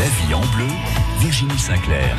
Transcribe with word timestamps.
La 0.00 0.06
vie 0.06 0.34
en 0.34 0.40
bleu, 0.56 0.66
Virginie 1.20 1.58
Sinclair. 1.58 2.16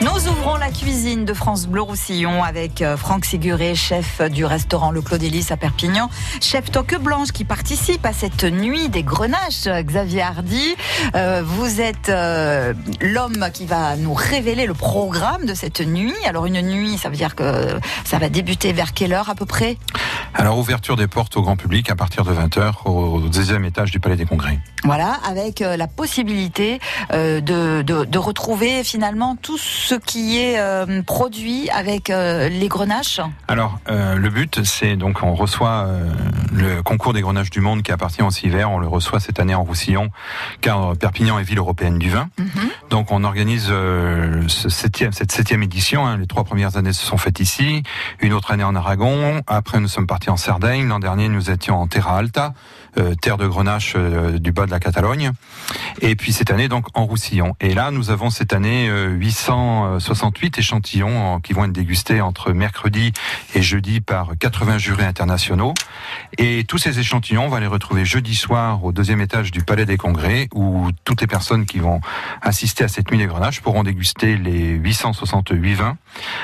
Nous 0.00 0.28
ouvrons 0.28 0.56
la 0.56 0.70
cuisine 0.70 1.24
de 1.24 1.34
France 1.34 1.66
Bleu 1.66 1.82
Roussillon 1.82 2.42
avec 2.42 2.80
euh, 2.80 2.96
Franck 2.96 3.24
Siguré, 3.24 3.74
chef 3.74 4.22
du 4.30 4.44
restaurant 4.44 4.90
Le 4.90 5.02
Clos 5.02 5.18
à 5.50 5.56
Perpignan, 5.56 6.08
chef 6.40 6.70
Toque 6.70 6.96
Blanche 6.98 7.32
qui 7.32 7.44
participe 7.44 8.04
à 8.06 8.12
cette 8.12 8.44
nuit 8.44 8.88
des 8.88 9.02
grenaches. 9.02 9.68
Xavier 9.68 10.22
Hardy, 10.22 10.74
euh, 11.14 11.42
vous 11.44 11.80
êtes 11.80 12.08
euh, 12.08 12.72
l'homme 13.00 13.46
qui 13.52 13.66
va 13.66 13.96
nous 13.96 14.14
révéler 14.14 14.66
le 14.66 14.74
programme 14.74 15.44
de 15.44 15.54
cette 15.54 15.80
nuit. 15.80 16.14
Alors 16.26 16.46
une 16.46 16.62
nuit, 16.62 16.96
ça 16.98 17.10
veut 17.10 17.16
dire 17.16 17.36
que 17.36 17.78
ça 18.04 18.18
va 18.18 18.28
débuter 18.28 18.72
vers 18.72 18.94
quelle 18.94 19.12
heure 19.12 19.28
à 19.28 19.34
peu 19.34 19.46
près? 19.46 19.76
Alors 20.34 20.58
ouverture 20.58 20.96
des 20.96 21.08
portes 21.08 21.36
au 21.36 21.42
grand 21.42 21.56
public 21.56 21.90
à 21.90 21.94
partir 21.94 22.24
de 22.24 22.32
20h 22.32 22.86
au 22.86 23.20
deuxième 23.20 23.66
étage 23.66 23.90
du 23.90 24.00
Palais 24.00 24.16
des 24.16 24.24
Congrès. 24.24 24.58
Voilà, 24.84 25.20
avec 25.28 25.60
la 25.60 25.86
possibilité 25.86 26.80
de, 27.10 27.82
de, 27.82 28.04
de 28.04 28.18
retrouver 28.18 28.84
finalement 28.84 29.36
tout 29.36 29.58
ce 29.58 29.94
qui 29.94 30.38
est 30.38 30.58
euh, 30.58 31.02
produit 31.02 31.68
avec 31.70 32.10
euh, 32.10 32.48
les 32.48 32.68
grenaches 32.68 33.20
Alors, 33.48 33.78
euh, 33.88 34.14
le 34.16 34.30
but, 34.30 34.64
c'est 34.64 34.96
donc 34.96 35.22
on 35.22 35.34
reçoit 35.34 35.88
le 36.52 36.82
concours 36.82 37.12
des 37.12 37.20
grenaches 37.20 37.50
du 37.50 37.60
monde 37.60 37.82
qui 37.82 37.92
appartient 37.92 38.22
au 38.22 38.30
CIVER. 38.30 38.64
On 38.64 38.78
le 38.78 38.86
reçoit 38.86 39.20
cette 39.20 39.40
année 39.40 39.54
en 39.54 39.62
Roussillon, 39.62 40.10
car 40.60 40.96
Perpignan 40.96 41.38
est 41.38 41.42
ville 41.42 41.58
européenne 41.58 41.98
du 41.98 42.10
vin. 42.10 42.28
Mhm. 42.38 42.46
Donc, 42.90 43.10
on 43.10 43.24
organise 43.24 43.66
ce 43.66 44.68
septième, 44.68 45.12
cette 45.12 45.32
septième 45.32 45.62
édition. 45.62 46.06
Hein. 46.06 46.18
Les 46.18 46.26
trois 46.26 46.44
premières 46.44 46.76
années 46.76 46.92
se 46.92 47.04
sont 47.04 47.16
faites 47.16 47.40
ici, 47.40 47.82
une 48.20 48.32
autre 48.32 48.50
année 48.50 48.64
en 48.64 48.74
Aragon. 48.74 49.42
Après, 49.46 49.80
nous 49.80 49.88
sommes 49.88 50.06
partis 50.06 50.30
en 50.30 50.36
Sardaigne. 50.36 50.88
L'an 50.88 50.98
dernier, 50.98 51.28
nous 51.28 51.50
étions 51.50 51.80
en 51.80 51.86
Terra 51.86 52.18
Alta, 52.18 52.54
terre 53.20 53.36
de 53.36 53.46
grenache 53.46 53.96
du 53.96 54.52
bas 54.52 54.66
de 54.66 54.70
la 54.70 54.80
Catalogne. 54.80 55.32
Et 56.00 56.16
puis 56.16 56.32
cette 56.32 56.50
année, 56.50 56.68
donc 56.68 56.86
en 56.94 57.04
Roussillon. 57.04 57.54
Et 57.60 57.74
là, 57.74 57.90
nous 57.90 58.10
avons 58.10 58.30
cette 58.30 58.52
année 58.52 58.88
800 58.88 60.00
68 60.00 60.58
échantillons 60.58 61.40
qui 61.40 61.52
vont 61.52 61.64
être 61.64 61.72
dégustés 61.72 62.20
entre 62.20 62.52
mercredi 62.52 63.12
et 63.54 63.62
jeudi 63.62 64.00
par 64.00 64.32
80 64.38 64.78
jurés 64.78 65.04
internationaux. 65.04 65.74
Et 66.38 66.64
tous 66.64 66.78
ces 66.78 66.98
échantillons, 66.98 67.46
on 67.46 67.48
va 67.48 67.60
les 67.60 67.66
retrouver 67.66 68.04
jeudi 68.04 68.34
soir 68.34 68.84
au 68.84 68.92
deuxième 68.92 69.20
étage 69.20 69.50
du 69.50 69.62
Palais 69.62 69.86
des 69.86 69.96
Congrès, 69.96 70.48
où 70.54 70.90
toutes 71.04 71.20
les 71.20 71.26
personnes 71.26 71.66
qui 71.66 71.78
vont 71.78 72.00
assister 72.40 72.84
à 72.84 72.88
cette 72.88 73.10
nuit 73.10 73.18
des 73.18 73.26
grenaches 73.26 73.60
pourront 73.60 73.82
déguster 73.82 74.36
les 74.36 74.70
868 74.70 75.74
vins 75.74 75.96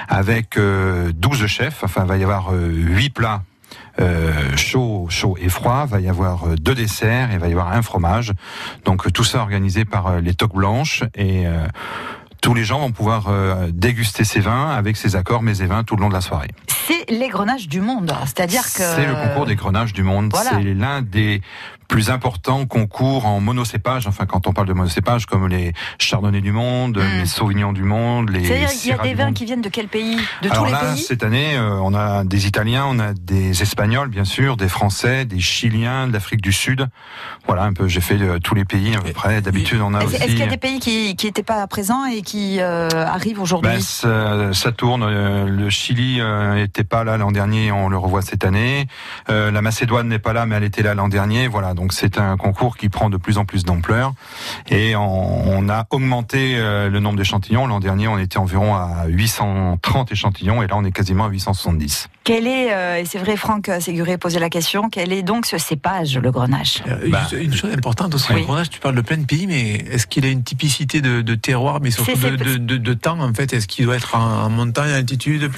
avec 0.08 0.54
12 0.56 0.58
euh, 0.58 1.46
chefs. 1.46 1.82
Enfin, 1.84 2.02
il 2.02 2.08
va 2.08 2.16
y 2.16 2.22
avoir 2.22 2.52
8 2.52 2.56
euh, 2.56 3.08
plats 3.14 3.42
euh, 3.42 3.47
chaud, 4.56 5.06
chaud 5.08 5.36
et 5.40 5.48
froid. 5.48 5.84
Il 5.86 5.90
va 5.90 6.00
y 6.00 6.08
avoir 6.08 6.48
deux 6.60 6.74
desserts 6.74 7.30
et 7.30 7.34
il 7.34 7.40
va 7.40 7.48
y 7.48 7.52
avoir 7.52 7.72
un 7.72 7.82
fromage. 7.82 8.32
Donc 8.84 9.12
tout 9.12 9.24
ça 9.24 9.38
organisé 9.38 9.84
par 9.84 10.20
les 10.20 10.34
toques 10.34 10.54
blanches 10.54 11.02
et 11.14 11.46
tous 12.40 12.54
les 12.54 12.64
gens 12.64 12.80
vont 12.80 12.92
pouvoir 12.92 13.26
euh, 13.28 13.68
déguster 13.72 14.24
ces 14.24 14.40
vins 14.40 14.70
avec 14.70 14.96
ces 14.96 15.16
accords 15.16 15.42
mais 15.42 15.58
et 15.58 15.66
vins 15.66 15.84
tout 15.84 15.96
le 15.96 16.02
long 16.02 16.08
de 16.08 16.14
la 16.14 16.20
soirée. 16.20 16.50
C'est 16.68 17.10
les 17.10 17.28
grenages 17.28 17.68
du 17.68 17.80
monde, 17.80 18.12
c'est-à-dire 18.24 18.62
que 18.62 18.82
c'est 18.82 19.06
le 19.06 19.14
concours 19.14 19.46
des 19.46 19.56
grenages 19.56 19.92
du 19.92 20.02
monde. 20.02 20.32
C'est 20.34 20.62
l'un 20.62 21.02
des 21.02 21.42
plus 21.88 22.10
important 22.10 22.66
concours 22.66 23.24
en 23.26 23.40
monocépage, 23.40 24.06
enfin 24.06 24.26
quand 24.26 24.46
on 24.46 24.52
parle 24.52 24.68
de 24.68 24.74
monocépage, 24.74 25.24
comme 25.24 25.48
les 25.48 25.72
chardonnays 25.98 26.42
du 26.42 26.52
monde, 26.52 26.98
hmm. 26.98 27.20
les 27.20 27.26
sauvignons 27.26 27.72
du 27.72 27.82
monde, 27.82 28.28
les 28.28 28.44
C'est-à-dire 28.44 28.68
qu'il 28.68 28.90
y 28.90 28.92
a 28.92 28.98
des 28.98 29.14
vins 29.14 29.32
qui 29.32 29.46
viennent 29.46 29.62
de 29.62 29.70
quel 29.70 29.88
pays? 29.88 30.18
De 30.42 30.50
tous 30.50 30.66
les 30.66 30.70
là, 30.70 30.92
pays? 30.92 31.02
cette 31.02 31.22
année, 31.22 31.56
euh, 31.56 31.80
on 31.82 31.94
a 31.94 32.24
des 32.24 32.46
Italiens, 32.46 32.84
on 32.88 32.98
a 32.98 33.14
des 33.14 33.62
Espagnols, 33.62 34.08
bien 34.08 34.26
sûr, 34.26 34.58
des 34.58 34.68
Français, 34.68 35.24
des 35.24 35.40
Chiliens, 35.40 36.06
de 36.06 36.12
l'Afrique 36.12 36.42
du 36.42 36.52
Sud. 36.52 36.86
Voilà, 37.46 37.62
un 37.62 37.72
peu, 37.72 37.88
j'ai 37.88 38.02
fait 38.02 38.20
euh, 38.20 38.38
tous 38.38 38.54
les 38.54 38.66
pays 38.66 38.94
à 38.94 39.00
peu 39.00 39.12
près. 39.12 39.40
D'habitude, 39.40 39.80
on 39.80 39.94
a 39.94 40.04
aussi... 40.04 40.16
Est-ce 40.16 40.26
qu'il 40.26 40.38
y 40.38 40.42
a 40.42 40.46
des 40.46 40.58
pays 40.58 40.80
qui 40.80 41.16
n'étaient 41.24 41.42
pas 41.42 41.66
présents 41.66 42.04
et 42.04 42.20
qui 42.20 42.60
euh, 42.60 42.88
arrivent 42.90 43.40
aujourd'hui? 43.40 43.72
Ben, 43.72 43.80
ça, 43.80 44.52
ça, 44.52 44.72
tourne. 44.72 45.08
Le 45.46 45.70
Chili 45.70 46.20
n'était 46.54 46.84
pas 46.84 47.02
là 47.04 47.16
l'an 47.16 47.32
dernier, 47.32 47.72
on 47.72 47.88
le 47.88 47.96
revoit 47.96 48.20
cette 48.20 48.44
année. 48.44 48.86
la 49.28 49.62
Macédoine 49.62 50.08
n'est 50.08 50.18
pas 50.18 50.34
là, 50.34 50.44
mais 50.44 50.56
elle 50.56 50.64
était 50.64 50.82
là 50.82 50.94
l'an 50.94 51.08
dernier. 51.08 51.48
Voilà, 51.48 51.74
donc 51.78 51.92
c'est 51.92 52.18
un 52.18 52.36
concours 52.36 52.76
qui 52.76 52.88
prend 52.88 53.08
de 53.08 53.16
plus 53.16 53.38
en 53.38 53.44
plus 53.44 53.62
d'ampleur 53.62 54.12
et 54.68 54.96
on, 54.96 55.68
a 55.68 55.86
augmenté 55.90 56.56
euh, 56.56 56.88
le 56.88 56.98
nombre 56.98 57.16
d'échantillons. 57.16 57.68
L'an 57.68 57.78
dernier, 57.78 58.08
on 58.08 58.18
était 58.18 58.38
environ 58.38 58.74
à 58.74 59.06
830 59.06 60.10
échantillons 60.10 60.60
et 60.62 60.66
là, 60.66 60.74
on 60.76 60.84
est 60.84 60.90
quasiment 60.90 61.26
à 61.26 61.28
870. 61.28 62.08
Quel 62.28 62.46
est, 62.46 62.74
euh, 62.74 62.98
et 62.98 63.06
c'est 63.06 63.16
vrai, 63.16 63.38
Franck 63.38 63.70
Séguré 63.80 64.18
posait 64.18 64.38
la 64.38 64.50
question, 64.50 64.90
quel 64.90 65.14
est 65.14 65.22
donc 65.22 65.46
ce 65.46 65.56
cépage, 65.56 66.18
le 66.18 66.30
grenache? 66.30 66.82
Euh, 66.86 67.08
bah. 67.08 67.26
Une 67.32 67.54
chose 67.54 67.72
importante 67.72 68.14
aussi, 68.14 68.34
le 68.34 68.42
grenache, 68.42 68.68
tu 68.68 68.80
parles 68.80 68.96
de 68.96 69.00
plein 69.00 69.16
de 69.16 69.24
pays, 69.24 69.46
mais 69.46 69.76
est-ce 69.90 70.06
qu'il 70.06 70.26
a 70.26 70.28
une 70.28 70.42
typicité 70.42 71.00
de, 71.00 71.34
terroir, 71.36 71.80
mais 71.80 71.90
surtout 71.90 72.12
de, 72.12 72.92
temps, 72.92 73.18
en 73.18 73.32
fait? 73.32 73.54
Est-ce 73.54 73.66
qu'il 73.66 73.86
doit 73.86 73.96
être 73.96 74.14
en, 74.14 74.50
montagne, 74.50 74.92
en 74.92 74.96
altitude 74.96 75.50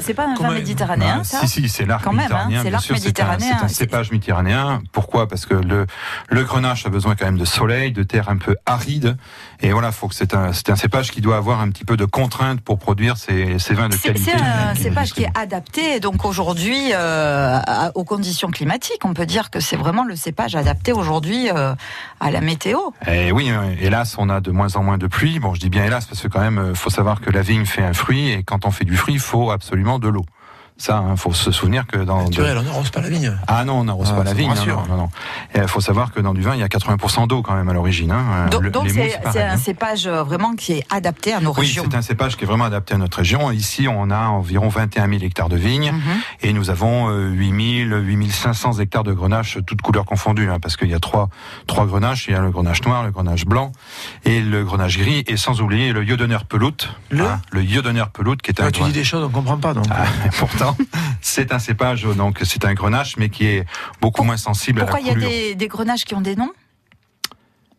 C'est 0.00 0.12
pas 0.12 0.26
un 0.26 0.34
vin 0.34 0.52
méditerranéen, 0.52 1.20
ah, 1.22 1.24
ça? 1.24 1.40
Si, 1.46 1.62
si, 1.62 1.68
c'est 1.70 1.86
l'arc 1.86 2.06
hein, 2.06 2.12
méditerranéen. 2.12 2.62
c'est 2.62 2.70
l'arc 2.72 2.90
méditerranéen. 2.90 3.56
C'est 3.60 3.64
un, 3.64 3.68
cépage 3.68 4.10
méditerranéen. 4.10 4.82
Pourquoi? 4.92 5.28
Parce 5.28 5.46
que 5.46 5.54
le, 5.54 5.86
le 6.28 6.44
grenache 6.44 6.84
a 6.84 6.90
besoin 6.90 7.16
quand 7.16 7.24
même 7.24 7.38
de 7.38 7.46
soleil, 7.46 7.92
de 7.92 8.02
terre 8.02 8.28
un 8.28 8.36
peu 8.36 8.54
aride. 8.66 9.16
Et 9.60 9.72
voilà, 9.72 9.90
faut 9.90 10.06
que 10.06 10.14
c'est 10.14 10.34
un, 10.34 10.52
c'est 10.52 10.70
un 10.70 10.76
cépage 10.76 11.10
qui 11.10 11.20
doit 11.20 11.36
avoir 11.36 11.60
un 11.60 11.68
petit 11.70 11.84
peu 11.84 11.96
de 11.96 12.04
contraintes 12.04 12.60
pour 12.60 12.78
produire 12.78 13.16
ces, 13.16 13.58
ces 13.58 13.74
vins 13.74 13.88
de 13.88 13.96
qualité. 13.96 14.32
C'est 14.32 14.40
un 14.40 14.74
cépage 14.74 15.12
qui 15.12 15.24
est 15.24 15.38
adapté, 15.38 15.98
donc 15.98 16.24
aujourd'hui, 16.24 16.92
euh, 16.92 17.58
aux 17.94 18.04
conditions 18.04 18.50
climatiques. 18.50 19.04
On 19.04 19.14
peut 19.14 19.26
dire 19.26 19.50
que 19.50 19.58
c'est 19.58 19.76
vraiment 19.76 20.04
le 20.04 20.14
cépage 20.14 20.54
adapté 20.54 20.92
aujourd'hui 20.92 21.50
euh, 21.50 21.74
à 22.20 22.30
la 22.30 22.40
météo. 22.40 22.78
Et 23.06 23.32
oui, 23.32 23.50
euh, 23.50 23.74
hélas, 23.80 24.14
on 24.18 24.28
a 24.28 24.40
de 24.40 24.52
moins 24.52 24.76
en 24.76 24.84
moins 24.84 24.98
de 24.98 25.08
pluie. 25.08 25.40
Bon, 25.40 25.54
je 25.54 25.60
dis 25.60 25.70
bien 25.70 25.84
hélas 25.84 26.06
parce 26.06 26.20
que 26.20 26.28
quand 26.28 26.40
même, 26.40 26.74
faut 26.74 26.90
savoir 26.90 27.20
que 27.20 27.30
la 27.30 27.42
vigne 27.42 27.66
fait 27.66 27.82
un 27.82 27.94
fruit 27.94 28.30
et 28.30 28.44
quand 28.44 28.64
on 28.64 28.70
fait 28.70 28.84
du 28.84 28.96
fruit, 28.96 29.14
il 29.14 29.20
faut 29.20 29.50
absolument 29.50 29.98
de 29.98 30.08
l'eau. 30.08 30.24
Ça, 30.80 31.02
il 31.04 31.10
hein, 31.10 31.16
faut 31.16 31.32
se 31.32 31.50
souvenir 31.50 31.88
que 31.88 31.98
dans 31.98 32.22
naturel, 32.22 32.56
on 32.56 32.62
n'arrose 32.62 32.90
pas 32.90 33.00
la 33.00 33.08
vigne. 33.08 33.36
Ah 33.48 33.64
non, 33.64 33.80
on 33.80 33.84
n'arrose 33.84 34.10
pas 34.10 34.18
ah, 34.20 34.24
la 34.24 34.32
vigne. 34.32 34.54
Non, 34.68 34.86
non, 34.88 34.96
non. 34.96 35.10
Il 35.52 35.66
faut 35.66 35.80
savoir 35.80 36.12
que 36.12 36.20
dans 36.20 36.34
du 36.34 36.40
vin, 36.40 36.54
il 36.54 36.60
y 36.60 36.62
a 36.62 36.68
80% 36.68 37.26
d'eau 37.26 37.42
quand 37.42 37.56
même 37.56 37.68
à 37.68 37.72
l'origine. 37.72 38.12
Hein. 38.12 38.46
Donc 38.48 38.62
c'est 38.86 39.42
un 39.42 39.54
hein. 39.54 39.56
cépage 39.56 40.06
euh, 40.06 40.22
vraiment 40.22 40.54
qui 40.54 40.74
est 40.74 40.84
adapté 40.88 41.32
à 41.32 41.40
nos 41.40 41.50
régions. 41.50 41.82
Oui, 41.82 41.88
c'est 41.90 41.96
un 41.96 42.02
cépage 42.02 42.36
qui 42.36 42.44
est 42.44 42.46
vraiment 42.46 42.64
adapté 42.64 42.94
à 42.94 42.98
notre 42.98 43.18
région. 43.18 43.50
Ici, 43.50 43.88
on 43.88 44.10
a 44.10 44.28
environ 44.28 44.68
21 44.68 45.08
000 45.08 45.24
hectares 45.24 45.48
de 45.48 45.56
vignes 45.56 45.90
mhm. 45.90 46.20
et 46.42 46.52
nous 46.52 46.70
avons 46.70 47.10
8 47.10 47.88
000, 47.88 48.00
8 48.00 48.30
500 48.30 48.78
hectares 48.78 49.02
de 49.02 49.12
grenache, 49.12 49.58
toutes 49.66 49.82
couleurs 49.82 50.04
confondues, 50.04 50.48
hein, 50.48 50.58
parce 50.62 50.76
qu'il 50.76 50.90
y 50.90 50.94
a 50.94 51.00
trois 51.00 51.28
trois 51.66 51.86
grenaches. 51.86 52.28
Il 52.28 52.34
y 52.34 52.36
a 52.36 52.40
le 52.40 52.50
grenache 52.50 52.84
noir, 52.84 53.02
le 53.02 53.10
grenache 53.10 53.46
blanc 53.46 53.72
et 54.24 54.40
le 54.40 54.64
grenache 54.64 54.96
gris, 54.96 55.24
et 55.26 55.36
sans 55.36 55.60
oublier 55.60 55.92
le 55.92 56.04
yodener 56.04 56.38
peloute. 56.48 56.94
Le, 57.10 57.24
hein, 57.24 57.40
le 57.50 57.64
yodener 57.64 58.04
peloute 58.12 58.42
qui 58.42 58.52
est 58.52 58.60
un. 58.60 58.66
Ah, 58.66 58.70
tu 58.70 58.84
dis 58.84 58.92
des 58.92 59.02
choses, 59.02 59.24
on 59.24 59.28
comprend 59.28 59.58
pas 59.58 59.74
donc. 59.74 59.86
Ah, 59.90 60.04
pourtant 60.38 60.67
c'est 61.20 61.52
un 61.52 61.58
cépage, 61.58 62.04
donc 62.04 62.40
c'est 62.44 62.64
un 62.64 62.74
grenache, 62.74 63.16
mais 63.16 63.28
qui 63.28 63.46
est 63.46 63.64
beaucoup 64.00 64.24
moins 64.24 64.36
sensible 64.36 64.80
à 64.80 64.84
la 64.84 64.90
coulure. 64.90 65.14
Pourquoi 65.14 65.24
il 65.24 65.48
y 65.48 65.52
a 65.52 65.54
des, 65.54 65.68
grenaches 65.68 66.04
qui 66.04 66.14
ont 66.14 66.20
des 66.20 66.36
noms 66.36 66.52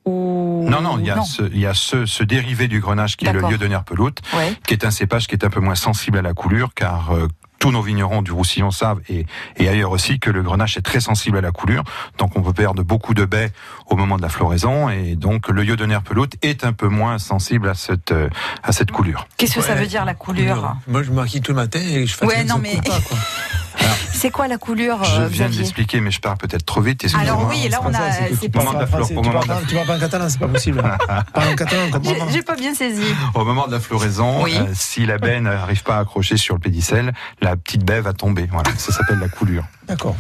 Non, 0.05 0.81
non, 0.81 0.99
il 0.99 1.05
y 1.05 1.11
a, 1.11 1.21
Ce, 1.21 1.43
il 1.43 1.59
y 1.59 1.65
a 1.65 1.73
ce, 1.73 2.23
dérivé 2.23 2.67
du 2.67 2.79
grenache 2.79 3.17
qui 3.17 3.25
est 3.25 3.33
le 3.33 3.41
lieu 3.41 3.57
de 3.57 3.67
peloute, 3.85 4.19
qui 4.65 4.73
est 4.73 4.85
un 4.85 4.91
cépage 4.91 5.27
qui 5.27 5.35
est 5.35 5.45
un 5.45 5.49
peu 5.49 5.59
moins 5.59 5.75
sensible 5.75 6.17
à 6.17 6.21
la 6.21 6.33
coulure, 6.33 6.73
car 6.73 7.11
euh, 7.11 7.27
tous 7.59 7.71
nos 7.71 7.81
vignerons 7.81 8.21
du 8.21 8.31
Roussillon 8.31 8.71
savent 8.71 9.01
et, 9.09 9.25
ailleurs 9.59 9.91
aussi 9.91 10.19
que 10.19 10.29
le 10.29 10.41
grenache 10.41 10.77
est 10.77 10.81
très 10.81 10.99
sensible 10.99 11.37
à 11.37 11.41
la 11.41 11.51
coulure, 11.51 11.83
donc 12.17 12.35
on 12.35 12.41
peut 12.41 12.53
perdre 12.53 12.83
beaucoup 12.83 13.13
de 13.13 13.25
baies 13.25 13.51
au 13.87 13.95
moment 13.95 14.17
de 14.17 14.21
la 14.21 14.29
floraison 14.29 14.89
et 14.89 15.15
donc 15.15 15.49
le 15.49 15.65
de 15.69 15.99
peloute 15.99 16.33
est 16.41 16.63
un 16.63 16.73
peu 16.73 16.87
moins 16.87 17.19
sensible 17.19 17.69
à 17.69 17.75
cette 17.75 18.11
euh, 18.11 18.29
à 18.63 18.71
cette 18.71 18.91
coulure. 18.91 19.27
Qu'est-ce 19.37 19.55
que 19.55 19.61
ça 19.61 19.75
veut 19.75 19.85
dire 19.85 20.05
la 20.05 20.15
coulure? 20.15 20.75
Moi 20.87 21.03
je 21.03 21.11
maquille 21.11 21.41
tout 21.41 21.51
le 21.51 21.57
matin 21.57 21.79
et 21.79 22.07
je 22.07 22.15
fais 22.15 22.25
ouais, 22.25 22.43
non, 22.43 22.57
mais... 22.57 22.75
pas, 22.77 22.99
quoi. 23.01 23.17
C'est 24.13 24.31
quoi 24.31 24.47
la 24.47 24.57
couleur 24.57 25.03
Je 25.03 25.21
euh, 25.21 25.27
viens 25.27 25.49
de 25.49 25.55
l'expliquer, 25.55 26.01
mais 26.01 26.11
je 26.11 26.19
parle 26.19 26.37
peut-être 26.37 26.65
trop 26.65 26.81
vite. 26.81 27.05
Alors 27.17 27.47
oui, 27.49 27.69
là 27.69 27.79
on 27.83 27.93
a. 27.93 27.99
C'est 28.39 28.49
pas 28.49 28.63
moment 28.63 28.73
de 28.73 28.79
la 28.79 29.61
Tu 29.67 29.75
parles 29.75 29.87
pas 29.87 29.95
en 29.95 29.99
catalan, 29.99 30.29
c'est 30.29 30.39
pas 30.39 30.47
possible. 30.47 30.81
Parle 31.33 31.49
en 31.49 31.55
catalan, 31.55 31.83
J'ai 32.31 32.41
pas 32.41 32.55
bien 32.55 32.73
saisi. 32.73 33.03
Au 33.33 33.45
moment 33.45 33.67
de 33.67 33.71
la 33.71 33.79
floraison, 33.79 34.45
euh, 34.45 34.49
si 34.73 35.05
la 35.05 35.17
baie 35.17 35.39
n'arrive 35.39 35.83
pas 35.83 35.97
à 35.97 35.99
accrocher 35.99 36.37
sur 36.37 36.55
le 36.55 36.59
pédicelle, 36.59 37.13
la 37.41 37.55
petite 37.55 37.83
baie 37.83 38.01
va 38.01 38.13
tomber. 38.13 38.47
Voilà, 38.51 38.71
ça 38.77 38.91
s'appelle 38.91 39.19
la 39.19 39.29
coulure. 39.29 39.63
D'accord. 39.87 40.15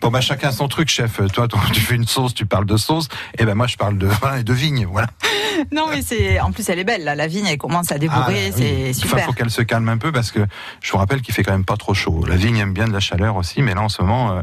Bon 0.00 0.10
bah 0.10 0.20
chacun 0.20 0.52
son 0.52 0.68
truc, 0.68 0.88
chef. 0.88 1.20
Toi, 1.32 1.48
tu 1.72 1.80
fais 1.80 1.94
une 1.94 2.06
sauce, 2.06 2.34
tu 2.34 2.46
parles 2.46 2.66
de 2.66 2.76
sauce, 2.76 3.08
et 3.38 3.44
ben 3.44 3.54
moi 3.54 3.66
je 3.66 3.76
parle 3.76 3.98
de 3.98 4.06
vin 4.06 4.36
et 4.36 4.44
de 4.44 4.52
vigne, 4.52 4.86
voilà. 4.86 5.08
non 5.72 5.86
mais 5.90 6.02
c'est, 6.02 6.38
en 6.40 6.52
plus 6.52 6.68
elle 6.68 6.78
est 6.78 6.84
belle, 6.84 7.04
là. 7.04 7.14
la 7.14 7.26
vigne 7.26 7.46
elle 7.46 7.58
commence 7.58 7.90
à 7.92 7.98
débourrer, 7.98 8.50
ah, 8.50 8.56
c'est 8.56 8.92
super. 8.92 9.18
Il 9.18 9.24
faut 9.24 9.32
qu'elle 9.32 9.50
se 9.50 9.62
calme 9.62 9.88
un 9.88 9.98
peu 9.98 10.12
parce 10.12 10.30
que 10.30 10.40
je 10.82 10.92
vous 10.92 10.98
rappelle 10.98 11.22
qu'il 11.22 11.34
fait 11.34 11.42
quand 11.42 11.52
même 11.52 11.64
pas 11.64 11.76
trop 11.76 11.94
chaud. 11.94 12.24
La 12.26 12.36
vigne 12.36 12.58
aime 12.58 12.72
bien 12.72 12.86
de 12.86 12.92
la 12.92 13.00
chaleur 13.00 13.36
aussi, 13.36 13.62
mais 13.62 13.74
là 13.74 13.82
en 13.82 13.88
ce 13.88 14.02
moment. 14.02 14.36
Euh, 14.36 14.42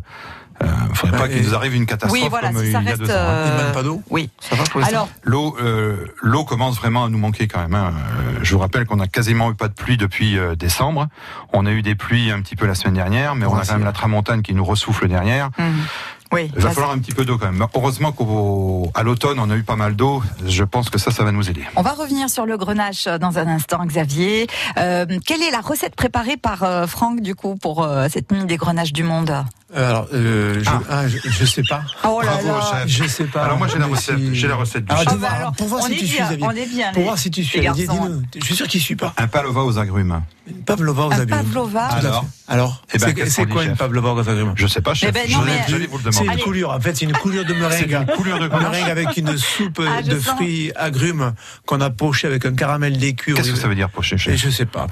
il 0.62 0.68
euh, 0.68 0.90
ne 0.90 0.94
faudrait 0.94 1.18
pas 1.18 1.28
qu'il 1.28 1.44
nous 1.44 1.56
arrive 1.56 1.76
une 1.76 1.86
catastrophe 1.86 2.22
oui, 2.22 2.28
voilà, 2.30 2.52
comme 2.52 2.62
si 2.62 2.68
il 2.68 2.72
y 2.72 2.76
a 2.76 2.98
deux 2.98 3.10
ans. 3.10 3.14
Hein. 3.16 3.46
Il 3.48 3.64
manque 3.64 3.74
pas 3.74 3.84
d'eau 3.84 4.02
Oui. 4.10 4.30
Ça 4.40 4.56
va 4.56 4.64
pour 4.64 4.84
Alors, 4.84 5.10
l'eau, 5.24 5.56
euh, 5.62 6.06
l'eau 6.22 6.44
commence 6.44 6.76
vraiment 6.76 7.06
à 7.06 7.10
nous 7.10 7.18
manquer 7.18 7.48
quand 7.48 7.62
même. 7.62 7.74
Hein. 7.74 7.94
Euh, 7.96 8.40
je 8.44 8.54
vous 8.54 8.60
rappelle 8.60 8.86
qu'on 8.86 9.00
a 9.00 9.08
quasiment 9.08 9.52
eu 9.52 9.56
pas 9.56 9.68
de 9.68 9.74
pluie 9.74 9.98
depuis 9.98 10.38
euh, 10.38 10.56
décembre. 10.56 11.08
On 11.52 11.66
a 11.66 11.72
eu 11.72 11.82
des 11.82 11.96
pluies 11.96 12.32
un 12.32 12.42
petit 12.42 12.56
peu 12.56 12.68
la 12.68 12.76
semaine 12.76 12.94
dernière, 12.94 13.36
mais 13.36 13.46
on 13.46 13.56
a 13.56 13.66
quand 13.66 13.74
même 13.74 13.84
la 13.84 13.92
tramontane 13.92 14.42
qui 14.42 14.54
nous 14.54 14.66
ressouffle 14.66 15.08
derrière. 15.08 15.50
Mmh. 15.58 15.64
Oui. 16.34 16.52
Il 16.56 16.62
va 16.62 16.72
falloir 16.72 16.92
un 16.92 16.98
petit 16.98 17.12
peu 17.12 17.26
d'eau 17.26 17.38
quand 17.38 17.52
même. 17.52 17.66
Heureusement 17.76 18.12
qu'à 18.12 19.04
l'automne, 19.04 19.38
on 19.40 19.50
a 19.52 19.56
eu 19.56 19.64
pas 19.64 19.76
mal 19.76 19.96
d'eau. 19.96 20.24
Je 20.46 20.64
pense 20.64 20.90
que 20.90 20.98
ça, 20.98 21.12
ça 21.12 21.24
va 21.24 21.32
nous 21.32 21.50
aider. 21.50 21.64
On 21.76 21.84
va 21.84 21.92
revenir 21.92 22.30
sur 22.30 22.48
le 22.48 22.58
grenache 22.58 23.06
dans 23.06 23.38
un 23.38 23.48
instant, 23.48 23.86
Xavier. 23.86 24.48
Euh, 24.78 25.06
quelle 25.26 25.44
est 25.44 25.52
la 25.52 25.62
recette 25.62 25.96
préparée 25.96 26.38
par 26.38 26.64
euh, 26.64 26.88
Franck, 26.88 27.22
du 27.22 27.36
coup, 27.36 27.56
pour 27.56 27.84
euh, 27.84 28.08
cette 28.10 28.32
nuit 28.32 28.46
des 28.46 28.58
grenaches 28.58 28.94
du 28.94 29.04
monde? 29.04 29.32
Alors, 29.76 30.08
euh, 30.14 30.62
je, 30.64 30.70
ah. 30.70 30.82
ah 30.90 31.08
je, 31.08 31.46
sais 31.46 31.64
pas. 31.64 31.84
Oh 32.04 32.22
là 32.22 32.32
Bravo, 32.32 32.48
là. 32.48 32.86
Chef. 32.86 32.88
Je 32.88 33.08
sais 33.08 33.24
pas. 33.26 33.44
Alors 33.44 33.58
moi 33.58 33.68
j'ai 33.68 33.80
la 33.80 33.88
recette, 33.88 34.18
j'ai 34.34 34.48
la 34.48 34.56
recette 34.56 34.86
du 34.86 34.92
alors, 34.92 35.04
ah, 35.24 35.52
pour 35.58 35.68
voir 35.68 35.84
si 35.84 35.98
tu 35.98 36.08
suis, 36.08 36.20
On 36.42 36.52
est 36.52 36.68
bien. 36.68 36.92
Pour 36.94 37.04
voir 37.04 37.18
si 37.18 37.32
tu 37.32 37.44
suis, 37.44 37.60
dis, 37.60 37.88
Je 38.36 38.46
suis 38.46 38.56
sûr 38.56 38.68
qu'il 38.68 38.82
suit 38.82 38.96
pas. 38.96 39.14
Un 39.18 39.28
pavlova 39.28 39.64
aux 39.64 39.80
agrumes. 39.80 40.22
Une 40.48 40.64
pavlova 40.64 41.08
aux 41.08 41.14
agrumes. 41.14 41.34
Un 41.34 41.38
pavlova. 41.38 41.86
Alors, 41.86 42.26
alors 42.48 42.84
eh 42.94 42.98
ben, 42.98 43.30
c'est 43.30 43.48
quoi 43.48 43.64
une 43.64 43.76
pavlova 43.76 44.14
aux 44.14 44.30
agrumes? 44.30 44.54
Je 44.56 44.68
sais 44.68 44.82
pas, 44.82 44.94
chef. 44.94 45.10
Eh 45.10 45.12
ben, 45.12 45.24
je 45.28 45.76
vais 45.76 45.88
vous 45.88 45.98
le 45.98 46.04
demander. 46.04 46.28
C'est 46.28 46.34
une 46.34 46.40
coulure. 46.40 46.70
En 46.70 46.80
fait, 46.80 46.96
c'est 46.96 47.06
une 47.06 47.14
coulure 47.14 47.46
de 47.46 47.54
meringue. 47.54 47.92
une 47.92 48.16
coulure 48.16 48.40
de 48.40 48.48
meringue 48.48 48.90
avec 48.90 49.18
une 49.18 49.38
soupe 49.38 49.82
ah, 49.88 50.02
de 50.02 50.16
fruits 50.20 50.72
agrumes 50.76 51.34
qu'on 51.66 51.82
a 51.82 51.90
poché 51.90 52.28
avec 52.28 52.46
un 52.46 52.54
caramel 52.54 52.98
d'écu. 52.98 53.34
Qu'est-ce 53.34 53.52
que 53.52 53.58
ça 53.58 53.68
veut 53.68 53.76
dire 53.76 53.90
poché, 53.90 54.18
chef? 54.18 54.36
Je 54.36 54.50
sais 54.50 54.66
pas. 54.66 54.88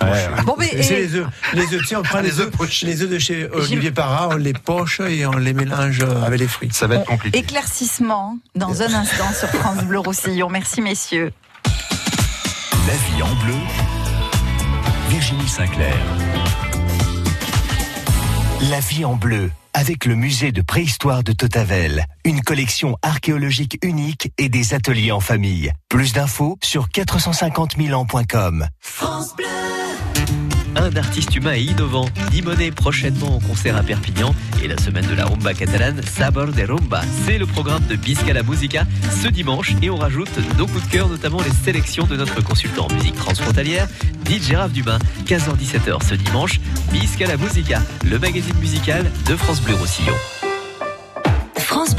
C'est 0.82 0.96
les 0.96 1.16
œufs. 1.16 1.28
Les 1.54 1.74
œufs. 1.74 1.94
on 1.98 2.02
prend 2.02 2.22
les 2.22 2.40
œufs. 2.40 2.52
Les 2.84 3.02
œufs 3.04 3.10
de 3.10 3.20
chez 3.20 3.48
Olivier 3.52 3.92
Parra, 3.92 4.30
on 4.32 4.38
les 4.38 4.54
et 5.00 5.26
on 5.26 5.38
les 5.38 5.54
mélange 5.54 6.02
avec 6.02 6.40
les 6.40 6.48
fruits. 6.48 6.70
Ça 6.72 6.88
va 6.88 6.96
être 6.96 7.06
compliqué. 7.06 7.38
Éclaircissement 7.38 8.38
dans 8.56 8.82
un 8.82 8.94
instant 8.94 9.32
sur 9.38 9.50
France 9.50 9.84
Bleu 9.84 10.00
Roussillon. 10.00 10.50
Merci 10.50 10.82
messieurs. 10.82 11.32
La 12.88 12.94
vie 12.94 13.24
en 13.24 13.36
bleu. 13.44 13.56
Virginie 15.10 15.48
Sinclair. 15.48 15.96
La 18.70 18.80
vie 18.80 19.06
en 19.06 19.16
bleu 19.16 19.52
avec 19.74 20.06
le 20.06 20.16
musée 20.16 20.52
de 20.52 20.62
préhistoire 20.62 21.24
de 21.24 21.32
Totavel, 21.32 22.06
une 22.26 22.42
collection 22.42 22.98
archéologique 23.02 23.78
unique 23.84 24.32
et 24.38 24.50
des 24.50 24.74
ateliers 24.74 25.12
en 25.12 25.22
famille. 25.22 25.72
Plus 25.90 26.14
d'infos 26.14 26.58
sur 26.62 26.90
450 26.90 27.78
000 27.78 28.00
ans.com. 28.00 28.68
France 28.80 29.36
Bleu 29.36 29.71
un 30.76 30.96
artiste 30.96 31.36
humain 31.36 31.54
et 31.54 31.62
innovant. 31.62 32.06
Dimoné 32.32 32.72
prochainement 32.72 33.36
en 33.36 33.40
concert 33.40 33.76
à 33.76 33.84
Perpignan 33.84 34.34
et 34.64 34.68
la 34.68 34.78
semaine 34.78 35.06
de 35.08 35.16
la 35.16 35.26
rumba 35.26 35.54
catalane 35.54 36.02
Sabor 36.04 36.48
de 36.48 36.64
Rumba. 36.64 37.02
C'est 37.26 37.38
le 37.38 37.46
programme 37.46 37.86
de 37.88 37.96
Bisca 37.96 38.34
la 38.34 38.44
Musica 38.44 38.86
ce 39.22 39.28
dimanche 39.28 39.74
et 39.82 39.90
on 39.90 39.98
rajoute 39.98 40.32
nos 40.58 40.68
coups 40.68 40.86
de 40.86 40.92
cœur, 40.92 41.10
notamment 41.10 41.42
les 41.42 41.52
sélections 41.52 42.06
de 42.06 42.16
notre 42.16 42.44
consultant 42.44 42.88
en 42.90 42.94
musique 42.94 43.16
transfrontalière, 43.16 43.88
DJ 44.30 44.54
Raph 44.54 44.72
Dubin, 44.72 45.00
15h-17h 45.26 46.04
ce 46.08 46.16
dimanche. 46.16 46.60
Bisca 46.92 47.28
la 47.28 47.38
Musica, 47.38 47.82
le 48.04 48.20
magazine 48.20 48.58
musical 48.60 49.12
de 49.28 49.36
France 49.36 49.62
Bleu 49.62 49.76
Roussillon. 49.76 50.16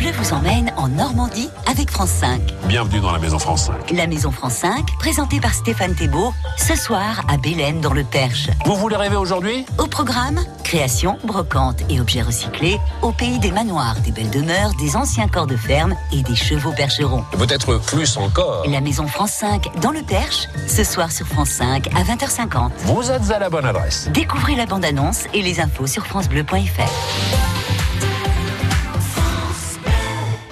Bleu 0.02 0.10
vous 0.18 0.32
emmène 0.32 0.72
en 0.76 0.88
Normandie 0.88 1.48
avec 1.70 1.88
France 1.88 2.10
5. 2.10 2.40
Bienvenue 2.66 2.98
dans 2.98 3.12
la 3.12 3.20
Maison 3.20 3.38
France 3.38 3.66
5. 3.66 3.92
La 3.92 4.08
Maison 4.08 4.32
France 4.32 4.54
5, 4.54 4.98
présentée 4.98 5.38
par 5.38 5.54
Stéphane 5.54 5.94
Thébault, 5.94 6.34
ce 6.56 6.74
soir 6.74 7.24
à 7.28 7.36
Bélène 7.36 7.80
dans 7.80 7.92
le 7.92 8.02
Perche. 8.02 8.48
Vous 8.64 8.74
voulez 8.74 8.96
rêver 8.96 9.14
aujourd'hui? 9.14 9.64
Au 9.78 9.86
programme, 9.86 10.40
création, 10.64 11.18
brocante 11.22 11.82
et 11.88 12.00
objets 12.00 12.22
recyclés 12.22 12.80
au 13.02 13.12
pays 13.12 13.38
des 13.38 13.52
manoirs, 13.52 13.94
des 14.00 14.10
belles 14.10 14.30
demeures, 14.30 14.74
des 14.74 14.96
anciens 14.96 15.28
corps 15.28 15.46
de 15.46 15.56
ferme 15.56 15.94
et 16.10 16.24
des 16.24 16.34
chevaux 16.34 16.72
percherons. 16.72 17.24
Peut-être 17.38 17.76
plus 17.76 18.16
encore. 18.16 18.66
La 18.66 18.80
Maison 18.80 19.06
France 19.06 19.30
5 19.34 19.80
dans 19.80 19.92
le 19.92 20.02
Perche, 20.02 20.48
ce 20.66 20.82
soir 20.82 21.12
sur 21.12 21.28
France 21.28 21.50
5 21.50 21.86
à 21.94 22.02
20h50. 22.02 22.70
Vous 22.86 23.08
êtes 23.08 23.30
à 23.30 23.38
la 23.38 23.48
bonne 23.48 23.66
adresse. 23.66 24.08
Découvrez 24.12 24.56
la 24.56 24.66
bande-annonce 24.66 25.26
et 25.32 25.42
les 25.42 25.60
infos 25.60 25.86
sur 25.86 26.04
francebleu.fr. 26.06 27.61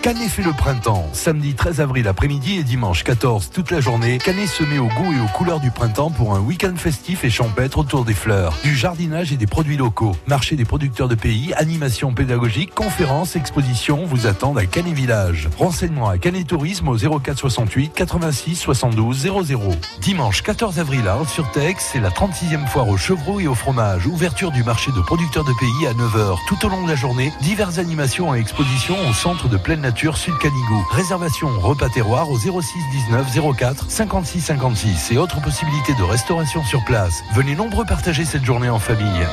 Canet 0.03 0.31
fait 0.31 0.43
le 0.43 0.53
printemps. 0.53 1.07
Samedi 1.13 1.53
13 1.53 1.83
avril 1.83 2.09
après-midi 2.09 2.57
et 2.59 2.63
dimanche 2.63 3.05
14 3.05 3.51
toute 3.53 3.71
la 3.71 3.81
journée, 3.81 4.17
Canet 4.17 4.49
se 4.49 4.63
met 4.65 4.79
au 4.79 4.87
goût 4.87 5.13
et 5.13 5.21
aux 5.21 5.37
couleurs 5.37 5.61
du 5.61 5.71
printemps 5.71 6.11
pour 6.11 6.35
un 6.35 6.41
week-end 6.41 6.75
festif 6.75 7.23
et 7.23 7.29
champêtre 7.29 7.77
autour 7.77 8.07
des 8.07 8.15
fleurs, 8.15 8.55
du 8.65 8.75
jardinage 8.75 9.31
et 9.31 9.37
des 9.37 9.47
produits 9.47 9.77
locaux. 9.77 10.17
Marché 10.27 10.57
des 10.57 10.65
producteurs 10.65 11.07
de 11.07 11.15
pays, 11.15 11.53
animation 11.55 12.15
pédagogique, 12.15 12.75
conférences, 12.75 13.37
expositions 13.37 14.07
vous 14.07 14.27
attendent 14.27 14.57
à 14.57 14.65
Canet 14.65 14.95
Village. 14.95 15.51
Renseignements 15.59 16.09
à 16.09 16.17
Canet 16.17 16.47
Tourisme 16.47 16.89
au 16.89 16.97
04 16.97 17.39
68 17.39 17.93
86 17.95 18.57
72 18.57 19.19
00. 19.19 19.71
Dimanche 20.01 20.43
14 20.43 20.79
avril 20.79 21.07
à 21.09 21.19
Haute-sur-Tex, 21.19 21.91
c'est 21.93 22.01
la 22.01 22.09
36e 22.11 22.67
foire 22.69 22.89
aux 22.89 22.97
chevreaux 22.97 23.39
et 23.39 23.49
au 23.49 23.55
fromage. 23.55 24.07
Ouverture 24.07 24.51
du 24.51 24.65
marché 24.65 24.93
de 24.93 25.01
producteurs 25.03 25.45
de 25.45 25.53
pays 25.61 25.87
à 25.87 25.93
9h. 25.93 26.39
Tout 26.49 26.65
au 26.65 26.71
long 26.71 26.85
de 26.85 26.89
la 26.89 26.97
journée, 26.97 27.35
diverses 27.43 27.77
animations 27.77 28.35
et 28.35 28.39
expositions 28.39 28.97
au 29.07 29.13
centre 29.13 29.49
de 29.49 29.59
pleine 29.59 29.90
nature 29.91 30.17
Sud 30.17 30.39
Canigou. 30.39 30.87
Réservation 30.93 31.49
repas 31.59 31.89
terroir 31.89 32.31
au 32.31 32.39
06 32.39 32.47
19 32.93 33.27
04 33.59 33.91
56 33.91 34.41
56 34.41 35.11
et 35.11 35.19
autres 35.19 35.43
possibilités 35.43 35.95
de 35.95 36.05
restauration 36.05 36.63
sur 36.63 36.85
place. 36.85 37.25
Venez 37.35 37.57
nombreux 37.57 37.85
partager 37.85 38.25
cette 38.25 38.45
journée 38.45 38.69
en 38.69 38.79
famille. 38.79 39.27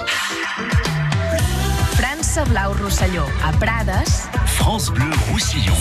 France 1.94 2.39
Blau 2.50 2.71
Roussillon 2.81 3.25
à 3.45 3.51
Prades. 3.54 4.07
France 4.48 4.89
Bleu 4.89 5.12
Roussillon. 5.31 5.74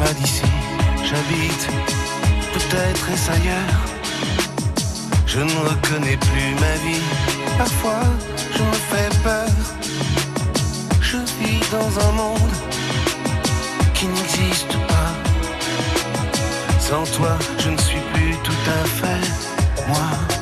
104.5. 0.00 0.44
ailleurs. 3.30 3.82
Je 5.26 5.40
ne 5.40 5.56
reconnais 5.68 6.16
plus 6.16 6.54
ma 6.54 6.74
vie. 6.84 7.02
Parfois, 7.58 8.04
je 8.56 8.62
me 8.62 8.72
fais 8.90 9.10
peur. 9.22 9.48
Je 11.00 11.16
vis 11.16 11.60
dans 11.70 11.92
un 12.08 12.12
monde 12.12 12.56
qui 13.94 14.06
n'existe 14.06 14.76
pas. 14.88 15.12
Sans 16.80 17.04
toi, 17.16 17.38
je 17.58 17.70
ne 17.70 17.78
suis 17.78 18.00
plus 18.12 18.36
tout 18.42 18.70
à 18.70 18.84
fait 18.86 19.26
moi. 19.88 20.33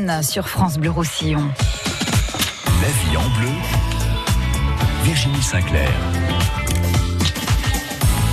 Anne 0.00 0.22
sur 0.22 0.48
France 0.48 0.78
Bleu 0.78 0.90
Roussillon. 0.90 1.50
La 2.80 2.88
vie 2.88 3.16
en 3.16 3.38
bleu, 3.38 3.50
Virginie 5.04 5.42
Sinclair. 5.42 5.90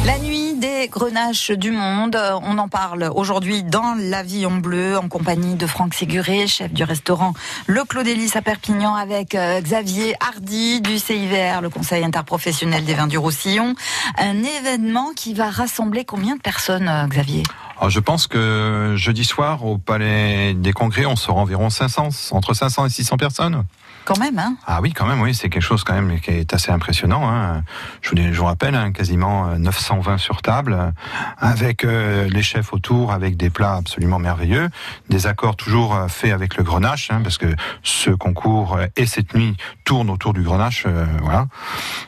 La 0.05 0.17
nuit 0.19 0.53
des 0.53 0.87
grenaches 0.87 1.51
du 1.51 1.71
monde, 1.71 2.17
on 2.43 2.57
en 2.57 2.69
parle 2.69 3.11
aujourd'hui 3.13 3.63
dans 3.63 3.95
La 3.97 4.23
Vie 4.23 4.45
en 4.45 4.57
Bleu 4.57 4.97
en 4.97 5.09
compagnie 5.09 5.55
de 5.55 5.67
Franck 5.67 5.93
Séguré, 5.93 6.47
chef 6.47 6.71
du 6.71 6.83
restaurant 6.83 7.33
Le 7.65 7.83
Claudélis 7.83 8.31
à 8.35 8.41
Perpignan 8.41 8.95
avec 8.95 9.35
euh, 9.35 9.59
Xavier 9.59 10.15
Hardy 10.21 10.79
du 10.79 10.99
CIVR, 10.99 11.61
le 11.61 11.69
Conseil 11.69 12.05
interprofessionnel 12.05 12.85
des 12.85 12.93
vins 12.93 13.07
du 13.07 13.17
Roussillon. 13.17 13.75
Un 14.17 14.43
événement 14.43 15.11
qui 15.15 15.33
va 15.33 15.49
rassembler 15.49 16.05
combien 16.05 16.37
de 16.37 16.41
personnes, 16.41 16.87
euh, 16.87 17.07
Xavier? 17.07 17.43
Je 17.87 17.99
pense 17.99 18.27
que 18.27 18.93
jeudi 18.95 19.23
soir 19.23 19.63
au 19.65 19.77
Palais 19.77 20.53
des 20.53 20.73
Congrès, 20.73 21.05
on 21.05 21.15
sera 21.15 21.39
environ 21.39 21.69
500, 21.69 22.09
entre 22.31 22.53
500 22.53 22.85
et 22.85 22.89
600 22.89 23.17
personnes. 23.17 23.63
Quand 24.07 24.19
même, 24.19 24.39
hein 24.39 24.55
Ah 24.65 24.79
oui, 24.81 24.93
quand 24.93 25.05
même, 25.05 25.19
oui, 25.19 25.35
c'est 25.35 25.49
quelque 25.49 25.61
chose 25.61 25.83
quand 25.83 25.93
même 25.93 26.21
qui 26.21 26.31
est 26.31 26.53
assez 26.53 26.71
impressionnant. 26.71 27.29
Hein. 27.29 27.63
Je, 28.01 28.11
vous, 28.11 28.15
je 28.15 28.39
vous 28.39 28.45
rappelle, 28.45 28.73
hein, 28.73 28.93
quasiment 28.93 29.57
920 29.57 30.17
sur 30.17 30.41
table, 30.41 30.93
avec 31.37 31.83
euh, 31.83 32.29
les 32.29 32.41
chefs 32.41 32.71
autour, 32.71 33.11
avec 33.11 33.35
des 33.35 33.49
plats 33.49 33.75
absolument 33.75 34.17
merveilleux, 34.17 34.69
des 35.09 35.27
accords 35.27 35.57
toujours 35.57 35.93
euh, 35.93 36.07
faits 36.07 36.31
avec 36.31 36.55
le 36.55 36.63
Grenache, 36.63 37.11
hein, 37.11 37.19
parce 37.21 37.37
que 37.37 37.53
ce 37.83 38.09
concours 38.09 38.77
euh, 38.77 38.85
et 38.95 39.05
cette 39.05 39.33
nuit 39.33 39.57
tournent 39.83 40.09
autour 40.09 40.31
du 40.31 40.41
Grenache. 40.41 40.87
voilà. 41.21 41.47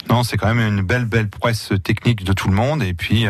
Non, 0.09 0.23
c'est 0.23 0.37
quand 0.37 0.47
même 0.47 0.65
une 0.65 0.81
belle, 0.81 1.03
belle 1.03 1.27
presse 1.27 1.73
technique 1.83 2.23
de 2.23 2.31
tout 2.31 2.47
le 2.47 2.55
monde, 2.55 2.81
et 2.81 2.93
puis 2.93 3.25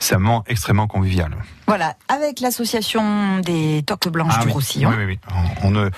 c'est 0.00 0.16
un 0.16 0.18
moment 0.18 0.42
extrêmement 0.48 0.88
convivial. 0.88 1.36
Voilà, 1.68 1.94
avec 2.08 2.40
l'association 2.40 3.38
des 3.38 3.84
Toques 3.86 4.08
Blanches 4.08 4.34
ah 4.38 4.44
du 4.44 4.50
Roussillon. 4.50 4.90
Oui, 4.90 4.96
oui, 4.98 5.04
oui. 5.04 5.18
On, 5.62 5.76
on, 5.76 5.90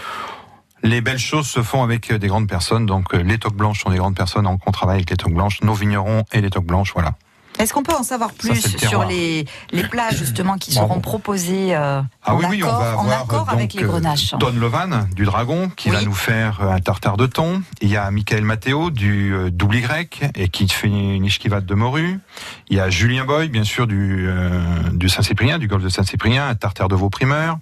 les 0.89 1.01
belles 1.01 1.19
choses 1.19 1.47
se 1.47 1.63
font 1.63 1.83
avec 1.83 2.13
des 2.13 2.27
grandes 2.29 2.49
personnes. 2.49 2.87
Donc 2.87 3.13
les 3.13 3.39
toques 3.39 3.57
blanches 3.57 3.83
sont 3.83 3.91
des 3.91 3.99
grandes 3.99 4.17
personnes. 4.17 4.47
On 4.47 4.73
travaille 4.73 4.97
avec 4.97 5.11
les 5.11 5.17
toques 5.17 5.35
blanches, 5.35 5.61
nos 5.63 5.75
vignerons 5.75 6.25
et 6.33 6.41
les 6.41 6.51
toques 6.51 6.67
blanches. 6.67 6.93
Voilà. 6.95 7.15
Est-ce 7.59 7.73
qu'on 7.73 7.83
peut 7.83 7.95
en 7.95 8.03
savoir 8.03 8.33
plus 8.33 8.77
sur 8.79 9.05
les, 9.05 9.45
les 9.73 9.83
plats 9.85 10.11
justement 10.11 10.57
qui 10.57 10.73
seront 10.73 11.01
proposés 11.01 11.75
euh, 11.75 12.01
ah, 12.25 12.35
en, 12.35 12.39
oui, 12.39 12.45
accord, 12.45 12.51
oui, 12.53 12.63
on 12.63 12.67
va 12.67 12.97
en 12.97 13.01
avoir, 13.05 13.23
accord 13.23 13.45
donc, 13.47 13.53
avec 13.55 13.75
les 13.75 13.83
grenaches 13.83 14.35
Don 14.39 14.53
Levan 14.53 15.07
du 15.15 15.25
Dragon 15.25 15.71
qui 15.77 15.91
Oui. 15.91 15.97
va 15.97 16.03
nous 16.03 16.15
faire 16.15 16.61
euh, 16.63 16.71
un 16.73 16.79
tartare 16.81 17.17
de 17.17 17.27
thon. 17.27 17.63
Il 17.81 17.89
y 17.89 17.97
a 17.97 18.11
Michael 18.11 18.45
Matteo 18.45 18.91
du 18.91 19.35
euh, 19.35 19.51
Double 19.51 19.77
Y 19.77 20.31
et 20.37 20.49
qui 20.49 20.69
fait 20.69 20.87
une 20.89 21.25
ishkivat 21.25 21.61
de 21.63 21.75
morue. 21.75 22.21
Il 22.69 22.77
y 22.77 22.81
a 22.81 22.91
Julien 22.91 23.25
Boy 23.25 23.49
bien 23.49 23.65
sûr 23.65 23.87
du, 23.87 24.27
euh, 24.29 24.61
du 24.93 25.09
Saint-Cyprien, 25.09 25.59
du 25.59 25.67
golfe 25.69 25.83
de 25.85 25.89
Saint-Cyprien, 25.89 26.49
un 26.49 26.55
tartare 26.55 26.89
de 26.89 26.95
veau 26.95 27.11
primeur. 27.11 27.59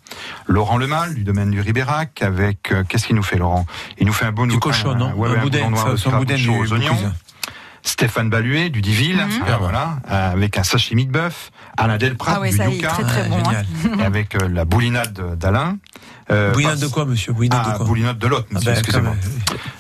Laurent 0.47 0.76
Lemal 0.76 1.15
du 1.15 1.25
domaine 1.25 1.50
du 1.50 1.61
Ribérac 1.61 2.23
avec 2.23 2.71
euh, 2.73 2.85
qu'est-ce 2.88 3.07
qu'il 3.07 3.17
nous 3.17 3.23
fait 3.23 3.37
Laurent? 3.38 3.65
Il 3.99 4.07
nous 4.07 4.12
fait 4.12 4.26
un 4.26 4.33
bon 4.33 4.47
Du 4.47 4.59
cochon, 4.59 4.95
non? 4.95 5.12
ouais, 5.15 5.29
Un 5.31 5.41
boudin, 5.43 5.67
boudin 5.67 5.71
noir 5.71 5.99
ça, 5.99 6.11
de 6.11 6.17
boudin 6.17 6.37
aux 6.61 6.73
oignons. 6.73 6.97
Stéphane 7.87 8.28
Baluet 8.31 8.69
du 8.69 8.81
Diville, 8.83 9.16
Mhm. 9.16 9.45
euh, 9.49 9.57
voilà, 9.59 9.99
euh, 10.11 10.33
avec 10.33 10.59
un 10.59 10.64
sashimi 10.64 11.07
de 11.07 11.12
bœuf. 11.12 11.50
Alain 11.76 11.97
Delprat 11.99 12.33
Ah 12.37 12.40
oui, 12.40 12.50
du 12.50 12.57
ça 12.57 12.66
y 12.69 12.73
est, 12.73 12.76
Yucca, 12.76 12.88
très 12.88 13.02
très 13.05 13.28
bon. 13.28 13.38
hein. 13.47 13.62
et 14.00 14.02
avec 14.02 14.35
euh, 14.35 14.49
la 14.49 14.64
boulinade 14.64 15.38
d'Alain. 15.38 15.78
Euh, 16.33 16.52
Bouillinade 16.52 16.81
Pas- 16.81 16.87
de 16.87 16.90
quoi, 16.90 17.05
monsieur 17.05 17.33
Bouillinade 17.33 17.62
ah, 17.64 17.73
de 17.73 17.76
quoi 17.76 17.87
boulinade 17.87 18.19
de 18.19 18.26
l'autre, 18.26 18.47
Ah 18.50 18.55
monsieur, 18.55 18.73
ben, 18.73 18.78
excusez-moi. 18.78 19.14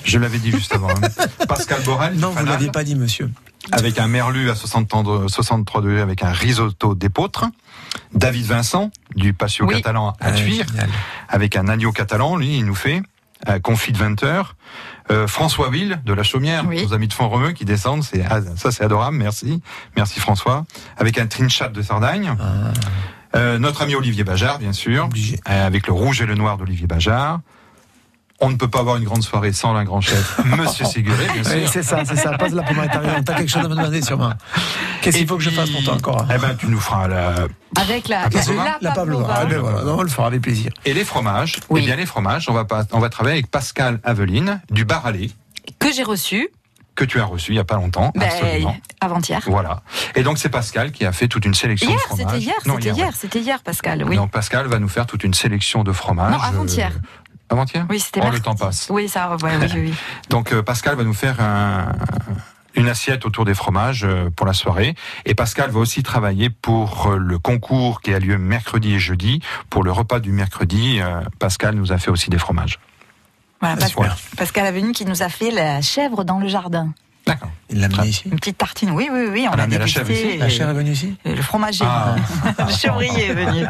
Je 0.04 0.18
l'avais 0.20 0.38
dit 0.38 0.52
juste 0.52 0.72
avant. 0.72 0.90
hein. 0.90 1.08
Pascal 1.48 1.82
Borel, 1.82 2.14
Non, 2.14 2.28
vous 2.28 2.34
Fanal, 2.36 2.52
l'aviez 2.52 2.70
pas 2.70 2.84
dit, 2.84 2.94
monsieur. 2.94 3.28
avec 3.72 3.98
un 3.98 4.06
merlu 4.06 4.48
à 4.50 4.54
63 4.54 5.28
63 5.28 5.82
degrés, 5.82 6.00
avec 6.00 6.22
un 6.22 6.30
risotto 6.30 6.94
d'épeautre. 6.94 7.46
David 8.14 8.46
Vincent, 8.46 8.90
du 9.16 9.32
patio 9.32 9.66
Oui. 9.66 9.74
catalan 9.74 10.10
à 10.10 10.14
Ah, 10.20 10.32
Tuire, 10.32 10.66
avec 11.28 11.56
un 11.56 11.66
agneau 11.66 11.90
catalan, 11.90 12.36
lui, 12.36 12.58
il 12.58 12.64
nous 12.64 12.74
fait. 12.76 13.02
Euh, 13.48 13.58
confit 13.58 13.92
de 13.92 13.98
20 13.98 14.22
heures. 14.22 14.56
Euh, 15.10 15.26
François 15.28 15.70
Ville 15.70 16.00
de 16.04 16.12
la 16.12 16.22
Chaumière, 16.24 16.64
Oui. 16.66 16.82
nos 16.84 16.92
amis 16.92 17.06
de 17.08 17.12
Font-Romeu 17.12 17.52
qui 17.52 17.64
descendent, 17.64 18.02
c'est 18.02 18.24
ah, 18.28 18.40
ça 18.56 18.72
c'est 18.72 18.82
adorable, 18.82 19.16
merci, 19.16 19.62
merci 19.96 20.18
François. 20.18 20.64
Avec 20.98 21.16
un 21.18 21.26
trinchat 21.26 21.68
de 21.68 21.82
Sardagne, 21.82 22.34
Ah, 22.40 22.72
Euh, 23.34 23.58
notre 23.58 23.82
ami 23.82 23.94
Olivier 23.94 24.24
Bajard, 24.24 24.58
bien 24.58 24.72
sûr, 24.72 25.04
obligé. 25.04 25.38
euh, 25.48 25.66
avec 25.66 25.86
le 25.88 25.92
rouge 25.92 26.22
et 26.22 26.26
le 26.26 26.34
noir 26.36 26.56
d'Olivier 26.56 26.86
Bajard. 26.86 27.40
On 28.40 28.50
ne 28.50 28.56
peut 28.56 28.68
pas 28.68 28.80
avoir 28.80 28.96
une 28.96 29.04
grande 29.04 29.22
soirée 29.22 29.52
sans 29.52 29.74
un 29.74 29.84
grand 29.84 30.00
chef, 30.02 30.40
Monsieur 30.44 30.84
Séguré, 30.84 31.24
bien 31.32 31.42
Oui, 31.54 31.60
sûr. 31.62 31.68
c'est 31.72 31.82
ça, 31.82 32.04
c'est 32.04 32.16
ça. 32.16 32.36
Pose 32.36 32.52
la 32.52 32.62
pomme 32.62 32.80
intérieure. 32.80 33.16
T'as 33.24 33.34
quelque 33.34 33.48
chose 33.50 33.64
à 33.64 33.68
me 33.68 33.74
demander 33.74 34.02
sûrement. 34.02 34.32
Qu'est-ce 35.00 35.16
qu'il 35.16 35.26
faut 35.26 35.36
que 35.38 35.42
je 35.42 35.50
fasse 35.50 35.70
pour 35.70 35.82
toi 35.82 35.94
encore? 35.94 36.26
Eh 36.34 36.38
ben, 36.38 36.54
tu 36.54 36.66
nous 36.66 36.78
feras 36.80 37.08
la... 37.08 37.34
Avec 37.76 38.08
la, 38.08 38.24
Ah, 38.24 38.28
la, 38.30 38.40
pavlova 38.40 38.64
la 38.64 38.78
La 38.82 38.90
pavlova. 38.92 39.34
Ah, 39.38 39.44
ben 39.46 39.58
voilà, 39.58 39.82
non, 39.84 39.98
on 39.98 40.02
le 40.02 40.08
fera 40.08 40.26
avec 40.26 40.42
plaisir. 40.42 40.70
Et 40.84 40.92
les 40.92 41.04
fromages? 41.04 41.56
Oui. 41.70 41.80
Eh 41.82 41.86
bien, 41.86 41.96
les 41.96 42.04
fromages, 42.06 42.48
on 42.48 42.52
va 42.52 42.64
pas, 42.66 42.84
on 42.92 42.98
va 42.98 43.08
travailler 43.08 43.36
avec 43.38 43.50
Pascal 43.50 44.00
Aveline 44.04 44.60
du 44.70 44.84
Bar 44.84 45.06
Allé, 45.06 45.30
que 45.78 45.90
j'ai 45.92 46.02
reçu 46.02 46.48
que 46.94 47.04
tu 47.04 47.20
as 47.20 47.24
reçu 47.26 47.52
il 47.52 47.56
y 47.56 47.58
a 47.58 47.64
pas 47.64 47.74
longtemps. 47.76 48.10
ben, 48.14 48.22
absolument. 48.22 48.76
avant-hier. 49.02 49.40
Voilà. 49.46 49.82
Et 50.14 50.22
donc, 50.22 50.38
c'est 50.38 50.48
Pascal 50.48 50.92
qui 50.92 51.04
a 51.04 51.12
fait 51.12 51.28
toute 51.28 51.44
une 51.44 51.52
sélection 51.52 51.90
Hier, 51.90 51.98
de 51.98 52.02
fromages. 52.02 52.26
c'était 52.32 52.38
hier, 52.42 52.54
Non, 52.64 52.74
c'était 52.76 52.90
ouais. 52.90 52.96
hier, 52.96 53.12
c'était 53.14 53.40
hier, 53.40 53.62
Pascal. 53.62 54.02
Oui. 54.08 54.16
Donc, 54.16 54.30
Pascal 54.30 54.66
va 54.66 54.78
nous 54.78 54.88
faire 54.88 55.04
toute 55.04 55.22
une 55.22 55.34
sélection 55.34 55.84
de 55.84 55.92
fromages. 55.92 56.32
Non, 56.32 56.40
avant-hier. 56.40 56.92
Avant-hier? 57.48 57.86
Oui, 57.88 58.00
c'était 58.00 58.20
Oh, 58.24 58.30
le 58.30 58.40
temps 58.40 58.54
passe. 58.54 58.88
Oui, 58.90 59.08
ça, 59.08 59.30
ouais, 59.36 59.36
oui, 59.42 59.50
oui, 59.74 59.80
oui. 59.90 59.94
Donc 60.30 60.52
euh, 60.52 60.62
Pascal 60.62 60.96
va 60.96 61.04
nous 61.04 61.14
faire 61.14 61.40
un- 61.40 61.92
une 62.74 62.88
assiette 62.88 63.24
autour 63.24 63.44
des 63.46 63.54
fromages 63.54 64.04
euh, 64.04 64.28
pour 64.34 64.46
la 64.46 64.52
soirée. 64.52 64.94
Et 65.24 65.34
Pascal 65.34 65.70
va 65.70 65.78
aussi 65.78 66.02
travailler 66.02 66.50
pour 66.50 67.06
euh, 67.12 67.16
le 67.16 67.38
concours 67.38 68.00
qui 68.02 68.12
a 68.12 68.18
lieu 68.18 68.36
mercredi 68.36 68.94
et 68.94 68.98
jeudi. 68.98 69.40
Pour 69.70 69.82
le 69.84 69.92
repas 69.92 70.20
du 70.20 70.30
mercredi, 70.32 70.98
euh, 71.00 71.20
Pascal 71.38 71.74
nous 71.76 71.92
a 71.92 71.98
fait 71.98 72.10
aussi 72.10 72.28
des 72.30 72.38
fromages. 72.38 72.78
Voilà, 73.60 73.76
Ah, 73.78 73.80
Pascal. 73.80 74.14
Pascal 74.36 74.66
Avenu 74.66 74.92
qui 74.92 75.06
nous 75.06 75.22
a 75.22 75.28
fait 75.30 75.50
la 75.50 75.80
chèvre 75.80 76.24
dans 76.24 76.38
le 76.38 76.48
jardin. 76.48 76.92
Ici. 78.04 78.22
Une 78.26 78.36
petite 78.38 78.58
tartine, 78.58 78.90
oui, 78.90 79.08
oui, 79.12 79.26
oui. 79.30 79.46
On 79.48 79.52
Elle 79.54 79.60
a 79.74 79.78
la 79.78 79.86
chèvre 79.86 80.10
ici 80.10 80.36
La 80.38 80.48
chair 80.48 80.68
est 80.68 80.74
venue 80.74 80.90
ici 80.92 81.14
Le 81.24 81.40
fromager. 81.42 81.84
Ah. 81.98 82.16
le 82.66 82.72
chevrier 82.72 83.26
est 83.26 83.34
venu. 83.34 83.64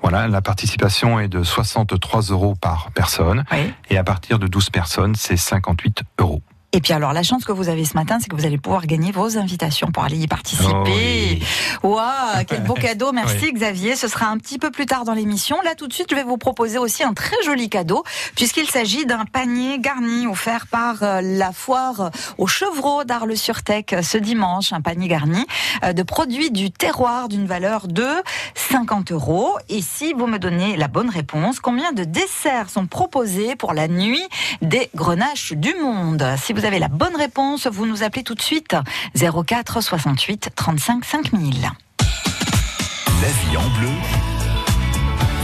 Voilà, 0.03 0.27
la 0.27 0.43
participation 0.43 1.21
est 1.21 1.29
de 1.29 1.45
63 1.45 2.23
euros 2.23 2.57
par 2.61 2.91
personne. 2.93 3.45
Oui. 3.53 3.73
Et 3.88 3.97
à 3.99 4.03
partir 4.05 4.41
de 4.41 4.49
12 4.49 4.71
personnes, 4.71 5.15
c'est 5.15 5.37
58 5.37 6.03
euros. 6.19 6.43
Et 6.72 6.82
puis 6.82 6.92
alors, 6.92 7.14
la 7.14 7.22
chance 7.22 7.46
que 7.46 7.52
vous 7.52 7.70
avez 7.70 7.87
ce 7.87 7.94
matin, 7.94 8.18
c'est 8.20 8.28
que 8.28 8.37
vous 8.37 8.44
allez 8.44 8.58
pouvoir 8.58 8.87
gagner 8.87 9.10
vos 9.10 9.38
invitations 9.38 9.90
pour 9.90 10.04
aller 10.04 10.18
y 10.18 10.26
participer. 10.26 10.68
Oh 10.70 10.84
oui. 10.84 11.42
Waouh, 11.82 12.44
quel 12.46 12.62
beau 12.62 12.75
cadeau. 12.75 13.10
Merci 13.12 13.54
Xavier. 13.54 13.96
Ce 13.96 14.06
sera 14.06 14.26
un 14.26 14.37
petit 14.37 14.58
peu 14.58 14.70
plus 14.70 14.84
tard 14.84 15.04
dans 15.04 15.14
l'émission. 15.14 15.56
Là, 15.62 15.75
tout 15.75 15.88
de 15.88 15.94
suite, 15.94 16.08
je 16.10 16.14
vais 16.14 16.25
vous 16.25 16.37
proposer 16.37 16.76
aussi 16.76 17.02
un 17.02 17.14
très 17.14 17.42
joli 17.42 17.70
cadeau, 17.70 18.04
puisqu'il 18.37 18.68
s'agit 18.68 19.06
d'un 19.06 19.25
panier 19.25 19.78
garni 19.78 20.26
offert 20.26 20.66
par 20.66 21.02
euh, 21.02 21.22
la 21.22 21.52
foire 21.52 22.10
au 22.37 22.46
Chevreau 22.46 23.02
d'Arles-sur-Tech 23.04 23.87
euh, 23.94 24.02
ce 24.02 24.18
dimanche. 24.18 24.75
Un 24.75 24.82
panier 24.82 25.08
garni 25.08 25.46
euh, 25.84 25.94
de 25.94 26.02
produits 26.02 26.50
du 26.50 26.70
terroir 26.70 27.30
d'une 27.30 27.46
valeur 27.46 27.88
de 27.88 28.08
50 28.54 29.12
euros. 29.12 29.56
Et 29.70 29.80
si 29.80 30.12
vous 30.12 30.26
me 30.26 30.38
donnez 30.38 30.76
la 30.76 30.88
bonne 30.88 31.08
réponse, 31.08 31.60
combien 31.60 31.92
de 31.92 32.04
desserts 32.04 32.68
sont 32.68 32.87
proposés 32.87 33.56
pour 33.56 33.72
la 33.72 33.88
nuit 33.88 34.22
des 34.60 34.90
grenaches 34.94 35.54
du 35.54 35.75
monde? 35.76 36.22
Si 36.37 36.52
vous 36.59 36.65
avez 36.65 36.81
la 36.81 36.88
bonne 36.88 37.15
réponse, 37.15 37.69
vous 37.69 37.87
nous 37.87 38.03
appelez 38.03 38.25
tout 38.25 38.35
de 38.35 38.43
suite 38.43 38.75
04 39.15 39.81
68 39.81 40.50
35 40.57 41.05
5000. 41.05 41.55
La 41.61 43.29
vie 43.29 43.57
en 43.57 43.69
bleu, 43.79 43.91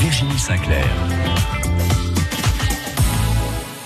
Virginie 0.01 0.39
Sinclair. 0.39 0.85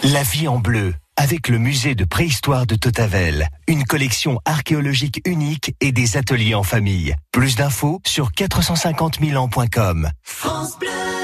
La 0.04 0.22
vie 0.22 0.48
en 0.48 0.58
bleu, 0.58 0.94
avec 1.16 1.48
le 1.48 1.58
musée 1.58 1.94
de 1.94 2.06
préhistoire 2.06 2.66
de 2.66 2.76
Totavel, 2.76 3.48
une 3.66 3.84
collection 3.84 4.40
archéologique 4.46 5.20
unique 5.26 5.74
et 5.82 5.92
des 5.92 6.16
ateliers 6.16 6.54
en 6.54 6.62
famille. 6.62 7.14
Plus 7.30 7.56
d'infos 7.56 8.00
sur 8.06 8.32
450 8.32 9.18
000 9.20 9.36
ans.com. 9.36 10.08
France 10.22 10.78
Bleu. 10.78 11.17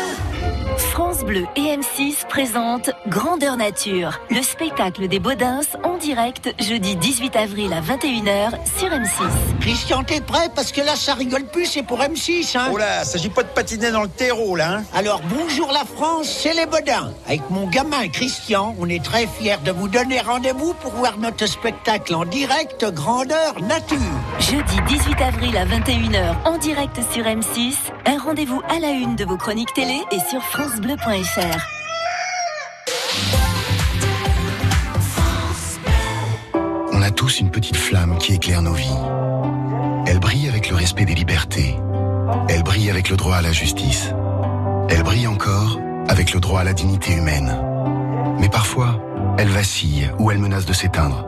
France 0.95 1.25
Bleu 1.25 1.45
et 1.57 1.77
M6 1.77 2.25
présentent 2.29 2.91
Grandeur 3.09 3.57
Nature, 3.57 4.21
le 4.31 4.41
spectacle 4.43 5.09
des 5.09 5.19
Baudins 5.19 5.63
en 5.83 5.97
direct 5.97 6.55
jeudi 6.61 6.95
18 6.95 7.35
avril 7.35 7.73
à 7.73 7.81
21h 7.81 8.51
sur 8.79 8.91
M6. 8.91 9.29
Christian, 9.61 10.05
t'es 10.05 10.21
prêt? 10.21 10.49
Parce 10.55 10.71
que 10.71 10.83
là, 10.83 10.95
ça 10.95 11.15
rigole 11.15 11.47
plus, 11.47 11.67
c'est 11.67 11.83
pour 11.83 11.99
M6, 11.99 12.57
hein 12.57 12.69
Oh 12.73 12.77
là, 12.77 13.03
s'agit 13.03 13.29
pas 13.29 13.43
de 13.43 13.49
patiner 13.49 13.91
dans 13.91 14.03
le 14.03 14.09
terreau, 14.09 14.55
là. 14.55 14.71
Hein 14.71 14.85
Alors, 14.95 15.21
bonjour 15.37 15.73
la 15.73 15.85
France, 15.85 16.29
c'est 16.29 16.55
les 16.55 16.67
Bodins. 16.67 17.13
Avec 17.27 17.43
mon 17.51 17.67
gamin 17.67 18.07
Christian, 18.07 18.77
on 18.79 18.89
est 18.89 19.03
très 19.03 19.27
fiers 19.27 19.57
de 19.65 19.73
vous 19.73 19.89
donner 19.89 20.21
rendez-vous 20.21 20.75
pour 20.75 20.93
voir 20.93 21.19
notre 21.19 21.47
spectacle 21.47 22.15
en 22.15 22.25
direct 22.25 22.89
Grandeur 22.93 23.61
Nature. 23.63 23.99
Jeudi 24.39 24.77
18 24.87 25.21
avril 25.23 25.57
à 25.57 25.65
21h 25.67 26.37
en 26.45 26.57
direct 26.57 27.01
sur 27.11 27.25
M6, 27.25 27.75
un 28.07 28.19
rendez-vous 28.19 28.63
à 28.69 28.79
la 28.79 28.91
une 28.91 29.17
de 29.17 29.25
vos 29.25 29.37
chroniques 29.37 29.75
télé 29.75 30.01
et 30.13 30.21
sur 30.31 30.41
on 36.93 37.01
a 37.01 37.11
tous 37.11 37.41
une 37.41 37.51
petite 37.51 37.77
flamme 37.77 38.19
qui 38.19 38.35
éclaire 38.35 38.61
nos 38.61 38.75
vies. 38.75 38.99
Elle 40.07 40.19
brille 40.19 40.47
avec 40.47 40.69
le 40.69 40.77
respect 40.77 41.07
des 41.07 41.15
libertés. 41.15 41.77
Elle 42.51 42.63
brille 42.63 42.91
avec 42.91 43.09
le 43.09 43.17
droit 43.17 43.37
à 43.37 43.43
la 43.43 43.53
justice. 43.53 44.13
Elle 44.91 45.03
brille 45.03 45.27
encore 45.27 45.79
avec 46.09 46.35
le 46.35 46.41
droit 46.41 46.61
à 46.61 46.65
la 46.65 46.75
dignité 46.75 47.15
humaine. 47.15 47.57
Mais 48.39 48.51
parfois, 48.51 49.01
elle 49.39 49.49
vacille 49.49 50.11
ou 50.19 50.31
elle 50.31 50.39
menace 50.39 50.67
de 50.67 50.75
s'éteindre. 50.75 51.25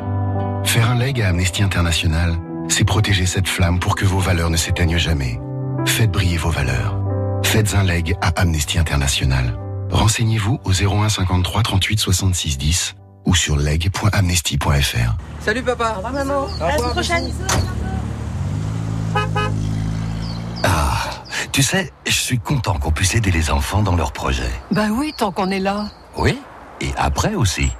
Faire 0.64 0.90
un 0.90 0.98
leg 0.98 1.22
à 1.22 1.28
Amnesty 1.28 1.62
International, 1.62 2.36
c'est 2.68 2.84
protéger 2.84 3.24
cette 3.24 3.48
flamme 3.48 3.78
pour 3.78 3.94
que 3.94 4.04
vos 4.04 4.18
valeurs 4.18 4.50
ne 4.50 4.58
s'éteignent 4.58 4.98
jamais. 4.98 5.40
Faites 5.86 6.10
briller 6.10 6.36
vos 6.36 6.50
valeurs. 6.50 7.05
Faites 7.42 7.74
un 7.74 7.84
leg 7.84 8.16
à 8.20 8.28
Amnesty 8.40 8.78
International. 8.78 9.58
Renseignez-vous 9.90 10.60
au 10.64 10.72
01 10.72 11.08
53 11.08 11.62
38 11.62 11.98
66 11.98 12.58
10 12.58 12.94
ou 13.24 13.34
sur 13.34 13.56
leg.amnesty.fr. 13.56 15.16
Salut 15.40 15.62
papa. 15.62 15.92
Au 15.94 15.96
revoir 15.96 16.12
maman. 16.12 16.46
À 16.60 16.68
la 16.68 16.78
semaine 16.78 16.90
prochaine. 16.90 17.32
Ah, 20.64 20.98
tu 21.52 21.62
sais, 21.62 21.92
je 22.06 22.12
suis 22.12 22.38
content 22.38 22.78
qu'on 22.78 22.90
puisse 22.90 23.14
aider 23.14 23.30
les 23.30 23.50
enfants 23.50 23.82
dans 23.82 23.96
leurs 23.96 24.12
projets. 24.12 24.50
Bah 24.70 24.88
oui, 24.92 25.12
tant 25.16 25.32
qu'on 25.32 25.50
est 25.50 25.60
là. 25.60 25.86
Oui, 26.16 26.38
et 26.80 26.90
après 26.96 27.34
aussi. 27.34 27.70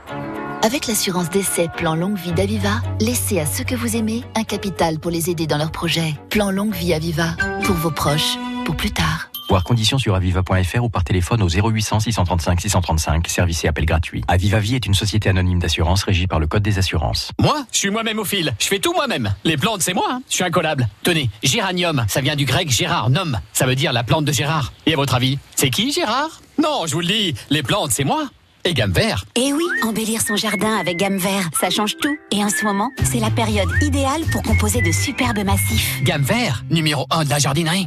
Avec 0.62 0.86
l'assurance 0.86 1.30
d'essai 1.30 1.68
Plan 1.76 1.94
Longue 1.94 2.16
Vie 2.16 2.32
d'Aviva, 2.32 2.80
laissez 3.00 3.38
à 3.40 3.46
ceux 3.46 3.64
que 3.64 3.74
vous 3.74 3.96
aimez 3.96 4.24
un 4.34 4.44
capital 4.44 4.98
pour 4.98 5.10
les 5.10 5.30
aider 5.30 5.46
dans 5.46 5.58
leurs 5.58 5.70
projets. 5.72 6.14
Plan 6.30 6.50
Longue 6.50 6.74
Vie 6.74 6.94
Aviva, 6.94 7.30
pour 7.64 7.76
vos 7.76 7.90
proches, 7.90 8.36
pour 8.64 8.76
plus 8.76 8.90
tard. 8.92 9.28
Voir 9.48 9.62
conditions 9.62 9.98
sur 9.98 10.14
aviva.fr 10.14 10.82
ou 10.82 10.88
par 10.88 11.04
téléphone 11.04 11.42
au 11.42 11.48
0800 11.48 12.00
635 12.00 12.60
635, 12.60 13.28
service 13.28 13.64
et 13.64 13.68
appel 13.68 13.86
gratuit. 13.86 14.24
Aviva 14.26 14.58
Vie 14.58 14.74
est 14.74 14.86
une 14.86 14.94
société 14.94 15.28
anonyme 15.28 15.60
d'assurance 15.60 16.02
régie 16.02 16.26
par 16.26 16.40
le 16.40 16.46
Code 16.48 16.62
des 16.62 16.78
assurances. 16.78 17.30
Moi, 17.38 17.64
je 17.70 17.78
suis 17.78 17.90
moi-même 17.90 18.18
au 18.18 18.24
fil. 18.24 18.54
Je 18.58 18.66
fais 18.66 18.80
tout 18.80 18.92
moi-même. 18.92 19.34
Les 19.44 19.56
plantes, 19.56 19.82
c'est 19.82 19.94
moi. 19.94 20.06
Hein. 20.10 20.22
Je 20.28 20.34
suis 20.34 20.44
incollable. 20.44 20.88
Tenez, 21.04 21.30
géranium, 21.44 22.04
ça 22.08 22.20
vient 22.20 22.34
du 22.34 22.44
grec 22.44 22.70
Gérard, 22.70 23.08
nom. 23.10 23.32
Ça 23.52 23.66
veut 23.66 23.76
dire 23.76 23.92
la 23.92 24.02
plante 24.02 24.24
de 24.24 24.32
Gérard. 24.32 24.72
Et 24.84 24.94
à 24.94 24.96
votre 24.96 25.14
avis, 25.14 25.38
c'est 25.54 25.70
qui 25.70 25.92
Gérard? 25.92 26.40
Non, 26.60 26.86
je 26.86 26.92
vous 26.94 27.00
le 27.00 27.06
dis, 27.06 27.34
les 27.50 27.62
plantes, 27.62 27.92
c'est 27.92 28.04
moi. 28.04 28.28
Et 28.64 28.74
gamme 28.74 28.90
vert. 28.90 29.24
Et 29.36 29.52
oui, 29.52 29.62
embellir 29.84 30.20
son 30.22 30.34
jardin 30.34 30.76
avec 30.76 30.96
gamme 30.96 31.18
vert, 31.18 31.50
ça 31.60 31.70
change 31.70 31.96
tout. 31.98 32.16
Et 32.32 32.42
en 32.42 32.48
ce 32.48 32.64
moment, 32.64 32.90
c'est 33.04 33.20
la 33.20 33.30
période 33.30 33.68
idéale 33.80 34.22
pour 34.32 34.42
composer 34.42 34.82
de 34.82 34.90
superbes 34.90 35.44
massifs. 35.44 36.02
Gamme 36.02 36.22
vert, 36.22 36.64
numéro 36.68 37.06
1 37.10 37.26
de 37.26 37.30
la 37.30 37.38
jardinerie. 37.38 37.86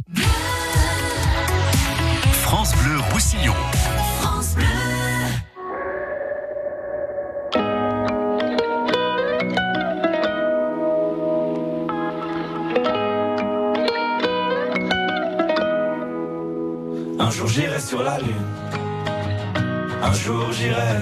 Sur 17.90 18.04
la 18.04 18.18
lune. 18.18 18.50
Un 20.00 20.12
jour 20.12 20.52
j'irai. 20.52 20.98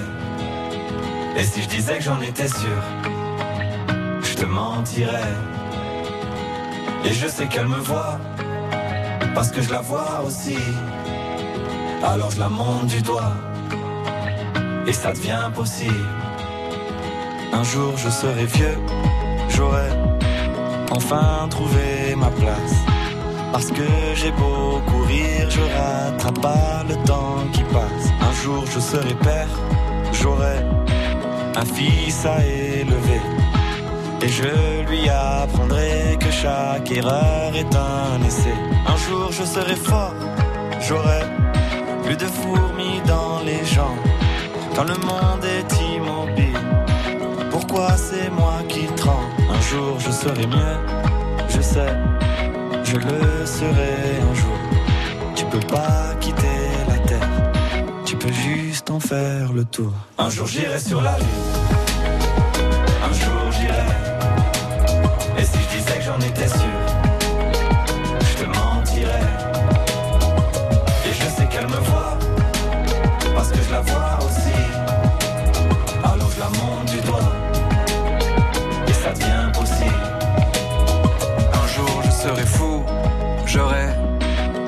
Et 1.37 1.43
si 1.43 1.61
je 1.61 1.69
disais 1.69 1.97
que 1.99 2.03
j'en 2.03 2.19
étais 2.19 2.47
sûr, 2.47 2.81
je 4.23 4.33
te 4.33 4.45
mentirais. 4.45 5.35
Et 7.05 7.13
je 7.13 7.27
sais 7.27 7.47
qu'elle 7.47 7.67
me 7.67 7.81
voit, 7.91 8.17
parce 9.35 9.51
que 9.51 9.61
je 9.61 9.69
la 9.69 9.81
vois 9.81 10.23
aussi 10.25 10.57
alors 12.11 12.31
je 12.31 12.39
la 12.39 12.49
monte 12.49 12.87
du 12.87 13.01
doigt, 13.03 13.35
et 14.87 14.93
ça 14.93 15.11
devient 15.11 15.47
possible. 15.53 16.09
Un 17.53 17.63
jour 17.71 17.91
je 17.97 18.09
serai 18.09 18.45
vieux, 18.45 18.77
j'aurai 19.49 19.89
enfin 20.89 21.47
trouvé 21.51 22.15
ma 22.17 22.31
place. 22.41 22.98
Parce 23.51 23.71
que 23.71 23.87
j'ai 24.15 24.31
beau 24.31 24.79
courir, 24.85 25.49
je 25.49 25.61
rattrape 25.61 26.39
pas 26.41 26.83
le 26.87 26.95
temps 27.05 27.43
qui 27.51 27.63
passe. 27.63 28.07
Un 28.21 28.33
jour 28.43 28.63
je 28.73 28.79
serai 28.79 29.13
père, 29.15 29.49
j'aurai 30.13 30.57
un 31.55 31.65
fils 31.65 32.25
à 32.25 32.45
élever. 32.45 33.21
Et 34.21 34.27
je 34.27 34.89
lui 34.89 35.09
apprendrai 35.09 36.17
que 36.19 36.29
chaque 36.29 36.91
erreur 36.91 37.55
est 37.55 37.75
un 37.75 38.25
essai. 38.27 38.53
Un 38.87 38.97
jour 38.97 39.31
je 39.31 39.43
serai 39.43 39.75
fort, 39.75 40.13
j'aurai 40.81 41.21
plus 42.03 42.17
de 42.17 42.25
fourmis 42.25 43.01
dans 43.05 43.39
les 43.45 43.63
gens, 43.65 43.95
quand 44.75 44.83
le 44.83 44.95
monde 45.05 45.43
est 45.57 45.71
immobile. 45.95 46.59
Pourquoi 47.49 47.95
c'est 47.97 48.29
moi 48.29 48.57
qui 48.67 48.85
tremble? 48.95 49.31
Un 49.49 49.61
jour 49.61 49.99
je 49.99 50.11
serai 50.11 50.45
mieux, 50.47 50.77
je 51.49 51.61
sais, 51.61 51.93
je 52.89 52.95
le 52.95 53.45
serai 53.45 53.97
un 54.29 54.33
jour. 54.33 54.57
Tu 55.35 55.45
peux 55.45 55.65
pas 55.67 56.15
quitter 56.19 56.59
la 56.87 56.97
terre, 57.09 57.29
tu 58.03 58.15
peux 58.15 58.31
juste 58.31 58.89
en 58.89 58.99
faire 58.99 59.53
le 59.53 59.63
tour. 59.63 59.93
Un 60.17 60.29
jour 60.29 60.47
j'irai 60.47 60.79
sur 60.79 61.01
la 61.01 61.15
lune, 61.17 61.49
un 63.09 63.13
jour 63.13 63.51
j'irai. 63.51 63.89
Et 65.37 65.45
si 65.45 65.57
je 65.65 65.77
disais 65.77 65.97
que 65.99 66.03
j'en 66.03 66.19
étais 66.19 66.47
sûr 66.47 66.89
voir 73.81 74.19
aussi. 74.19 74.59
Alors 76.03 76.29
je 76.31 76.39
la 76.39 76.49
monte 76.49 76.85
du 76.91 76.99
doigt 77.01 77.31
et 78.87 78.93
ça 78.93 79.11
devient 79.13 79.51
possible. 79.53 80.03
Un 81.53 81.67
jour 81.67 82.01
je 82.03 82.11
serai 82.11 82.45
fou, 82.45 82.58
j'aurai 83.49 83.89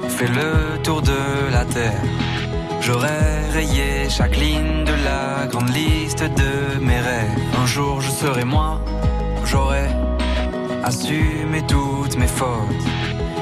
fait 0.10 0.28
le 0.28 0.82
tour 0.82 1.02
de 1.02 1.52
la 1.52 1.64
terre. 1.66 2.02
J'aurais 2.82 3.50
rayé 3.54 4.10
chaque 4.10 4.36
ligne 4.36 4.84
de 4.84 4.96
la 5.06 5.46
grande 5.48 5.70
liste 5.70 6.24
de 6.24 6.80
mes 6.80 7.00
rêves. 7.00 7.40
Un 7.62 7.68
jour 7.68 8.02
je 8.02 8.10
serai 8.10 8.44
moi, 8.44 8.82
j'aurai 9.46 9.88
assumé 10.84 11.62
toutes 11.68 12.18
mes 12.18 12.28
fautes. 12.40 12.84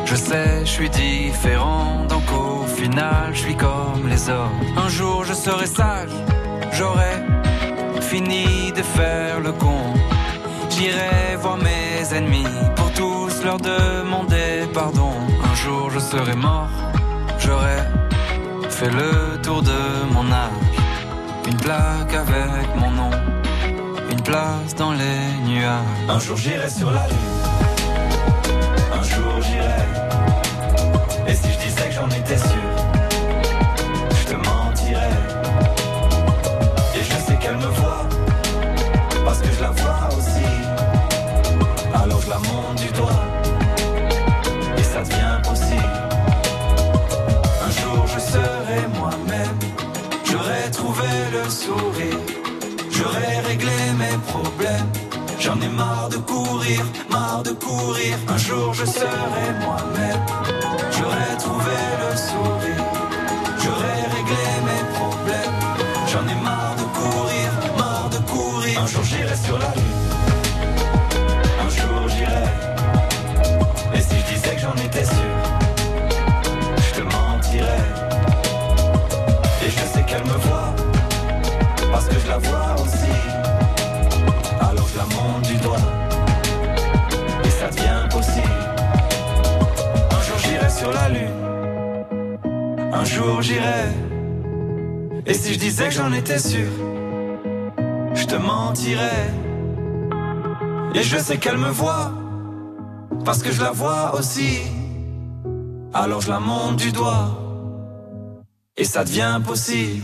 Je 0.06 0.16
sais, 0.16 0.62
je 0.66 0.72
suis 0.78 0.90
différent, 0.90 2.06
donc 2.10 2.24
au 2.32 2.66
final, 2.68 3.30
je 3.32 3.40
suis 3.46 3.56
comme 3.56 4.08
les 4.10 4.24
autres. 4.30 4.80
Un 4.86 4.90
jour, 4.90 5.24
je 5.24 5.34
serai 5.34 5.68
sage, 5.68 6.16
j'aurai 6.74 7.14
fini 8.02 8.72
de 8.76 8.82
faire 8.82 9.40
le 9.40 9.52
con. 9.52 9.84
J'irai 10.70 11.36
voir 11.42 11.58
mes 11.58 12.16
ennemis 12.16 12.56
pour 12.76 12.92
tous 12.94 13.44
leur 13.44 13.58
demander 13.58 14.68
pardon. 14.74 15.19
Un 15.60 15.66
jour, 15.66 15.90
je 15.92 16.00
serai 16.00 16.36
mort, 16.36 16.70
j'aurai 17.38 17.80
fait 18.70 18.90
le 18.90 19.42
tour 19.42 19.62
de 19.62 20.06
mon 20.14 20.32
âge. 20.32 20.52
Une 21.48 21.58
plaque 21.58 22.14
avec 22.14 22.76
mon 22.78 22.92
nom, 22.92 23.10
une 24.10 24.22
place 24.22 24.74
dans 24.76 24.94
les 24.94 25.22
nuages. 25.46 25.84
Un 26.08 26.20
jour, 26.20 26.38
j'irai 26.38 26.70
sur 26.70 26.90
la 26.92 27.06
lune 27.08 27.40
un 28.94 29.04
jour 29.04 29.42
j'irai. 29.42 29.86
Et 31.28 31.36
si 31.36 31.52
je 31.52 31.60
disais 31.68 31.90
que 31.90 31.94
j'en 31.94 32.10
étais 32.10 32.38
sûr, 32.38 32.70
je 34.12 34.26
te 34.32 34.36
mentirais. 34.36 35.20
Et 36.96 37.04
je 37.04 37.16
sais 37.26 37.36
qu'elle 37.36 37.58
me 37.58 37.72
voit, 37.80 38.08
parce 39.26 39.40
que 39.40 39.52
je 39.52 39.62
la 39.62 39.72
vois 39.72 40.10
aussi. 40.18 40.39
J'en 55.50 55.60
ai 55.62 55.70
marre 55.70 56.10
de 56.10 56.18
courir, 56.18 56.86
marre 57.10 57.42
de 57.42 57.50
courir. 57.50 58.16
Un 58.28 58.38
jour 58.38 58.72
je 58.72 58.86
serai 58.86 59.48
moi-même. 59.66 60.24
J'aurai 60.92 61.38
trouvé 61.40 61.78
le 62.02 62.16
sourire. 62.16 62.86
J'aurai 63.58 63.96
réglé 64.16 64.46
mes 64.68 64.84
problèmes. 64.94 65.58
J'en 66.12 66.28
ai 66.28 66.40
marre 66.44 66.76
de 66.76 66.84
courir, 67.00 67.50
marre 67.80 68.10
de 68.12 68.20
courir. 68.30 68.80
Un 68.80 68.86
jour 68.86 69.04
j'irai 69.04 69.36
sur 69.36 69.58
la 69.58 69.74
sur 90.90 91.02
la 91.02 91.10
lune, 91.10 92.90
un 92.94 93.04
jour 93.04 93.42
j'irai. 93.42 93.90
Et 95.26 95.34
si 95.34 95.54
je 95.54 95.60
disais 95.60 95.86
que 95.86 95.94
j'en 95.94 96.12
étais 96.14 96.40
sûr, 96.40 96.68
je 98.14 98.26
te 98.26 98.36
mentirais. 98.36 99.30
Et 100.96 101.04
je 101.04 101.18
sais 101.18 101.38
qu'elle 101.38 101.58
me 101.58 101.70
voit, 101.70 102.12
parce 103.26 103.44
que 103.44 103.52
je 103.52 103.62
la 103.62 103.72
vois 103.72 104.16
aussi. 104.16 104.60
Alors 105.94 106.22
je 106.22 106.30
la 106.30 106.40
monte 106.40 106.78
du 106.78 106.92
doigt, 106.92 107.38
et 108.78 108.84
ça 108.84 109.04
devient 109.04 109.40
possible. 109.46 110.04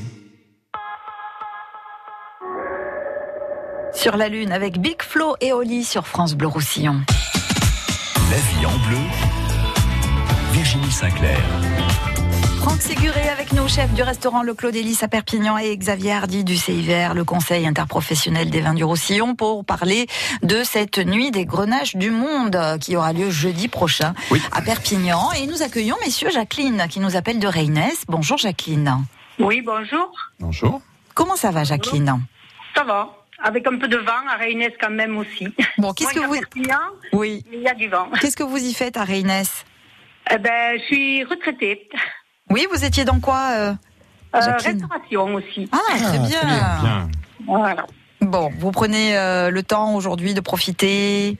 Sur 3.94 4.18
la 4.18 4.28
Lune 4.28 4.52
avec 4.52 4.80
Big 4.80 5.02
Flo 5.02 5.36
et 5.42 5.54
Oli 5.54 5.84
sur 5.84 6.06
France 6.06 6.36
Bleu 6.36 6.48
Roussillon. 6.48 7.02
La 8.30 8.38
vie 8.38 8.66
en 8.66 8.78
bleu, 8.88 8.98
Virginie 10.56 10.90
Sinclair. 10.90 11.38
Franck 12.60 12.82
Séguré 12.82 13.28
avec 13.28 13.52
nous, 13.52 13.68
chef 13.68 13.94
du 13.94 14.04
restaurant 14.04 14.42
Le 14.42 14.54
Clos 14.54 14.72
d'Hélice 14.72 15.04
à 15.04 15.10
Perpignan 15.10 15.58
et 15.58 15.76
Xavier 15.76 16.14
Hardy 16.14 16.46
du 16.46 16.56
CIVR, 16.56 17.14
le 17.14 17.26
Conseil 17.26 17.68
interprofessionnel 17.68 18.50
des 18.50 18.62
vins 18.62 18.74
du 18.74 18.86
Roussillon, 18.86 19.36
pour 19.36 19.66
parler 19.66 20.08
de 20.44 20.64
cette 20.64 20.98
nuit 20.98 21.32
des 21.32 21.46
grenaches 21.46 21.98
du 21.98 22.10
monde 22.10 22.58
qui 22.80 22.96
aura 22.96 23.12
lieu 23.12 23.30
jeudi 23.30 23.68
prochain 23.68 24.14
à 24.54 24.62
Perpignan. 24.62 25.30
Et 25.34 25.46
nous 25.46 25.62
accueillons 25.62 25.98
messieurs 26.06 26.30
Jacqueline 26.30 26.86
qui 26.90 27.02
nous 27.02 27.18
appelle 27.18 27.40
de 27.40 27.48
Reynès. 27.48 28.06
Bonjour 28.08 28.38
Jacqueline. 28.38 29.04
Oui, 29.40 29.60
bonjour. 29.60 30.10
Bonjour. 30.40 30.80
Comment 31.16 31.36
ça 31.36 31.52
va 31.52 31.66
Jacqueline? 31.66 32.22
Ça 32.74 32.86
va. 32.86 33.10
Avec 33.44 33.68
un 33.68 33.78
peu 33.78 33.90
de 33.90 33.98
vent 33.98 34.26
à 34.32 34.38
Reynès 34.38 34.72
quand 34.80 34.90
même 34.90 35.18
aussi. 35.18 35.50
Bon, 35.78 35.92
qu'est-ce 35.92 36.14
que 36.14 36.26
vous... 36.26 36.38
Oui. 37.12 37.44
Il 37.52 37.60
y 37.60 37.68
a 37.68 37.74
du 37.74 37.90
vent. 37.90 38.08
Qu'est-ce 38.22 38.38
que 38.38 38.44
vous 38.44 38.64
y 38.64 38.74
faites 38.74 38.96
à 38.96 39.04
Reynès? 39.04 39.66
Eh 40.32 40.38
ben, 40.38 40.80
je 40.80 40.84
suis 40.86 41.24
retraitée. 41.24 41.90
Oui, 42.50 42.68
vous 42.72 42.84
étiez 42.84 43.06
dans 43.06 43.20
quoi 43.20 43.50
euh, 43.52 43.74
Restauration 44.34 45.36
aussi. 45.36 45.70
Ah, 45.72 45.98
très 45.98 46.20
bien. 46.20 46.42
bien. 46.42 47.10
Voilà. 47.46 47.86
Bon, 48.22 48.52
vous 48.58 48.72
prenez 48.72 49.18
euh, 49.18 49.50
le 49.50 49.64
temps 49.64 49.96
aujourd'hui 49.96 50.34
de 50.34 50.42
profiter 50.42 51.38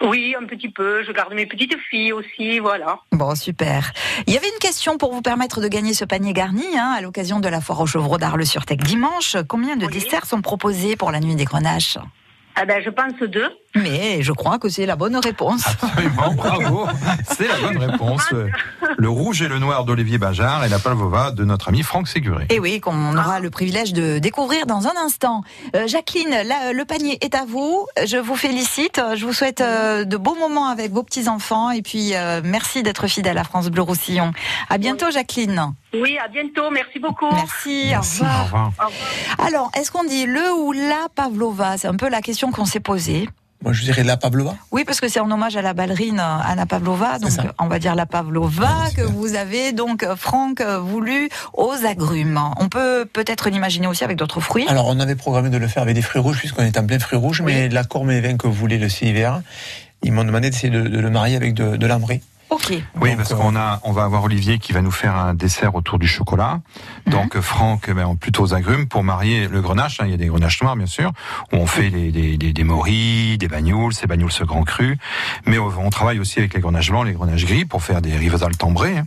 oui, 0.00 0.34
un 0.40 0.46
petit 0.46 0.68
peu. 0.68 1.02
Je 1.02 1.10
garde 1.10 1.34
mes 1.34 1.46
petites 1.46 1.76
filles 1.90 2.12
aussi, 2.12 2.60
voilà. 2.60 3.00
Bon, 3.10 3.34
super. 3.34 3.92
Il 4.26 4.32
y 4.32 4.36
avait 4.36 4.48
une 4.48 4.58
question 4.60 4.96
pour 4.96 5.12
vous 5.12 5.22
permettre 5.22 5.60
de 5.60 5.66
gagner 5.66 5.92
ce 5.92 6.04
panier 6.04 6.32
garni 6.32 6.64
hein, 6.76 6.94
à 6.96 7.00
l'occasion 7.00 7.40
de 7.40 7.48
la 7.48 7.60
foire 7.60 7.80
au 7.80 7.86
chevreau 7.86 8.16
d'Arles-sur-Tech 8.16 8.78
dimanche. 8.78 9.36
Combien 9.48 9.76
de 9.76 9.86
desserts 9.86 10.26
sont 10.26 10.40
proposés 10.40 10.94
pour 10.94 11.10
la 11.10 11.18
nuit 11.18 11.34
des 11.34 11.44
grenaches? 11.44 11.98
Ah 12.54 12.64
ben, 12.64 12.82
je 12.82 12.90
pense 12.90 13.14
deux. 13.20 13.48
Mais 13.74 14.22
je 14.22 14.32
crois 14.32 14.58
que 14.58 14.68
c'est 14.68 14.86
la 14.86 14.96
bonne 14.96 15.16
réponse. 15.16 15.62
Absolument, 15.66 16.32
bravo. 16.34 16.86
C'est 17.36 17.46
la 17.46 17.56
bonne 17.60 17.78
réponse. 17.78 18.22
Le 18.96 19.08
rouge 19.08 19.42
et 19.42 19.48
le 19.48 19.58
noir 19.58 19.84
d'Olivier 19.84 20.18
Bajard 20.18 20.64
et 20.64 20.68
la 20.68 20.78
pavlova 20.78 21.30
de 21.30 21.44
notre 21.44 21.68
ami 21.68 21.82
Franck 21.82 22.08
Séguré. 22.08 22.46
Et 22.50 22.58
oui, 22.58 22.80
qu'on 22.80 23.16
aura 23.16 23.40
le 23.40 23.50
privilège 23.50 23.92
de 23.92 24.18
découvrir 24.18 24.66
dans 24.66 24.86
un 24.86 24.96
instant. 25.04 25.42
Euh, 25.76 25.86
Jacqueline, 25.86 26.34
le 26.72 26.84
panier 26.84 27.18
est 27.20 27.34
à 27.34 27.44
vous. 27.44 27.86
Je 28.04 28.16
vous 28.16 28.36
félicite. 28.36 29.00
Je 29.14 29.24
vous 29.24 29.32
souhaite 29.32 29.60
euh, 29.60 30.04
de 30.04 30.16
beaux 30.16 30.34
moments 30.34 30.68
avec 30.68 30.92
vos 30.92 31.02
petits-enfants. 31.02 31.70
Et 31.70 31.82
puis, 31.82 32.14
euh, 32.14 32.40
merci 32.42 32.82
d'être 32.82 33.06
fidèle 33.06 33.38
à 33.38 33.44
France 33.44 33.68
Bleu 33.68 33.82
Roussillon. 33.82 34.32
À 34.70 34.78
bientôt, 34.78 35.10
Jacqueline. 35.10 35.74
Oui, 35.92 36.18
à 36.18 36.28
bientôt. 36.28 36.70
Merci 36.70 36.98
beaucoup. 36.98 37.30
Merci. 37.32 37.92
au, 37.94 38.00
revoir. 38.00 38.40
au 38.40 38.86
revoir. 38.86 39.00
Alors, 39.46 39.70
est-ce 39.76 39.90
qu'on 39.90 40.04
dit 40.04 40.26
le 40.26 40.52
ou 40.54 40.72
la 40.72 41.08
pavlova? 41.14 41.76
C'est 41.76 41.88
un 41.88 41.96
peu 41.96 42.08
la 42.08 42.22
question 42.22 42.50
qu'on 42.50 42.64
s'est 42.64 42.80
posée. 42.80 43.28
Moi, 43.64 43.72
je 43.72 43.82
dirais 43.82 44.04
la 44.04 44.16
Pavlova. 44.16 44.54
Oui, 44.70 44.84
parce 44.84 45.00
que 45.00 45.08
c'est 45.08 45.18
en 45.18 45.30
hommage 45.30 45.56
à 45.56 45.62
la 45.62 45.74
ballerine 45.74 46.20
Anna 46.20 46.64
Pavlova. 46.64 47.18
Donc, 47.18 47.32
on 47.58 47.66
va 47.66 47.78
dire 47.78 47.96
la 47.96 48.06
Pavlova 48.06 48.88
que 48.96 49.02
vous 49.02 49.34
avez 49.34 49.72
donc, 49.72 50.06
Franck, 50.16 50.62
voulu 50.62 51.28
aux 51.54 51.74
agrumes. 51.84 52.40
On 52.58 52.68
peut 52.68 53.04
peut-être 53.12 53.50
l'imaginer 53.50 53.88
aussi 53.88 54.04
avec 54.04 54.16
d'autres 54.16 54.40
fruits. 54.40 54.66
Alors, 54.68 54.86
on 54.86 55.00
avait 55.00 55.16
programmé 55.16 55.50
de 55.50 55.56
le 55.56 55.66
faire 55.66 55.82
avec 55.82 55.96
des 55.96 56.02
fruits 56.02 56.20
rouges, 56.20 56.38
puisqu'on 56.38 56.62
est 56.62 56.78
en 56.78 56.86
plein 56.86 57.00
fruits 57.00 57.18
rouges, 57.18 57.42
mais 57.42 57.68
l'accord 57.68 58.04
mévin 58.04 58.36
que 58.36 58.46
voulait 58.46 58.78
le 58.78 58.88
CIVR, 58.88 59.40
ils 60.02 60.12
m'ont 60.12 60.24
demandé 60.24 60.50
d'essayer 60.50 60.70
de, 60.70 60.78
le 60.78 61.10
marier 61.10 61.34
avec 61.34 61.54
de, 61.54 61.76
de 61.76 61.86
l'ambré. 61.86 62.22
Ok. 62.50 62.72
Oui, 63.00 63.14
parce 63.16 63.34
qu'on 63.34 63.56
a, 63.56 63.80
on 63.84 63.92
va 63.92 64.04
avoir 64.04 64.24
Olivier 64.24 64.58
qui 64.58 64.72
va 64.72 64.80
nous 64.80 64.90
faire 64.90 65.14
un 65.14 65.34
dessert 65.34 65.74
autour 65.74 65.98
du 65.98 66.06
chocolat. 66.06 66.60
Mhm. 67.06 67.12
Donc 67.12 67.40
Franck, 67.40 67.90
ben, 67.90 68.16
plutôt 68.16 68.42
aux 68.42 68.54
agrumes 68.54 68.88
pour 68.88 69.04
marier 69.04 69.48
le 69.48 69.60
grenache. 69.60 70.00
Hein, 70.00 70.04
il 70.06 70.10
y 70.10 70.14
a 70.14 70.16
des 70.16 70.26
grenaches 70.26 70.62
noirs, 70.62 70.76
bien 70.76 70.86
sûr, 70.86 71.12
où 71.52 71.56
on 71.56 71.66
fait 71.66 71.90
des, 71.90 72.10
des, 72.10 72.38
des, 72.38 72.52
des 72.52 72.64
morilles, 72.64 73.36
des 73.38 73.48
bagnoules, 73.48 73.92
ces 73.92 74.06
bagnoules 74.06 74.32
ce 74.32 74.44
grand 74.44 74.64
cru. 74.64 74.98
Mais 75.46 75.58
on, 75.58 75.90
travaille 75.90 76.20
aussi 76.20 76.38
avec 76.38 76.54
les 76.54 76.60
grenaches 76.60 76.90
blancs, 76.90 77.06
les 77.06 77.12
grenaches 77.12 77.44
gris 77.44 77.64
pour 77.64 77.82
faire 77.82 78.00
des 78.00 78.16
rivesales 78.16 78.56
tambrées. 78.56 78.98
Hein. 78.98 79.06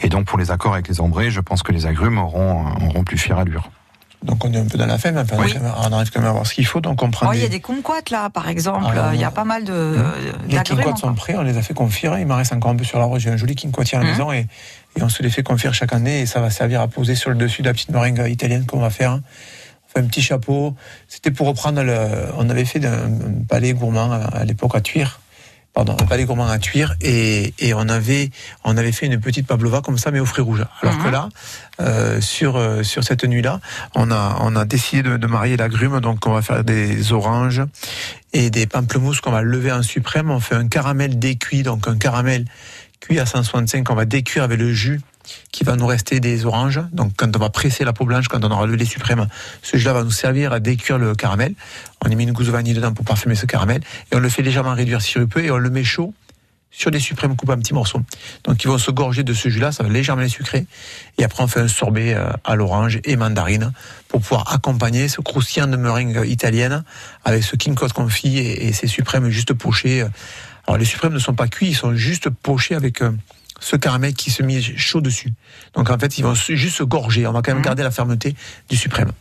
Et 0.00 0.08
donc 0.08 0.26
pour 0.26 0.38
les 0.38 0.50
accords 0.50 0.72
avec 0.72 0.88
les 0.88 1.00
ambrés, 1.00 1.30
je 1.30 1.40
pense 1.40 1.62
que 1.62 1.72
les 1.72 1.86
agrumes 1.86 2.18
auront, 2.18 2.66
auront 2.88 3.04
plus 3.04 3.18
fière 3.18 3.38
allure. 3.38 3.70
Donc 4.22 4.44
on 4.44 4.52
est 4.52 4.58
un 4.58 4.66
peu 4.66 4.76
dans 4.76 4.86
la 4.86 4.98
femme, 4.98 5.22
on 5.32 5.92
arrive 5.92 6.10
quand 6.10 6.20
même 6.20 6.28
à 6.28 6.32
voir 6.32 6.46
ce 6.46 6.54
qu'il 6.54 6.66
faut. 6.66 6.80
Donc 6.80 7.02
on 7.02 7.10
prend. 7.10 7.28
Oh, 7.30 7.32
il 7.32 7.40
y 7.40 7.44
a 7.44 7.48
des 7.48 7.60
kumquats 7.60 8.10
là, 8.10 8.28
par 8.28 8.48
exemple. 8.48 8.94
il 9.14 9.20
y 9.20 9.24
a 9.24 9.30
pas 9.30 9.44
mal 9.44 9.64
de. 9.64 9.72
Hum. 9.72 10.12
Les 10.48 10.58
kumquats 10.58 10.96
sont 10.96 11.14
prêts, 11.14 11.34
on 11.36 11.42
les 11.42 11.56
a 11.56 11.62
fait 11.62 11.74
confire. 11.74 12.18
Il 12.18 12.26
m'en 12.26 12.36
reste 12.36 12.52
encore 12.52 12.70
un 12.70 12.76
peu 12.76 12.84
sur 12.84 12.98
la 12.98 13.06
roche. 13.06 13.22
J'ai 13.22 13.30
un 13.30 13.36
joli 13.36 13.54
kumquatier 13.54 13.96
à 13.96 14.02
la 14.02 14.06
hum. 14.06 14.12
maison 14.12 14.32
et, 14.32 14.46
et, 14.96 15.02
on 15.02 15.08
se 15.08 15.22
les 15.22 15.30
fait 15.30 15.42
confire 15.42 15.72
chaque 15.72 15.92
année 15.92 16.20
et 16.20 16.26
ça 16.26 16.40
va 16.40 16.50
servir 16.50 16.82
à 16.82 16.88
poser 16.88 17.14
sur 17.14 17.30
le 17.30 17.36
dessus 17.36 17.62
de 17.62 17.68
la 17.68 17.72
petite 17.72 17.90
meringue 17.90 18.26
italienne 18.28 18.66
qu'on 18.66 18.80
va 18.80 18.90
faire. 18.90 19.12
On 19.12 19.92
fait 19.92 20.04
un 20.04 20.06
petit 20.06 20.22
chapeau. 20.22 20.74
C'était 21.08 21.30
pour 21.30 21.46
reprendre 21.46 21.82
le. 21.82 21.96
On 22.36 22.50
avait 22.50 22.66
fait 22.66 22.84
un 22.84 23.08
palais 23.48 23.72
gourmand 23.72 24.12
à 24.12 24.44
l'époque 24.44 24.74
à 24.74 24.80
Tuire 24.82 25.20
pardon, 25.84 25.96
un 25.98 26.06
palais 26.06 26.26
gourmand 26.26 26.46
à 26.46 26.58
Tuire 26.58 26.94
et, 27.00 27.54
et, 27.58 27.72
on 27.72 27.88
avait 27.88 28.28
on 28.64 28.76
avait 28.76 28.92
fait 28.92 29.06
une 29.06 29.18
petite 29.18 29.46
pavlova 29.46 29.80
comme 29.80 29.96
ça 29.96 30.10
mais 30.10 30.20
au 30.20 30.26
fruits 30.26 30.44
rouges. 30.44 30.66
Alors 30.82 30.98
que 30.98 31.04
mhm. 31.04 31.10
là 31.10 31.28
euh, 31.80 32.20
sur 32.20 32.56
euh, 32.56 32.82
sur 32.82 33.02
cette 33.02 33.24
nuit 33.24 33.40
là, 33.40 33.60
on 33.94 34.10
a 34.10 34.36
on 34.40 34.56
a 34.56 34.66
décidé 34.66 35.02
de, 35.02 35.16
de 35.16 35.26
marier 35.26 35.56
l'agrume 35.56 36.00
donc 36.00 36.26
on 36.26 36.34
va 36.34 36.42
faire 36.42 36.64
des 36.64 37.14
oranges 37.14 37.62
et 38.34 38.50
des 38.50 38.66
pamplemousses 38.66 39.22
qu'on 39.22 39.30
va 39.30 39.40
lever 39.40 39.72
en 39.72 39.82
suprême, 39.82 40.30
on 40.30 40.38
fait 40.38 40.54
un 40.54 40.68
caramel 40.68 41.18
décuit 41.18 41.62
donc 41.62 41.88
un 41.88 41.96
caramel 41.96 42.44
cuit 43.00 43.18
à 43.18 43.24
165 43.24 43.84
qu'on 43.84 43.94
va 43.94 44.04
décuire 44.04 44.42
avec 44.42 44.58
le 44.58 44.74
jus 44.74 45.00
qui 45.52 45.64
va 45.64 45.76
nous 45.76 45.86
rester 45.86 46.20
des 46.20 46.46
oranges. 46.46 46.80
Donc 46.92 47.12
quand 47.16 47.34
on 47.36 47.38
va 47.38 47.50
presser 47.50 47.84
la 47.84 47.92
peau 47.92 48.04
blanche, 48.04 48.28
quand 48.28 48.44
on 48.44 48.50
aura 48.50 48.66
le 48.66 48.74
lait 48.74 48.84
suprême, 48.84 49.26
ce 49.62 49.76
jus-là 49.76 49.92
va 49.92 50.04
nous 50.04 50.10
servir 50.10 50.52
à 50.52 50.60
décuire 50.60 50.98
le 50.98 51.14
caramel. 51.14 51.54
On 52.04 52.10
y 52.10 52.16
met 52.16 52.24
une 52.24 52.32
gousse 52.32 52.46
de 52.46 52.52
vanille 52.52 52.74
dedans 52.74 52.92
pour 52.92 53.04
parfumer 53.04 53.34
ce 53.34 53.46
caramel. 53.46 53.82
Et 54.12 54.16
on 54.16 54.20
le 54.20 54.28
fait 54.28 54.42
légèrement 54.42 54.74
réduire 54.74 55.02
sirupeux 55.02 55.44
et 55.44 55.50
on 55.50 55.58
le 55.58 55.70
met 55.70 55.84
chaud 55.84 56.14
sur 56.72 56.90
des 56.90 57.00
suprêmes 57.00 57.36
coupés 57.36 57.52
en 57.52 57.58
petits 57.58 57.74
morceaux. 57.74 58.00
Donc 58.44 58.62
ils 58.62 58.68
vont 58.68 58.78
se 58.78 58.90
gorger 58.90 59.24
de 59.24 59.34
ce 59.34 59.48
jus-là, 59.48 59.72
ça 59.72 59.82
va 59.82 59.88
légèrement 59.88 60.22
les 60.22 60.28
sucrer. 60.28 60.66
Et 61.18 61.24
après 61.24 61.42
on 61.42 61.48
fait 61.48 61.60
un 61.60 61.68
sorbet 61.68 62.14
euh, 62.14 62.30
à 62.44 62.54
l'orange 62.54 63.00
et 63.04 63.16
mandarine 63.16 63.72
pour 64.08 64.20
pouvoir 64.20 64.52
accompagner 64.52 65.08
ce 65.08 65.20
croustillant 65.20 65.66
de 65.66 65.76
meringue 65.76 66.24
italienne 66.28 66.84
avec 67.24 67.42
ce 67.42 67.56
king 67.56 67.74
code 67.74 67.92
confit 67.92 68.38
et, 68.38 68.68
et 68.68 68.72
ces 68.72 68.86
suprêmes 68.86 69.30
juste 69.30 69.52
pochés. 69.52 70.06
Alors 70.66 70.78
les 70.78 70.84
suprêmes 70.84 71.12
ne 71.12 71.18
sont 71.18 71.34
pas 71.34 71.48
cuits, 71.48 71.70
ils 71.70 71.74
sont 71.74 71.94
juste 71.94 72.30
pochés 72.30 72.76
avec 72.76 73.02
euh, 73.02 73.10
ce 73.60 73.76
caramel 73.76 74.14
qui 74.14 74.30
se 74.30 74.42
met 74.42 74.60
chaud 74.60 75.00
dessus. 75.00 75.32
Donc 75.74 75.90
en 75.90 75.98
fait, 75.98 76.18
ils 76.18 76.22
vont 76.22 76.34
juste 76.34 76.76
se 76.76 76.82
gorger. 76.82 77.26
On 77.26 77.32
va 77.32 77.42
quand 77.42 77.52
même 77.52 77.58
mhm. 77.58 77.64
garder 77.64 77.82
la 77.82 77.90
fermeté 77.90 78.34
du 78.68 78.76
suprême. 78.76 79.12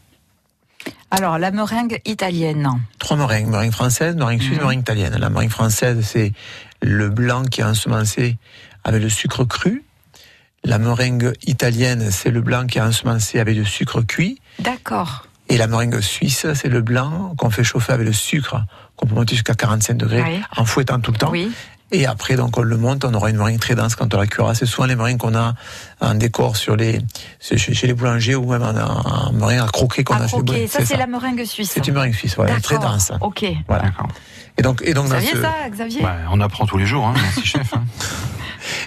Alors, 1.12 1.38
la 1.38 1.52
meringue 1.52 2.00
italienne. 2.06 2.70
Trois 3.00 3.18
meringues. 3.18 3.48
Meringue 3.48 3.72
française, 3.72 4.16
meringue 4.16 4.42
suisse, 4.42 4.58
mhm. 4.58 4.64
meringue 4.64 4.80
italienne. 4.80 5.18
La 5.18 5.30
meringue 5.30 5.50
française, 5.50 6.04
c'est 6.04 6.34
le 6.82 7.10
blanc 7.10 7.44
qui 7.44 7.62
est 7.62 7.66
ensemencé 7.66 8.38
avec 8.84 9.02
le 9.02 9.10
sucre 9.10 9.44
cru. 9.44 9.84
La 10.64 10.78
meringue 10.78 11.34
italienne, 11.46 12.12
c'est 12.12 12.32
le 12.32 12.42
blanc 12.42 12.66
qui 12.68 12.80
est 12.80 12.82
ensemencé 12.82 13.40
avec 13.40 13.58
le 13.58 13.66
sucre 13.66 14.02
cuit. 14.02 14.40
D'accord. 14.60 15.26
Et 15.48 15.58
la 15.58 15.68
meringue 15.68 16.00
suisse, 16.00 16.46
c'est 16.54 16.70
le 16.70 16.82
blanc 16.82 17.34
qu'on 17.38 17.50
fait 17.50 17.64
chauffer 17.64 17.94
avec 17.94 18.06
le 18.06 18.14
sucre, 18.14 18.62
qu'on 18.96 19.08
peut 19.08 19.16
monter 19.16 19.36
jusqu'à 19.36 19.56
45 19.56 19.98
degrés, 19.98 20.42
en 20.56 20.66
fouettant 20.66 21.00
tout 21.00 21.12
le 21.12 21.18
temps. 21.18 21.32
Oui. 21.32 21.52
Et 21.92 22.06
après, 22.06 22.36
donc, 22.36 22.58
on 22.58 22.62
le 22.62 22.78
monte, 22.78 23.04
on 23.04 23.14
aura 23.14 23.30
une 23.30 23.38
meringue 23.38 23.60
très 23.60 23.76
dense 23.76 23.96
quand 23.96 24.14
on 24.14 24.18
la 24.18 24.28
cuira. 24.28 24.54
C'est 24.54 24.68
souvent 24.68 24.86
les 24.86 24.96
meringues 24.96 25.18
qu'on 25.18 25.36
a 25.36 25.56
en 26.02 26.16
décor 26.16 26.56
sur 26.58 26.76
les, 26.76 27.00
chez 27.40 27.88
les 27.88 27.94
boulangers 27.94 28.36
ou 28.36 28.50
même 28.50 28.64
en, 28.64 29.32
meringue 29.34 29.60
à 29.60 29.68
croquer 29.68 30.04
qu'on 30.04 30.16
a 30.16 30.28
croquer. 30.28 30.68
Ça, 30.68 30.86
c'est 30.86 30.98
la 30.98 31.08
meringue 31.08 31.44
suisse. 31.44 31.72
C'est 31.74 31.88
une 31.88 31.94
meringue 31.94 32.14
suisse, 32.14 32.36
voilà, 32.36 32.60
très 32.60 32.78
dense. 32.78 33.12
Ok. 33.22 33.46
Voilà. 33.68 33.92
Et 34.58 34.62
donc, 34.62 34.82
et 34.84 34.94
donc, 34.94 35.08
ça 35.08 35.20
Xavier 35.70 36.02
On 36.32 36.42
apprend 36.42 36.66
tous 36.66 36.78
les 36.78 36.86
jours, 36.86 37.08
hein, 37.08 37.14
merci 37.16 37.46
chef. 37.46 37.74
Hein. 37.74 37.84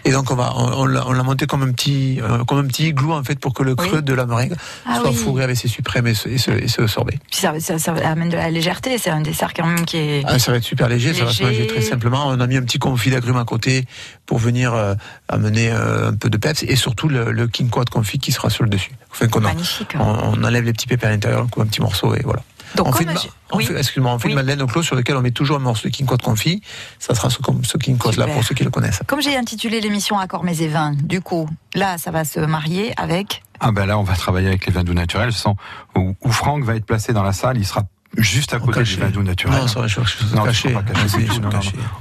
Et 0.05 0.13
donc 0.13 0.31
on 0.31 0.35
va, 0.35 0.53
on, 0.57 0.87
l'a 0.87 1.23
monté 1.23 1.47
comme 1.47 1.63
un 1.63 1.73
petit, 1.73 2.21
euh, 2.21 2.45
comme 2.45 2.59
un 2.59 2.67
petit 2.67 2.89
igloo 2.89 3.13
en 3.13 3.23
fait 3.23 3.39
pour 3.39 3.55
que 3.55 3.63
le 3.63 3.75
creux 3.75 4.03
de 4.03 4.15
la 4.15 4.27
meringue 4.27 4.55
ah 4.87 4.99
soit 5.01 5.13
fourré 5.13 5.45
avec 5.45 5.57
ses 5.57 5.69
suprêmes 5.69 6.07
et 6.07 6.15
se, 6.15 6.87
sorbet. 6.87 7.19
ça, 7.31 7.59
ça, 7.61 7.95
amène 8.05 8.29
de 8.29 8.37
la 8.37 8.51
légèreté. 8.51 8.99
C'est 8.99 9.11
un 9.11 9.21
dessert 9.21 9.55
quand 9.55 9.67
même 9.67 9.85
qui 9.85 9.97
est. 9.97 10.23
Ah, 10.27 10.39
ça 10.39 10.53
va 10.53 10.59
être 10.59 10.65
super 10.65 10.89
léger, 10.89 11.15
ça 11.15 11.25
va 11.25 11.33
se 11.33 11.43
manger 11.43 11.67
très 11.67 11.83
simplement. 11.83 12.27
On 12.29 12.41
a 12.41 12.47
mis 12.47 12.57
un 12.57 12.63
petit 12.63 12.79
confit 12.79 13.11
d'agrumes 13.11 13.37
à 13.37 13.45
côté 13.45 13.85
pour 14.27 14.39
venir 14.39 14.75
euh, 14.75 14.95
amener 15.29 15.71
euh, 15.71 16.11
un 16.11 16.15
peu 16.15 16.31
de 16.31 16.37
peps 16.37 16.65
et 16.65 16.77
surtout 16.77 17.02
le, 17.09 17.47
king 17.47 17.69
quad 17.69 17.89
confit 17.91 18.19
qui 18.19 18.33
sera 18.33 18.51
sur 18.51 18.65
le 18.65 18.71
dessus. 18.71 18.93
Enfin, 19.11 19.27
Magnifique. 19.41 19.95
On, 19.99 20.39
on, 20.39 20.45
enlève 20.45 20.65
les 20.65 20.73
petits 20.73 20.87
pépins 20.87 21.09
à 21.09 21.11
l'intérieur, 21.11 21.43
on 21.45 21.49
coupe 21.49 21.63
un 21.63 21.67
petit 21.67 21.81
morceau 21.81 22.15
et 22.15 22.23
voilà. 22.23 22.43
Donc, 22.75 22.89
on 22.89 22.93
fait, 22.93 23.79
excuse-moi, 23.79 24.13
on 24.13 24.19
fait 24.19 24.29
une 24.29 24.35
madeleine 24.35 24.63
au 24.63 24.67
clos 24.67 24.83
sur 24.83 24.97
lequel 24.97 25.17
on 25.17 25.21
met 25.21 25.31
toujours 25.31 25.57
un 25.57 25.61
morceau 25.61 25.89
de 25.89 25.93
King 25.93 26.07
Code 26.07 26.23
confit. 26.23 26.63
Ça 26.99 27.15
sera 27.15 27.29
ce, 27.29 27.39
ce 27.65 27.77
King 27.77 27.99
Code 27.99 28.17
là 28.17 28.27
pour 28.27 28.43
ceux 28.45 28.55
qui 28.55 28.65
le 28.65 28.71
connaissent. 28.71 29.01
Comme 29.07 29.21
j'ai 29.21 29.37
intitulé 29.37 29.81
l'émission 29.81 30.19
Accord 30.19 30.45
mes 30.45 30.63
et 30.63 30.69
vins, 30.69 30.93
du 30.93 31.21
coup, 31.21 31.49
là, 31.75 31.99
ça 31.99 32.11
va 32.11 32.25
se 32.25 32.41
marier 32.41 32.95
avec. 32.97 33.43
Ah 33.61 33.73
ben 33.73 33.87
là, 33.87 33.99
on 33.99 34.03
va 34.03 34.15
travailler 34.15 34.49
avec 34.49 34.67
les 34.67 34.73
vins 34.73 34.85
doux 34.85 34.95
naturels. 34.95 35.33
Où, 35.97 36.15
où 36.21 36.33
Franck 36.33 36.65
va 36.65 36.77
être 36.77 36.87
placé 36.87 37.13
dans 37.13 37.23
la 37.23 37.33
salle, 37.33 37.59
il 37.59 37.67
sera 37.67 37.83
Juste 38.19 38.53
à 38.53 38.59
côté 38.59 38.81
caché. 38.81 38.97
du 38.97 39.01
vin 39.03 39.09
doux 39.09 39.23
naturel. 39.23 39.59
Non, 39.59 39.67
ça 39.67 39.81
va, 39.81 39.87
je- 39.87 39.99
Non, 40.35 40.45
caché. 40.45 40.71
pas 40.71 40.83
Ah, 40.87 40.93
tout, 41.09 41.41
non, 41.41 41.49
non. 41.49 41.61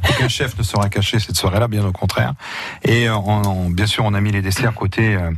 Aucun 0.09 0.27
chef 0.27 0.57
ne 0.57 0.63
sera 0.63 0.89
caché 0.89 1.19
cette 1.19 1.37
soirée-là, 1.37 1.69
bien 1.69 1.85
au 1.85 1.91
contraire. 1.93 2.33
Et 2.83 3.07
euh, 3.07 3.15
on- 3.15 3.41
on- 3.47 3.69
bien 3.69 3.85
sûr, 3.85 4.03
on 4.03 4.13
a 4.13 4.19
mis 4.19 4.31
les 4.31 4.41
desserts 4.41 4.73
côté 4.73 5.15
euh, 5.15 5.31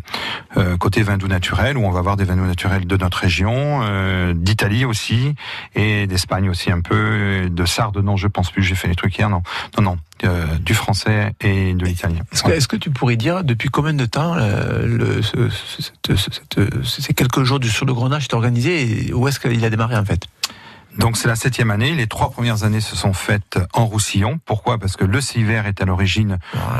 euh, 0.57 0.75
côté 0.77 1.03
vin 1.03 1.17
doux 1.17 1.27
naturel, 1.27 1.77
où 1.77 1.85
on 1.85 1.91
va 1.91 1.99
avoir 1.99 2.17
des 2.17 2.23
vins 2.23 2.35
doux 2.35 2.45
naturels 2.45 2.87
de 2.87 2.97
notre 2.97 3.19
région, 3.19 3.81
euh, 3.83 4.33
d'Italie 4.35 4.83
aussi, 4.85 5.35
et 5.75 6.07
d'Espagne 6.07 6.49
aussi 6.49 6.71
un 6.71 6.81
peu, 6.81 7.49
de 7.51 7.65
Sardes, 7.65 7.97
non, 7.99 8.17
je 8.17 8.27
pense 8.27 8.49
plus. 8.49 8.63
J'ai 8.63 8.75
fait 8.75 8.87
les 8.87 8.95
trucs 8.95 9.15
hier, 9.17 9.29
non, 9.29 9.43
non, 9.77 9.83
non, 9.83 9.97
euh, 10.25 10.45
du 10.59 10.73
français 10.73 11.33
et 11.41 11.73
de 11.75 11.85
l'italien. 11.85 12.21
Est-ce 12.31 12.67
que, 12.67 12.75
tu 12.77 12.89
pourrais 12.89 13.15
dire 13.15 13.43
depuis 13.43 13.69
combien 13.69 13.93
de 13.93 14.05
temps 14.05 14.33
euh, 14.37 14.85
le, 14.87 15.21
ce- 15.21 15.49
ce- 15.49 15.81
cette- 15.83 16.15
cette- 16.17 16.83
ces 16.85 17.13
quelques 17.13 17.43
jours 17.43 17.59
du 17.59 17.69
sur 17.69 17.85
le 17.85 17.93
Grenage 17.93 18.23
est 18.23 18.33
organisé 18.33 19.07
et 19.09 19.13
où 19.13 19.27
est-ce 19.27 19.39
qu'il 19.39 19.63
a 19.63 19.69
démarré 19.69 19.95
en 19.95 20.05
fait? 20.05 20.25
Donc 20.97 21.17
c'est 21.17 21.27
la 21.27 21.35
septième 21.35 21.71
année. 21.71 21.93
Les 21.95 22.07
trois 22.07 22.29
premières 22.29 22.63
années 22.63 22.81
se 22.81 22.95
sont 22.95 23.13
faites 23.13 23.59
en 23.73 23.85
Roussillon. 23.85 24.39
Pourquoi? 24.45 24.77
Parce 24.77 24.95
que 24.95 25.05
le 25.05 25.21
Civer 25.21 25.61
est 25.65 25.81
à 25.81 25.85
l'origine 25.85 26.37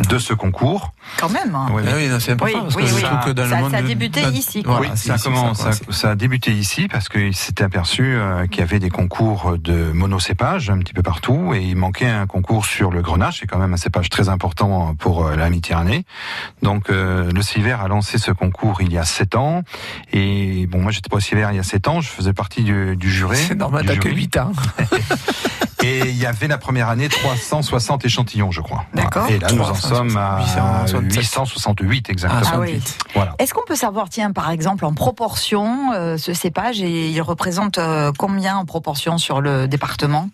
de 0.10 0.20
ce 0.20 0.34
concours. 0.34 0.94
Quand 1.20 1.30
même. 1.30 1.56
hein. 1.56 1.68
Oui, 1.74 1.82
Ah 1.88 1.94
oui, 1.96 2.08
non, 2.08 2.20
c'est 2.20 2.34
important 2.34 2.58
Oui, 2.58 2.62
parce 2.64 2.76
que 2.76 2.82
oui, 2.82 2.88
je 2.88 2.96
oui. 2.96 3.02
trouve 3.02 3.20
que 3.26 3.30
dans 3.32 3.50
Ça- 3.50 3.56
le 3.56 3.62
monde 3.64 3.72
ça 3.72 3.78
a 3.78 3.82
débuté 3.82 4.22
ici, 4.28 4.64
quoi. 4.64 4.74
Oui, 4.76 4.80
Voilà, 4.88 4.96
ça, 4.96 5.16
ici 5.16 5.24
commence, 5.24 5.58
ça 5.58 5.72
ça, 5.72 5.80
ça 5.90 6.10
a 6.12 6.16
débuté 6.16 6.52
ici 6.52 6.88
parce 6.88 7.10
qu'il 7.10 7.36
s'était 7.36 7.64
aperçu 7.64 8.04
euh, 8.04 8.46
qu'il 8.48 8.60
y 8.60 8.64
avait 8.64 8.80
des 8.80 8.90
concours 8.90 9.58
de 9.58 9.92
monocépage 9.92 10.70
un 10.70 10.78
petit 10.78 10.94
peu 10.94 11.02
partout 11.02 11.54
et 11.56 11.62
il 11.64 11.76
manquait 11.76 12.08
un 12.10 12.28
concours 12.28 12.66
sur 12.66 12.92
le 12.92 13.02
grenache. 13.02 13.40
C'est 13.40 13.48
quand 13.48 13.58
même 13.60 13.74
un 13.74 13.78
cépage 13.78 14.10
très 14.10 14.30
important 14.30 14.96
pour 14.96 15.26
euh, 15.26 15.36
la 15.36 15.50
Méditerranée. 15.50 16.06
Donc 16.62 16.90
euh, 16.90 17.32
le 17.32 17.42
Civer 17.42 17.78
a 17.84 17.88
lancé 17.88 18.18
ce 18.18 18.32
concours 18.32 18.82
il 18.82 18.94
y 18.94 18.98
a 18.98 19.06
sept 19.06 19.36
ans 19.36 19.64
et 20.12 20.68
bon 20.68 20.82
moi 20.82 20.92
j'étais 20.92 21.10
pas 21.10 21.18
au 21.18 21.20
Civer 21.20 21.48
il 21.52 21.56
y 21.56 21.60
a 21.60 21.64
sept 21.64 21.88
ans, 21.88 22.02
je 22.02 22.10
faisais 22.10 22.34
partie 22.34 22.64
du, 22.64 22.96
du 22.96 23.12
jury. 23.12 23.38
C'est 23.38 23.56
normal, 23.56 23.86
que 24.04 24.10
jury. 24.10 24.22
8 24.24 24.38
ans. 24.38 24.52
Et 25.84 26.00
il 26.10 26.16
y 26.16 26.26
avait 26.26 26.48
la 26.48 26.58
première 26.58 26.88
année 26.88 27.10
360 27.10 28.06
échantillons, 28.06 28.52
je 28.52 28.62
crois. 28.62 28.86
D'accord. 28.94 29.30
Et 29.30 29.38
là, 29.38 29.52
nous 29.52 29.64
en 29.64 29.74
sommes 29.76 30.16
à 30.16 30.40
867. 30.40 31.14
868 31.14 32.10
exactement. 32.10 32.42
Ah 32.54 32.60
oui. 32.60 32.82
Voilà. 33.14 33.36
Est-ce 33.38 33.54
qu'on 33.54 33.66
peut 33.68 33.76
savoir, 33.76 34.08
tiens, 34.08 34.32
par 34.32 34.50
exemple, 34.50 34.86
en 34.86 34.94
proportion, 34.94 35.92
euh, 35.94 36.18
ce 36.18 36.34
cépage, 36.34 36.82
et 36.82 37.10
il 37.10 37.22
représente 37.22 37.80
euh, 37.80 38.14
combien 38.18 38.56
en 38.56 38.64
proportion 38.66 39.18
sur 39.18 39.42
le 39.42 39.68
département 39.68 40.30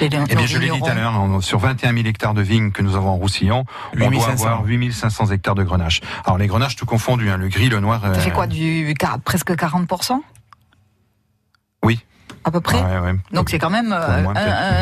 Eh 0.00 0.08
bien, 0.08 0.24
je 0.46 0.58
l'ai 0.58 0.70
dit 0.70 0.78
tout 0.78 0.86
à 0.86 0.94
l'heure, 0.94 1.12
on- 1.18 1.40
sur 1.40 1.58
21 1.58 1.92
000 1.94 2.06
hectares 2.06 2.34
de 2.34 2.42
vignes 2.42 2.70
que 2.70 2.82
nous 2.82 2.94
avons 2.94 3.08
en 3.10 3.16
Roussillon, 3.16 3.64
on 3.94 3.96
doit 3.96 4.08
8500. 4.10 4.44
avoir 4.46 4.64
8500 4.64 5.26
hectares 5.32 5.54
de 5.56 5.64
grenache. 5.64 6.02
Alors, 6.24 6.38
les 6.38 6.46
grenaches, 6.46 6.76
tout 6.76 6.86
confondu, 6.86 7.30
hein, 7.30 7.36
le 7.36 7.48
gris, 7.48 7.68
le 7.68 7.80
noir. 7.80 8.00
Ça 8.00 8.06
euh, 8.10 8.14
fait 8.14 8.30
quoi, 8.30 8.46
du 8.46 8.94
presque 9.24 9.50
40% 9.50 10.20
Oui. 11.84 11.98
À 12.48 12.50
peu 12.50 12.60
près 12.60 12.78
Ouais, 12.82 12.98
ouais. 13.00 13.14
Donc 13.32 13.50
c'est 13.50 13.58
quand 13.58 13.68
même 13.68 13.92
euh, 13.92 14.24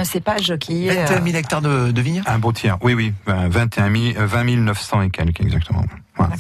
un, 0.01 0.05
cépage 0.05 0.55
qui 0.61 0.87
est... 0.89 0.95
21 1.05 1.17
euh, 1.17 1.25
000 1.25 1.37
hectares 1.37 1.61
de, 1.63 1.91
de 1.91 2.01
vignes? 2.01 2.23
Un 2.27 2.39
beau 2.39 2.53
tiers. 2.53 2.79
Oui, 2.81 2.95
oui. 2.95 3.13
ben, 3.27 3.49
21 3.49 3.93
000, 3.93 4.19
euh, 4.19 4.27
20 4.27 4.45
900 4.45 5.03
et 5.03 5.11
quelques, 5.11 5.41
exactement. 5.41 5.85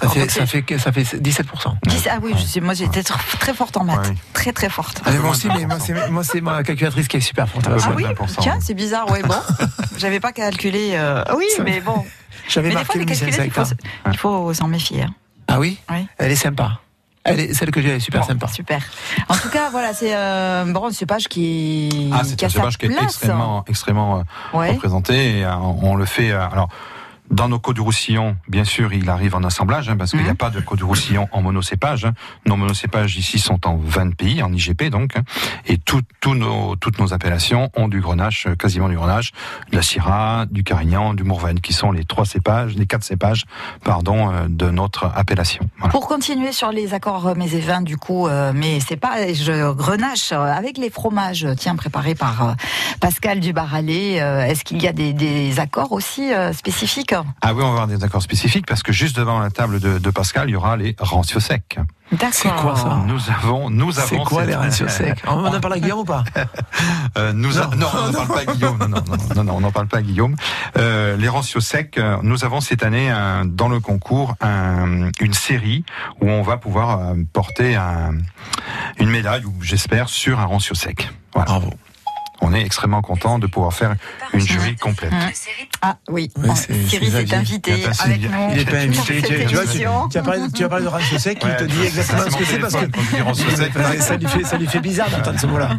Ça 0.00 0.08
fait, 0.08 0.30
ça, 0.30 0.46
fait, 0.46 0.64
ça 0.78 0.92
fait 0.92 1.02
17%. 1.02 1.74
dix- 1.86 2.08
Ah 2.10 2.18
oui, 2.22 2.32
je 2.36 2.42
sais, 2.42 2.60
moi 2.60 2.72
j'étais 2.74 3.00
tr- 3.00 3.38
très 3.38 3.52
forte 3.52 3.76
en 3.76 3.84
maths. 3.84 4.08
Ouais. 4.08 4.14
Très 4.32 4.52
très 4.52 4.70
forte. 4.70 5.02
Ah, 5.04 5.10
moi 5.20 5.30
aussi, 5.32 5.48
mais 5.48 5.66
moi, 6.10 6.22
c'est, 6.24 6.40
ma 6.40 6.62
calculatrice 6.62 7.08
qui 7.08 7.16
est 7.18 7.20
super 7.20 7.48
forte. 7.48 7.66
Ah 7.68 7.76
Ah 7.82 7.86
moins 7.88 7.96
oui, 7.96 8.04
de 8.04 8.08
20%. 8.08 8.36
tiens, 8.40 8.58
c'est 8.60 8.72
bizarre, 8.74 9.10
ouais, 9.10 9.22
bon. 9.22 9.34
J'avais 9.98 10.20
pas 10.20 10.32
calculé. 10.32 10.92
euh, 10.94 11.22
Oui, 11.36 11.44
mais 11.62 11.80
bon. 11.80 12.04
J'avais 12.48 12.68
Mais 12.68 12.70
des 12.70 12.74
marqué 12.76 12.86
fois, 12.86 12.94
les 13.00 13.04
1500 13.06 13.26
calculettes, 13.26 13.46
il 13.48 13.52
faut, 13.52 13.60
hectares. 13.62 14.12
il 14.12 14.16
faut 14.18 14.54
s'en 14.54 14.68
méfier. 14.68 15.02
hein. 15.02 15.14
Ah 15.48 15.58
oui, 15.58 15.78
Oui. 15.90 16.06
Elle 16.18 16.32
est 16.32 16.36
sympa. 16.36 16.80
Elle 17.26 17.40
est, 17.40 17.54
celle 17.54 17.70
que 17.70 17.80
j'ai, 17.82 17.96
est 17.96 18.00
super 18.00 18.20
Bon, 18.22 18.26
sympa. 18.28 18.48
Super. 18.48 18.80
En 19.28 19.34
tout 19.36 19.48
cas, 19.48 19.70
voilà, 19.70 19.92
c'est 19.94 20.14
euh, 20.14 20.64
bon, 20.68 20.86
un 20.86 20.90
cépage 20.90 21.28
qui, 21.28 22.10
Ah, 22.14 22.22
c'est 22.24 22.42
un 22.44 22.48
sa 22.48 22.54
cépage 22.56 22.78
qui 22.78 22.86
est 22.86 23.02
extrêmement, 23.02 23.64
extrêmement 23.68 24.18
euh, 24.54 24.58
Ouais. 24.58 24.70
représenté. 24.72 25.38
Et, 25.40 25.44
euh, 25.44 25.54
on 25.56 25.94
le 25.96 26.04
fait. 26.04 26.30
euh, 26.30 26.46
alors. 26.48 26.68
Dans 27.30 27.48
nos 27.48 27.58
du 27.74 27.80
Roussillon, 27.80 28.36
bien 28.48 28.64
sûr, 28.64 28.92
il 28.92 29.10
arrive 29.10 29.34
en 29.34 29.42
assemblage, 29.42 29.88
hein, 29.88 29.96
parce 29.96 30.12
qu'il 30.12 30.20
n'y 30.22 30.28
a 30.28 30.32
Mhm. 30.32 30.36
pas 30.36 30.50
de 30.50 30.60
du 30.76 30.84
Roussillon 30.84 31.28
en 31.32 31.42
monocépage. 31.42 32.04
hein. 32.04 32.12
Nos 32.46 32.56
monocépages 32.56 33.16
ici 33.16 33.38
sont 33.40 33.66
en 33.66 33.76
20 33.76 34.14
pays, 34.14 34.42
en 34.42 34.52
IGP 34.52 34.90
donc, 34.90 35.16
hein. 35.16 35.22
et 35.66 35.76
tout- 35.78 36.02
tous 36.20 36.34
nos, 36.34 36.76
toutes 36.76 36.98
nos 37.00 37.12
appellations 37.12 37.70
ont 37.76 37.88
du 37.88 38.00
grenache, 38.00 38.46
euh, 38.46 38.54
quasiment 38.54 38.88
du 38.88 38.96
grenache, 38.96 39.32
de 39.70 39.76
la 39.76 39.82
Syrah, 39.82 40.46
du 40.50 40.62
Carignan, 40.62 41.14
du 41.14 41.24
Mourvèdre, 41.24 41.60
qui 41.60 41.72
sont 41.72 41.90
les 41.90 42.04
trois 42.04 42.24
cépages, 42.26 42.74
les 42.76 42.86
quatre 42.86 43.02
cépages, 43.04 43.44
pardon, 43.84 44.30
euh, 44.32 44.46
de 44.48 44.70
notre 44.70 45.06
appellation. 45.14 45.68
Voilà. 45.78 45.90
Pour 45.92 46.06
continuer 46.06 46.52
sur 46.52 46.70
les 46.70 46.94
accords 46.94 47.34
et 47.36 47.60
vins, 47.60 47.80
du 47.82 47.96
coup, 47.96 48.28
euh, 48.28 48.52
mais 48.54 48.78
c'est 48.80 48.96
pas 48.96 49.32
je 49.34 49.72
grenache 49.72 50.30
euh, 50.32 50.38
avec 50.44 50.78
les 50.78 50.90
fromages, 50.90 51.46
tiens, 51.58 51.74
préparés 51.74 52.14
par 52.14 52.48
euh, 52.50 52.52
Pascal 53.00 53.40
Dubaralé. 53.40 54.18
euh, 54.20 54.44
Est-ce 54.46 54.62
qu'il 54.64 54.80
y 54.82 54.86
a 54.88 54.92
des, 54.92 55.12
des 55.12 55.58
accords 55.58 55.92
aussi 55.92 56.32
euh, 56.32 56.52
Ah 57.40 57.54
oui, 57.54 57.60
on 57.62 57.66
va 57.66 57.82
avoir 57.82 57.86
des 57.86 58.02
accords 58.04 58.22
spécifiques, 58.22 58.66
parce 58.66 58.82
que 58.82 58.92
juste 58.92 59.16
devant 59.16 59.38
la 59.38 59.50
table 59.50 59.80
de, 59.80 59.98
de 59.98 60.10
Pascal, 60.10 60.48
il 60.48 60.52
y 60.52 60.56
aura 60.56 60.76
les 60.76 60.94
rancios 60.98 61.40
secs. 61.40 61.78
D'accord. 62.12 62.28
C'est 62.32 62.48
quoi 62.54 62.76
ça 62.76 63.00
Nous 63.06 63.18
avons, 63.30 63.68
nous 63.70 63.90
C'est 63.92 64.14
avons. 64.14 64.24
quoi 64.24 64.42
cette- 64.42 64.50
les 64.50 64.56
rancios 64.56 64.88
secs? 64.88 65.22
On 65.26 65.44
en 65.44 65.60
parle 65.60 65.74
à 65.74 65.78
Guillaume 65.80 65.98
ou 66.00 66.04
pas? 66.04 66.24
Euh, 67.18 67.32
nous 67.32 67.58
a- 67.58 67.66
non, 67.76 67.86
on 67.94 68.06
n'en 68.06 68.12
parle 68.12 68.28
pas 68.28 68.40
à 68.40 68.54
Guillaume. 68.54 68.78
Non, 68.78 68.88
non, 68.88 69.02
non, 69.08 69.16
non, 69.36 69.44
non, 69.44 69.54
on 69.56 69.60
n'en 69.60 69.70
parle 69.72 69.86
pas 69.88 69.98
à 69.98 70.02
Guillaume. 70.02 70.36
Euh, 70.76 71.16
les 71.16 71.28
rancios 71.28 71.60
secs, 71.60 71.96
euh, 71.98 72.18
nous 72.22 72.44
avons 72.44 72.60
cette 72.60 72.82
année 72.82 73.10
un- 73.10 73.44
dans 73.46 73.68
le 73.68 73.80
concours 73.80 74.34
un- 74.42 75.08
une 75.20 75.32
série 75.32 75.84
où 76.20 76.28
on 76.30 76.42
va 76.42 76.58
pouvoir 76.58 77.00
euh, 77.00 77.14
porter 77.32 77.74
un- 77.76 78.12
une 78.98 79.08
médaille, 79.10 79.44
ou 79.46 79.54
j'espère, 79.62 80.08
sur 80.10 80.38
un 80.40 80.44
rancio 80.44 80.74
sec. 80.74 81.10
Voilà. 81.34 81.46
Bravo. 81.52 81.72
On 82.42 82.52
est 82.52 82.60
extrêmement 82.62 83.02
content 83.02 83.38
de 83.38 83.46
pouvoir 83.46 83.72
faire 83.72 83.94
une 84.32 84.40
jury 84.40 84.76
complète. 84.76 85.12
Ah 85.82 85.96
oui, 86.08 86.30
Oui, 86.36 86.48
c'est- 86.54 86.72
Cyril 86.88 87.10
c'est 87.10 87.20
est 87.20 87.24
Xavier. 87.24 87.34
invité 87.36 87.72
avec 88.00 88.20
nous. 88.22 88.48
Il 88.52 88.58
est 88.60 88.74
invité. 88.74 89.22
Tu, 89.22 89.46
tu 89.46 89.54
vois, 89.54 89.64
tu, 90.10 90.18
as 90.18 90.22
parlé, 90.22 90.40
tu 90.54 90.64
as 90.64 90.68
parlé 90.68 90.84
de 90.84 90.90
il 91.42 91.48
Ouais, 91.48 91.56
te 91.56 91.64
dit 91.64 91.82
exactement 91.84 92.22
ce 92.30 92.36
que 92.36 92.44
c'est 92.44 92.58
parce 92.58 92.74
que 92.74 92.80
ça, 94.00 94.16
lui 94.16 94.26
fait, 94.28 94.44
ça 94.44 94.56
lui 94.58 94.66
fait 94.66 94.80
bizarre 94.80 95.10
d'entendre 95.10 95.40
ce 95.40 95.46
mot-là. 95.46 95.70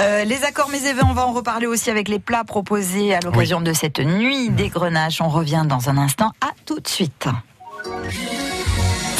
Euh, 0.00 0.24
les 0.24 0.42
accords 0.44 0.70
et 0.86 0.92
vins, 0.92 1.06
on 1.08 1.14
va 1.14 1.26
en 1.26 1.32
reparler 1.32 1.66
aussi 1.66 1.90
avec 1.90 2.08
les 2.08 2.18
plats 2.18 2.44
proposés 2.44 3.14
à 3.14 3.20
l'occasion 3.20 3.60
de 3.60 3.72
cette 3.72 4.00
nuit 4.00 4.50
des 4.50 4.68
grenaches. 4.68 5.20
On 5.20 5.28
revient 5.28 5.64
dans 5.66 5.88
un 5.88 5.98
instant. 5.98 6.32
À 6.40 6.50
tout 6.66 6.80
de 6.80 6.88
suite. 6.88 7.28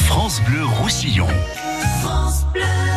France 0.07 0.41
Bleu 0.47 0.65
Roussillon. 0.65 1.29
Talked 2.03 2.45
about 2.55 2.90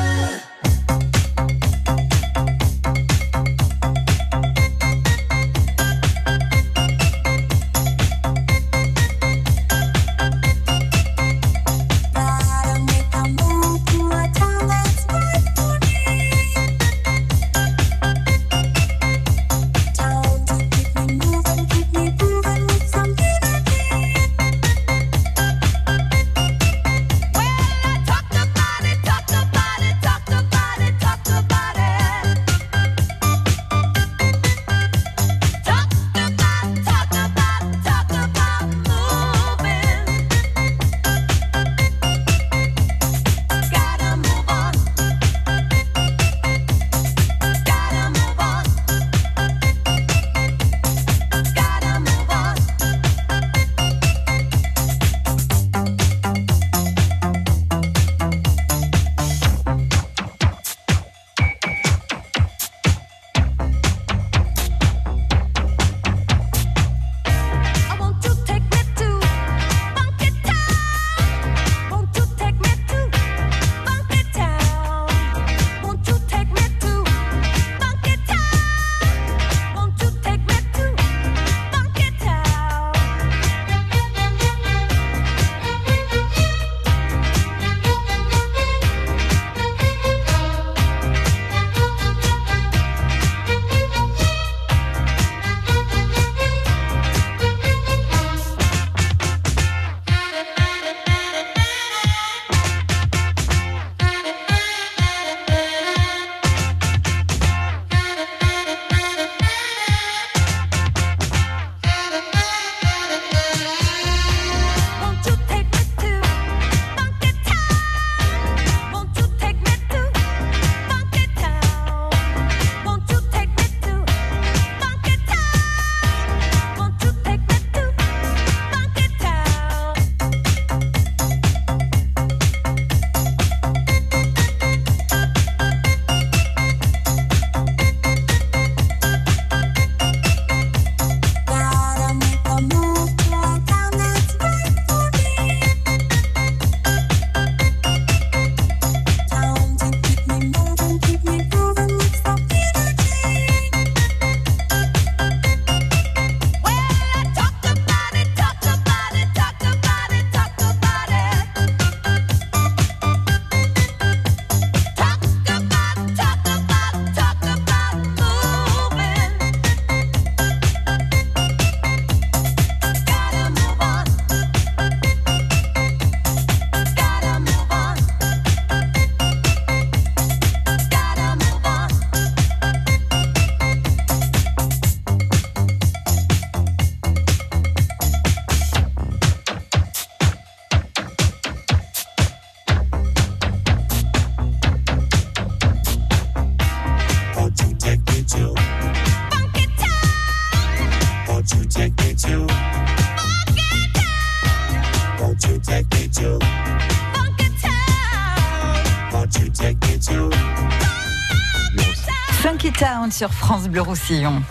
Funky 212.42 212.72
Town 212.72 213.12
sur 213.12 213.34
France 213.34 213.68
Bleu 213.68 213.82
Roussillon. 213.82 214.42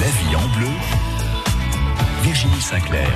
La 0.00 0.06
vie 0.06 0.36
en 0.36 0.58
bleu, 0.58 0.70
Virginie 2.22 2.60
Sinclair. 2.60 3.10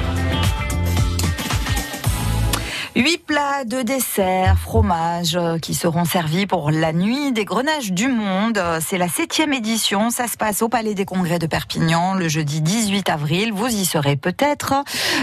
Huit 2.99 3.25
plats 3.25 3.65
de 3.65 3.83
dessert, 3.83 4.59
fromage 4.59 5.37
euh, 5.37 5.59
qui 5.61 5.75
seront 5.75 6.05
servis 6.05 6.49
pour 6.49 6.73
la 6.73 6.93
nuit 6.93 7.31
des 7.31 7.45
grenages 7.45 7.93
du 7.93 8.09
monde. 8.09 8.59
Euh, 8.59 8.81
C'est 8.85 8.99
la 8.99 9.07
septième 9.07 9.53
édition. 9.53 10.11
Ça 10.11 10.27
se 10.27 10.37
passe 10.37 10.63
au 10.63 10.69
Palais 10.69 10.95
des 10.95 11.05
Congrès 11.05 11.39
de 11.39 11.47
Perpignan 11.47 12.15
le 12.15 12.27
jeudi 12.27 12.61
18 12.61 13.09
avril. 13.09 13.53
Vous 13.53 13.69
y 13.69 13.85
serez 13.85 14.17
peut-être 14.17 14.75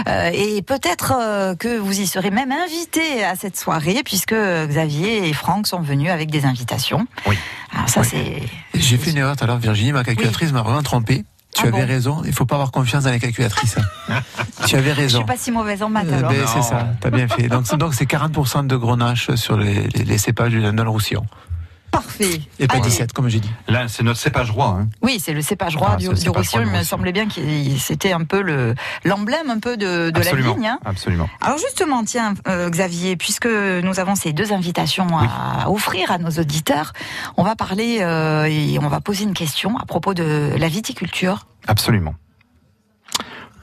euh, 0.08 0.30
et 0.32 0.62
peut-être 0.62 1.12
euh, 1.20 1.54
que 1.54 1.76
vous 1.76 2.00
y 2.00 2.06
serez 2.06 2.30
même 2.30 2.50
invité 2.50 3.22
à 3.22 3.36
cette 3.36 3.58
soirée 3.58 4.00
puisque 4.02 4.34
Xavier 4.34 5.28
et 5.28 5.34
Franck 5.34 5.66
sont 5.66 5.82
venus 5.82 6.10
avec 6.10 6.30
des 6.30 6.46
invitations. 6.46 7.06
Oui. 7.26 7.36
Alors 7.74 7.90
ça 7.90 8.02
c'est 8.04 8.40
J'ai 8.72 8.96
fait 8.96 9.10
une 9.10 9.18
erreur 9.18 9.36
tout 9.36 9.44
à 9.44 9.48
l'heure, 9.48 9.58
Virginie. 9.58 9.92
Ma 9.92 10.02
calculatrice 10.02 10.50
m'a 10.50 10.62
vraiment 10.62 10.82
trompé. 10.82 11.26
Tu 11.56 11.62
Ah 11.64 11.68
avais 11.68 11.80
bon 11.82 11.86
raison. 11.88 12.22
Il 12.26 12.32
faut 12.34 12.44
pas 12.44 12.56
avoir 12.56 12.70
confiance 12.70 13.04
dans 13.04 13.10
les 13.10 13.18
calculatrices. 13.18 13.76
tu 14.66 14.76
avais 14.76 14.90
Je 14.90 14.96
raison. 14.96 15.16
suis 15.18 15.26
pas 15.26 15.36
si 15.36 15.50
mauvaise 15.50 15.82
en 15.82 15.88
maths 15.88 16.06
Euh, 16.10 16.18
alors. 16.18 16.30
ben, 16.30 16.44
c'est 16.46 16.62
ça, 16.62 16.88
t'as 17.00 17.10
bien 17.10 17.28
fait. 17.28 17.48
Donc, 17.48 17.66
c'est- 17.66 17.76
donc 17.78 17.94
c'est 17.94 18.04
40% 18.04 18.66
de 18.66 18.76
grenache 18.76 19.34
sur 19.36 19.56
les, 19.56 19.88
les, 19.88 20.04
les 20.04 20.18
cépages 20.18 20.50
du 20.52 20.60
dans 20.60 20.84
le 20.84 20.90
roussillon. 20.90 21.24
Parfait. 21.90 22.40
Et 22.58 22.66
pas 22.66 22.74
Allez. 22.74 22.84
17, 22.84 23.12
comme 23.12 23.28
j'ai 23.28 23.40
dit. 23.40 23.50
Là, 23.68 23.88
c'est 23.88 24.02
notre 24.02 24.18
cépage 24.20 24.50
roi. 24.50 24.66
hein. 24.80 24.88
Oui, 25.02 25.18
c'est 25.18 25.32
le 25.32 25.40
cépage 25.40 25.76
roi 25.76 25.92
Ah, 25.92 25.96
du, 25.96 26.08
Roussillon. 26.08 26.34
Il 26.66 26.70
me 26.72 26.82
semblait 26.82 27.12
bien 27.12 27.26
que 27.26 27.40
c'était 27.78 28.12
un 28.12 28.24
peu 28.24 28.42
le 28.42 28.74
l'emblème 29.04 29.48
un 29.50 29.58
peu 29.60 29.76
de, 29.76 30.10
de 30.10 30.20
la 30.20 30.34
vigne. 30.34 30.66
hein. 30.66 30.78
Absolument. 30.84 31.28
Alors 31.40 31.58
justement, 31.58 32.04
tiens, 32.04 32.34
euh, 32.48 32.68
Xavier, 32.68 33.16
puisque 33.16 33.46
nous 33.46 33.98
avons 34.00 34.14
ces 34.14 34.32
deux 34.32 34.52
invitations 34.52 35.06
à 35.18 35.70
offrir 35.70 36.10
à 36.10 36.18
nos 36.18 36.30
auditeurs, 36.30 36.92
on 37.36 37.44
va 37.44 37.56
parler 37.56 37.98
euh, 38.00 38.44
et 38.44 38.78
on 38.78 38.88
va 38.88 39.00
poser 39.00 39.24
une 39.24 39.34
question 39.34 39.78
à 39.78 39.86
propos 39.86 40.12
de 40.12 40.52
la 40.58 40.68
viticulture. 40.68 41.46
Absolument. 41.66 42.14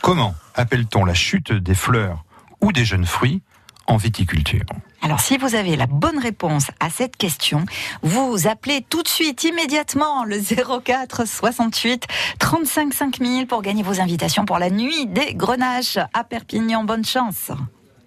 Comment 0.02 0.36
appelle-t-on 0.56 1.06
la 1.06 1.14
chute 1.14 1.52
des 1.52 1.76
fleurs 1.76 2.24
ou 2.62 2.72
des 2.72 2.86
jeunes 2.86 3.06
fruits 3.06 3.42
en 3.88 3.98
viticulture? 3.98 4.66
Alors 5.04 5.20
si 5.20 5.38
vous 5.38 5.54
avez 5.54 5.76
la 5.76 5.86
bonne 5.86 6.18
réponse 6.18 6.68
à 6.80 6.90
cette 6.90 7.18
question, 7.18 7.66
vous 8.04 8.48
appelez 8.48 8.86
tout 8.90 9.04
de 9.04 9.08
suite, 9.10 9.44
immédiatement, 9.44 10.24
le 10.24 10.40
04 10.40 11.28
68 11.28 12.08
35 12.40 12.94
5000 12.94 13.48
pour 13.48 13.62
gagner 13.62 13.84
vos 13.84 14.00
invitations 14.00 14.46
pour 14.46 14.60
la 14.60 14.70
nuit 14.70 15.06
des 15.08 15.36
grenaches 15.36 15.98
à 16.14 16.24
Perpignan. 16.24 16.86
Bonne 16.86 17.04
chance. 17.04 17.52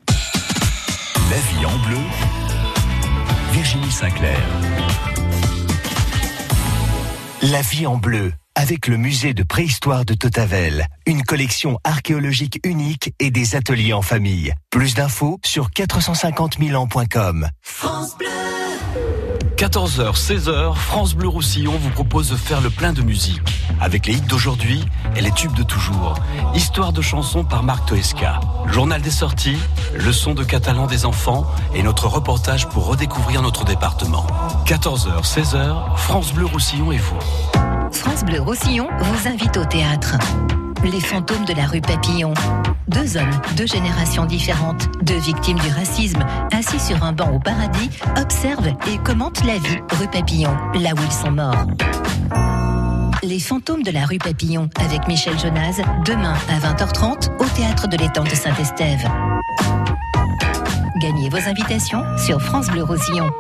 La 0.09 1.37
vie 1.37 1.67
en 1.67 1.87
bleu. 1.87 1.99
Virginie 3.53 3.91
Sinclair. 3.91 4.39
La 7.43 7.61
vie 7.61 7.87
en 7.87 7.99
bleu, 7.99 8.33
avec 8.57 8.89
le 8.89 8.97
musée 8.97 9.35
de 9.35 9.43
préhistoire 9.43 10.07
de 10.07 10.15
Totavel, 10.15 10.87
une 11.05 11.23
collection 11.23 11.79
archéologique 11.85 12.59
unique 12.65 13.13
et 13.21 13.31
des 13.31 13.55
ateliers 13.55 13.93
en 13.93 14.03
famille. 14.03 14.53
Plus 14.71 14.95
d'infos 14.95 15.39
sur 15.45 15.71
450 15.71 16.57
000 16.59 16.83
ans.com. 16.83 17.49
14h, 19.57 20.15
16h, 20.15 20.75
France 20.75 21.15
Bleu 21.15 21.29
Roussillon 21.29 21.73
vous 21.79 21.91
propose 21.91 22.31
de 22.31 22.37
faire 22.37 22.63
le 22.63 22.71
plein 22.71 22.95
de 22.95 23.03
musique. 23.03 23.41
Avec 23.79 24.07
les 24.07 24.15
hits 24.15 24.21
d'aujourd'hui 24.23 24.83
et 25.17 25.21
les 25.21 25.33
tubes 25.33 25.55
de 25.55 25.63
toujours. 25.63 26.15
Histoire 26.55 26.95
de 26.95 27.03
chansons 27.03 27.45
par 27.45 27.63
Marc 27.63 27.87
Toesca. 27.89 28.41
Journal 28.69 29.03
des 29.03 29.11
sorties, 29.11 29.59
leçon 29.95 30.33
de 30.33 30.45
catalan 30.45 30.87
des 30.87 31.05
enfants 31.05 31.47
et 31.75 31.83
notre 31.83 32.07
reportage 32.07 32.69
pour 32.69 32.87
redécouvrir 32.87 33.43
notre 33.43 33.65
département. 33.65 34.27
14h, 34.65 35.25
16h, 35.25 35.97
France 35.97 36.33
Bleu 36.33 36.47
Roussillon 36.47 36.91
et 36.91 36.99
vous. 36.99 37.19
France 37.93 38.25
Bleu 38.25 38.41
Roussillon 38.41 38.89
vous 38.99 39.29
invite 39.29 39.57
au 39.57 39.65
théâtre. 39.65 40.17
Les 40.85 41.01
fantômes 41.01 41.45
de 41.45 41.55
la 41.55 41.67
rue 41.67 41.81
Papillon. 41.81 42.35
Deux 42.89 43.17
hommes, 43.17 43.31
deux 43.57 43.67
générations 43.67 44.25
différentes, 44.25 44.89
deux 45.03 45.19
victimes 45.19 45.59
du 45.59 45.69
racisme, 45.69 46.25
assis 46.53 46.79
sur 46.79 47.03
un 47.03 47.13
banc 47.13 47.33
au 47.33 47.39
paradis, 47.39 47.91
observent 48.21 48.75
et 48.89 48.99
commentent 48.99 49.45
la 49.45 49.59
vie 49.59 49.79
rue 49.99 50.09
Papillon, 50.09 50.57
là 50.75 50.91
où 50.95 50.99
ils 51.05 51.13
sont 51.13 51.31
morts. 51.31 51.67
Les 53.23 53.41
fantômes 53.41 53.83
de 53.83 53.91
la 53.91 54.05
rue 54.05 54.19
Papillon 54.19 54.69
avec 54.79 55.09
Michel 55.09 55.39
Jonas, 55.39 55.81
demain 56.05 56.35
à 56.49 56.59
20h30 56.59 57.31
au 57.39 57.49
théâtre 57.57 57.89
de 57.89 57.97
l'étang 57.97 58.25
de 58.25 58.35
Saint-Estève. 58.35 59.09
Gagnez 61.01 61.29
vos 61.29 61.49
invitations 61.49 62.03
sur 62.19 62.41
France 62.41 62.69
Bleu 62.69 62.85
Roussillon. 62.85 63.31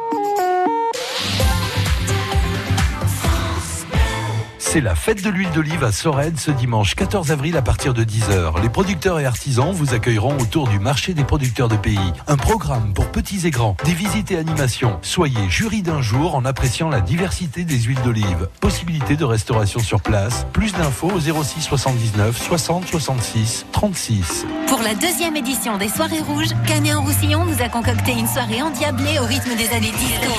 C'est 4.69 4.81
la 4.81 4.97
fête 4.97 5.23
de 5.23 5.31
l'huile 5.31 5.51
d'olive 5.53 5.85
à 5.85 5.93
Sorède 5.93 6.39
ce 6.41 6.51
dimanche 6.51 6.97
14 6.97 7.31
avril 7.31 7.57
à 7.57 7.62
partir 7.62 7.95
de 7.95 8.03
10h. 8.03 8.61
Les 8.61 8.69
producteurs 8.69 9.21
et 9.21 9.25
artisans 9.25 9.71
vous 9.71 9.95
accueilleront 9.95 10.37
autour 10.39 10.67
du 10.67 10.81
marché 10.81 11.14
des 11.14 11.23
producteurs 11.23 11.69
de 11.69 11.77
pays. 11.77 12.12
Un 12.27 12.37
programme 12.37 12.93
pour 12.93 13.07
petits 13.07 13.47
et 13.47 13.51
grands, 13.51 13.77
des 13.85 13.95
visites 13.95 14.33
et 14.33 14.37
animations. 14.37 14.99
Soyez 15.03 15.49
jury 15.49 15.83
d'un 15.83 16.03
jour 16.03 16.35
en 16.35 16.45
appréciant 16.45 16.89
la 16.89 17.01
diversité 17.01 17.64
des 17.64 17.79
huiles 17.79 18.03
d'olive. 18.03 18.49
Possibilité 18.61 19.14
de 19.14 19.25
restauration 19.25 19.79
sur 19.79 20.01
place. 20.01 20.47
Plus 20.53 20.73
d'infos 20.73 21.12
au 21.12 21.21
06 21.21 21.62
79 21.62 22.37
60 22.37 22.89
66 22.89 23.67
36. 23.71 24.47
Pour 24.67 24.83
la 24.83 24.95
deuxième 24.95 25.37
édition 25.37 25.79
des 25.79 25.89
Soirées 25.89 26.21
Rouges, 26.21 26.51
Canet 26.67 26.97
en 26.97 27.03
Roussillon 27.03 27.45
nous 27.45 27.62
a 27.62 27.69
concocté 27.69 28.12
une 28.12 28.27
soirée 28.27 28.62
endiablée 28.62 29.21
au 29.21 29.27
rythme 29.27 29.57
des 29.57 29.69
années 29.71 29.93
disco. 29.93 30.33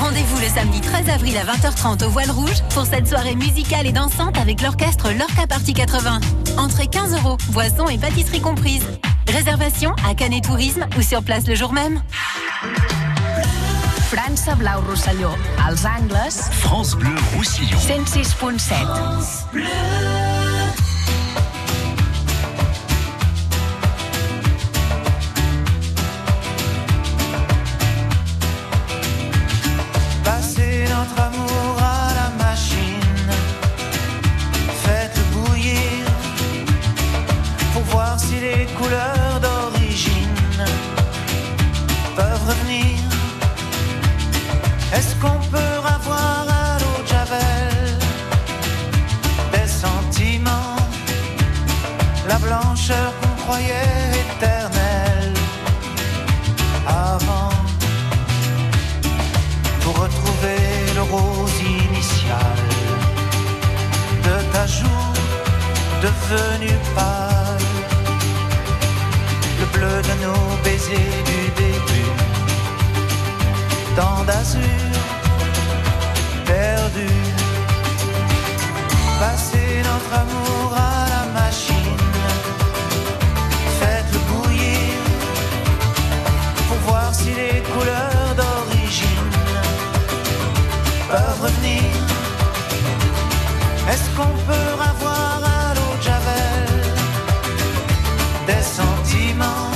Rendez-vous 0.00 0.38
le 0.40 0.48
samedi 0.48 0.80
13 0.80 1.08
avril 1.08 1.36
à 1.38 1.44
20h30 1.44 2.04
au 2.04 2.10
Voile 2.10 2.30
Rouge 2.30 2.62
pour 2.74 2.84
cette 2.90 3.06
soirée 3.06 3.34
musicale 3.34 3.86
et 3.86 3.92
dansante 3.92 4.38
avec 4.38 4.62
l'orchestre 4.62 5.10
Lorca 5.12 5.46
Party 5.46 5.74
80. 5.74 6.20
Entrée 6.56 6.86
15 6.86 7.14
euros, 7.14 7.36
boissons 7.50 7.88
et 7.88 7.98
pâtisserie 7.98 8.40
comprises. 8.40 8.86
Réservation 9.28 9.94
à 10.08 10.14
Canet 10.14 10.44
Tourisme 10.44 10.86
ou 10.96 11.02
sur 11.02 11.22
place 11.22 11.46
le 11.46 11.54
jour 11.54 11.72
même. 11.72 12.00
França 14.10 14.54
Blau 14.54 14.80
Rosselló, 14.88 15.28
als 15.66 15.84
angles, 15.84 16.32
France 16.52 16.94
Bleu 16.94 17.14
Roussillon. 17.36 17.76
106.7. 17.76 18.72
Passez 30.24 30.84
notre 30.88 31.20
amour 31.20 31.37
devenue 66.30 66.78
pâle, 66.94 67.66
le 69.60 69.66
bleu 69.74 70.02
de 70.08 70.14
nos 70.24 70.62
baisers 70.62 71.22
du 71.30 71.40
début, 71.62 72.12
tant 73.96 74.24
d'azur 74.24 74.62
perdu, 76.44 77.08
passer 79.20 79.82
notre 79.88 80.12
amour 80.22 80.72
à 80.76 81.06
la 81.14 81.24
machine, 81.40 82.04
faites-le 83.80 84.18
bouillir 84.30 85.00
pour 86.68 86.78
voir 86.88 87.14
si 87.14 87.30
les 87.40 87.62
couleurs 87.72 88.34
d'origine 88.36 89.30
peuvent 91.10 91.40
revenir. 91.42 91.84
Est-ce 93.90 94.08
qu'on 94.16 94.34
peut 94.46 94.77
des 98.48 98.62
sentiments, 98.80 99.70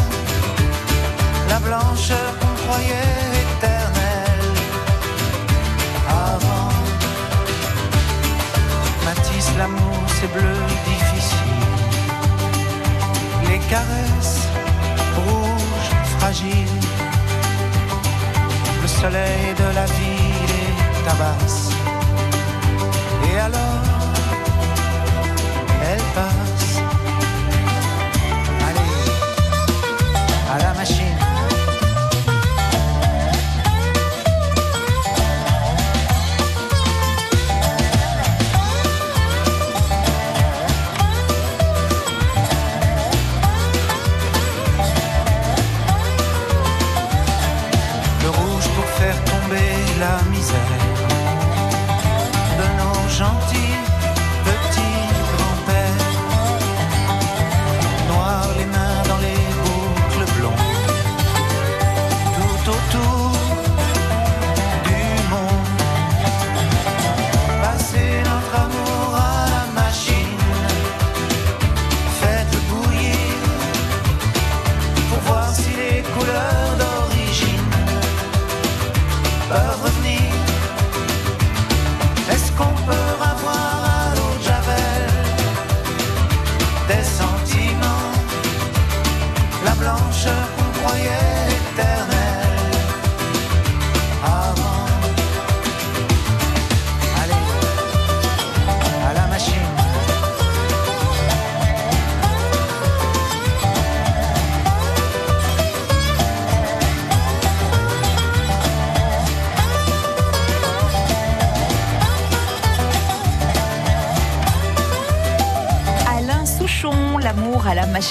la 1.50 1.58
blancheur 1.60 2.30
qu'on 2.40 2.54
croyait 2.62 3.28
éternelle 3.42 4.50
avant? 6.08 6.72
Matisse, 9.04 9.50
l'amour, 9.58 9.98
c'est 10.16 10.32
bleu 10.36 10.56
difficile. 10.90 11.62
Les 13.48 13.60
caresses 13.72 14.46
rouges, 15.18 15.92
fragiles. 16.18 16.80
Le 18.82 18.88
soleil 18.88 19.44
de 19.62 19.68
la 19.78 19.86
ville 19.96 20.52
est 20.64 21.04
tabasse. 21.06 21.70
alors, 23.46 23.91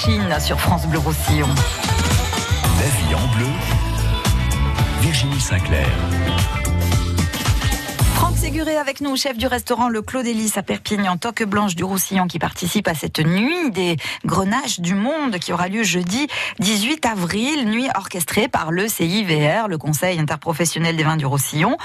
machine 0.06 0.40
sur 0.40 0.58
France 0.60 0.86
Bleu 0.86 0.98
Roussillon. 0.98 1.48
La 2.78 2.88
vie 2.88 3.14
en 3.14 3.36
bleu. 3.36 3.46
Virginie 5.00 5.40
Sinclair. 5.40 5.86
Avec 8.52 9.00
nous, 9.00 9.16
chef 9.16 9.38
du 9.38 9.46
restaurant 9.46 9.88
Le 9.88 10.02
Clos 10.02 10.22
d'Hélice 10.22 10.58
à 10.58 10.62
Perpignan, 10.62 11.16
Toque 11.16 11.44
Blanche 11.44 11.74
du 11.74 11.84
Roussillon, 11.84 12.26
qui 12.26 12.38
participe 12.38 12.86
à 12.86 12.94
cette 12.94 13.18
nuit 13.18 13.70
des 13.70 13.96
grenages 14.26 14.78
du 14.78 14.94
monde 14.94 15.38
qui 15.38 15.52
aura 15.52 15.68
lieu 15.68 15.82
jeudi 15.82 16.26
18 16.58 17.06
avril, 17.06 17.64
nuit 17.64 17.88
orchestrée 17.96 18.48
par 18.48 18.70
le 18.70 18.88
CIVR, 18.88 19.68
le 19.68 19.78
Conseil 19.78 20.18
interprofessionnel 20.18 20.96
des 20.96 21.02
vins 21.02 21.16
du 21.16 21.24
Roussillon, 21.24 21.76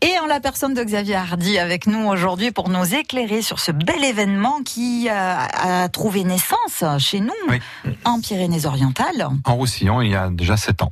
et 0.00 0.18
en 0.18 0.26
la 0.26 0.40
personne 0.40 0.74
de 0.74 0.82
Xavier 0.82 1.14
Hardy 1.14 1.58
avec 1.58 1.86
nous 1.86 2.08
aujourd'hui 2.08 2.50
pour 2.50 2.68
nous 2.68 2.94
éclairer 2.94 3.40
sur 3.40 3.60
ce 3.60 3.70
bel 3.70 4.02
événement 4.02 4.60
qui 4.64 5.08
a, 5.08 5.82
a 5.82 5.88
trouvé 5.88 6.24
naissance 6.24 6.82
chez 6.98 7.20
nous, 7.20 7.30
en 8.04 8.20
Pyrénées-Orientales, 8.20 9.28
En 9.44 9.54
Roussillon, 9.54 10.02
il 10.02 10.10
y 10.10 10.16
a 10.16 10.30
déjà 10.30 10.56
7 10.56 10.82
ans. 10.82 10.90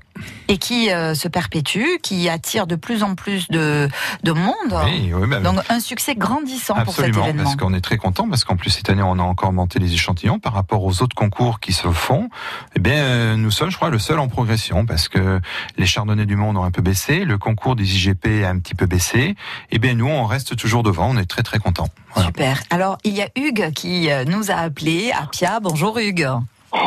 Et 0.48 0.58
qui 0.58 0.90
euh, 0.90 1.14
se 1.14 1.28
perpétue, 1.28 1.98
qui 2.02 2.28
attire 2.28 2.66
de 2.66 2.76
plus 2.76 3.02
en 3.02 3.14
plus 3.14 3.48
de, 3.48 3.88
de 4.22 4.32
monde. 4.32 4.54
Oui, 4.84 5.12
oui, 5.14 5.26
bah, 5.28 5.40
Donc 5.40 5.58
un 5.68 5.80
succès 5.80 6.14
grandissant 6.14 6.74
pour 6.74 6.94
cet 6.94 7.06
Absolument, 7.06 7.24
événement. 7.24 7.42
parce 7.44 7.56
qu'on 7.56 7.74
est 7.74 7.80
très 7.80 7.96
content, 7.96 8.28
parce 8.28 8.44
qu'en 8.44 8.56
plus 8.56 8.70
cette 8.70 8.88
année 8.90 9.02
on 9.02 9.18
a 9.18 9.22
encore 9.22 9.52
monté 9.52 9.78
les 9.78 9.92
échantillons 9.92 10.38
par 10.38 10.52
rapport 10.52 10.84
aux 10.84 11.02
autres 11.02 11.16
concours 11.16 11.60
qui 11.60 11.72
se 11.72 11.90
font. 11.90 12.28
Eh 12.76 12.80
bien, 12.80 12.94
euh, 12.94 13.36
nous 13.36 13.50
sommes, 13.50 13.70
je 13.70 13.76
crois, 13.76 13.90
le 13.90 13.98
seul 13.98 14.18
en 14.18 14.28
progression, 14.28 14.86
parce 14.86 15.08
que 15.08 15.40
les 15.78 15.86
chardonnays 15.86 16.26
du 16.26 16.36
monde 16.36 16.56
ont 16.56 16.64
un 16.64 16.70
peu 16.70 16.82
baissé, 16.82 17.24
le 17.24 17.38
concours 17.38 17.76
des 17.76 17.96
IGP 17.96 18.44
a 18.44 18.50
un 18.50 18.58
petit 18.58 18.74
peu 18.74 18.86
baissé. 18.86 19.34
Eh 19.70 19.78
bien, 19.78 19.94
nous, 19.94 20.08
on 20.08 20.26
reste 20.26 20.56
toujours 20.56 20.82
devant, 20.82 21.10
on 21.10 21.16
est 21.16 21.26
très 21.26 21.42
très 21.42 21.58
contents. 21.58 21.88
Voilà. 22.14 22.28
Super. 22.28 22.62
Alors, 22.70 22.98
il 23.04 23.14
y 23.14 23.22
a 23.22 23.28
Hugues 23.36 23.72
qui 23.72 24.10
euh, 24.10 24.24
nous 24.24 24.50
a 24.50 24.54
appelé 24.54 25.10
à 25.12 25.26
Pia. 25.26 25.60
Bonjour 25.60 25.98
Hugues. 25.98 26.28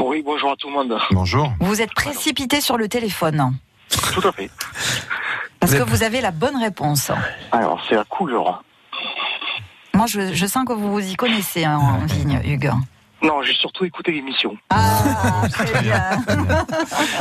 Oui, 0.03 0.21
bonjour 0.25 0.51
à 0.51 0.55
tout 0.55 0.67
le 0.67 0.73
monde. 0.73 0.97
Bonjour. 1.11 1.51
Vous 1.59 1.81
êtes 1.81 1.93
précipité 1.93 2.61
sur 2.61 2.77
le 2.77 2.87
téléphone 2.87 3.55
Tout 4.13 4.27
à 4.27 4.31
fait. 4.31 4.49
parce 5.59 5.73
que 5.73 5.83
vous 5.83 6.03
avez 6.03 6.21
la 6.21 6.31
bonne 6.31 6.57
réponse. 6.57 7.11
Alors, 7.51 7.81
c'est 7.87 7.95
la 7.95 8.03
couleur. 8.03 8.63
Moi, 9.93 10.05
je, 10.07 10.33
je 10.33 10.45
sens 10.45 10.65
que 10.65 10.73
vous 10.73 10.91
vous 10.91 11.05
y 11.11 11.15
connaissez 11.15 11.65
hein, 11.65 11.77
en 11.77 12.05
vigne, 12.05 12.39
Hugues. 12.45 12.71
Non, 13.21 13.41
j'ai 13.43 13.53
surtout 13.53 13.83
écouté 13.85 14.11
l'émission. 14.13 14.55
Ah, 14.69 15.43
très 15.51 15.81
bien. 15.81 16.01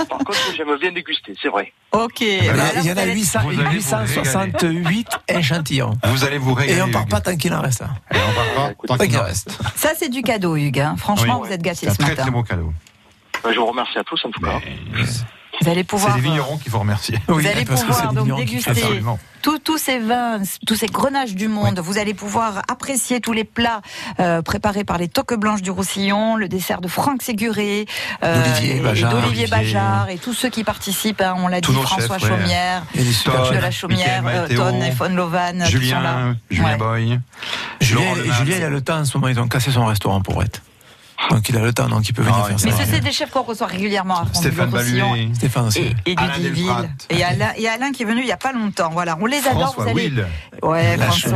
Par 0.08 0.18
contre, 0.18 0.38
j'aime 0.56 0.76
bien 0.80 0.92
déguster, 0.92 1.34
c'est 1.42 1.48
vrai. 1.48 1.72
Ok. 1.92 2.20
Il 2.20 2.44
y, 2.44 2.48
bah 2.48 2.54
il 2.82 2.88
en 2.88 2.92
a 2.92 2.94
vous 2.94 2.98
allez- 3.00 3.12
800 3.14 3.40
Vous 3.42 3.48
allez 3.48 3.64
vous 3.64 3.72
868 3.74 5.08
échantillons. 5.28 5.92
Vous 6.04 6.24
allez 6.24 6.38
vous 6.38 6.54
régaler. 6.54 6.78
Et 6.78 6.82
on 6.82 6.90
part 6.90 7.06
pas 7.06 7.20
tant 7.20 7.36
qu'il 7.36 7.52
en 7.52 7.60
reste. 7.62 7.82
Et 8.12 8.16
on 8.16 8.32
part 8.34 8.74
pas 8.86 8.96
Tant 8.96 9.04
qu'il 9.04 9.16
en 9.18 9.24
reste. 9.24 9.50
Ça, 9.74 9.90
c'est 9.98 10.08
du 10.08 10.22
cadeau, 10.22 10.56
Hugues. 10.56 10.80
hein. 10.80 10.94
Franchement, 10.98 11.40
Oui. 11.40 11.48
vous 11.48 11.54
êtes 11.54 11.62
gâtés 11.62 11.80
C'est 11.82 11.88
un 11.88 11.92
ce 11.94 11.98
très 11.98 12.10
matin. 12.10 12.22
très 12.22 12.30
beau 12.30 12.42
cadeau. 12.42 12.72
Ben, 13.42 13.52
je 13.52 13.58
vous 13.58 13.66
remercie 13.66 13.98
à 13.98 14.04
tous, 14.04 14.20
en 14.24 14.30
tout 14.30 14.40
cas. 14.40 14.60
Vous 15.60 15.68
allez 15.68 15.80
C'est 15.80 15.84
pouvoir. 15.84 16.16
les 16.16 16.20
euh, 16.22 16.24
vignerons 16.24 16.58
qui 16.58 16.68
vous 16.68 16.78
remercient. 16.78 17.18
Vous 17.26 17.44
allez 17.44 17.64
pouvoir 17.64 18.12
donc 18.12 18.36
déguster 18.36 18.70
Absolument. 18.70 19.18
Tous 19.42 19.58
tous 19.58 19.78
ces 19.78 19.98
vins, 19.98 20.40
tous 20.66 20.74
ces 20.74 20.86
grenages 20.86 21.34
du 21.34 21.48
monde. 21.48 21.78
Vous 21.80 21.98
allez 21.98 22.14
pouvoir 22.14 22.62
apprécier 22.68 23.20
tous 23.20 23.32
les 23.32 23.44
plats 23.44 23.80
euh, 24.20 24.42
préparés 24.42 24.84
par 24.84 24.98
les 24.98 25.08
toques 25.08 25.34
blanches 25.38 25.62
du 25.62 25.70
Roussillon, 25.70 26.36
le 26.36 26.48
dessert 26.48 26.80
de 26.80 26.88
Franck 26.88 27.22
Séguré, 27.22 27.86
D'Olivier 28.22 28.80
Bajard. 28.80 29.10
d'Olivier 29.12 29.28
Olivier. 29.44 29.46
Bajard 29.46 30.08
et 30.10 30.18
tous 30.18 30.32
ceux 30.34 30.48
qui 30.48 30.64
participent. 30.64 31.20
hein, 31.20 31.34
on 31.38 31.48
l'a 31.48 31.60
dit, 31.60 31.72
François 31.72 32.18
chefs, 32.18 32.30
ouais. 32.30 32.38
Chaumière, 32.38 32.82
super 33.12 33.50
de 33.50 33.56
la 33.58 33.70
Chaumière, 33.70 34.22
euh, 34.26 34.48
Ton 34.48 34.82
et 34.82 34.90
Von 34.90 35.08
Lovan, 35.10 35.64
qui 35.66 35.88
sont 35.88 36.00
là. 36.00 36.30
Julien, 36.30 36.36
Julien 36.50 36.64
Ouais. 36.68 36.76
Boy. 36.76 37.20
Julien. 37.80 38.14
Julien, 38.38 38.56
il 38.58 38.64
a 38.64 38.68
le 38.70 38.80
temps 38.80 38.98
en 38.98 39.04
ce 39.04 39.16
moment, 39.16 39.28
ils 39.28 39.38
ont 39.40 39.48
cassé 39.48 39.70
son 39.70 39.86
restaurant 39.86 40.20
pour 40.20 40.42
être. 40.42 40.60
Donc 41.30 41.48
il 41.48 41.56
a 41.56 41.60
le 41.60 41.72
temps, 41.72 41.88
donc 41.88 42.08
il 42.08 42.12
peut 42.14 42.22
venir 42.22 42.38
Ah, 42.42 42.48
faire 42.48 42.60
ça. 42.60 42.66
Mais 42.68 42.72
ce, 42.72 42.90
c'est 42.90 43.00
des 43.00 43.10
chefs 43.12 43.30
qu'on 43.30 43.42
reçoit 43.42 43.66
régulièrement 43.66 44.20
à 44.20 44.24
France 44.26 44.38
Stéphane 44.38 44.70
Roussillon. 44.74 45.10
Baluet. 45.10 45.28
Stéphane 45.34 45.66
aussi. 45.66 45.80
Et, 46.06 46.12
et 46.12 46.16
Alain. 46.16 46.88
Et 47.10 47.24
Alain, 47.24 47.52
et 47.56 47.68
Alain 47.68 47.92
qui 47.92 48.02
est 48.04 48.06
venu 48.06 48.20
il 48.20 48.26
n'y 48.26 48.32
a 48.32 48.36
pas 48.36 48.52
longtemps. 48.52 48.90
Voilà, 48.92 49.18
on 49.20 49.26
les 49.26 49.38
adore. 49.46 49.72
François 49.74 49.84
vous 49.84 49.90
allez, 49.90 50.08
Will. 50.08 50.26
Ouais, 50.62 50.96
François. 50.96 51.30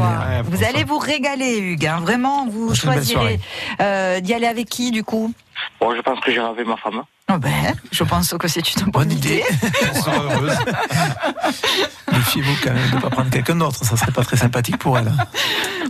Vous 0.45 0.51
François. 0.53 0.69
allez 0.69 0.85
vous 0.85 0.99
régaler, 0.99 1.59
Hugues. 1.59 1.87
hein. 1.87 1.99
Vraiment, 2.01 2.47
vous 2.49 2.75
choisirez 2.75 3.41
euh, 3.81 4.21
d'y 4.21 4.33
aller 4.35 4.47
avec 4.47 4.69
qui, 4.69 4.91
du 4.93 5.03
coup? 5.05 5.33
Bon, 5.81 5.95
je 5.95 6.01
pense 6.01 6.21
que 6.21 6.31
j'irai 6.33 6.47
avec 6.47 6.67
ma 6.67 6.77
femme. 6.77 7.03
Oh 7.31 7.39
ben, 7.39 7.75
Je 7.93 8.05
pense 8.05 8.35
que 8.39 8.49
c'est 8.49 8.69
une 8.75 8.83
bonne, 8.91 8.93
Bonne 9.09 9.13
idée. 9.13 9.43
Elle 9.83 9.97
sera 10.03 10.17
heureuse. 10.17 10.53
Méfiez-vous 12.13 12.57
quand 12.63 12.73
même 12.75 12.91
de 12.91 12.97
ne 12.97 13.01
pas 13.01 13.11
prendre 13.11 13.31
quelqu'un 13.31 13.57
d'autre, 13.57 13.85
ça 13.85 13.97
serait 13.97 14.13
pas 14.13 14.23
très 14.25 14.37
sympathique 14.37 14.77
pour 14.79 14.99
elle. 14.99 15.13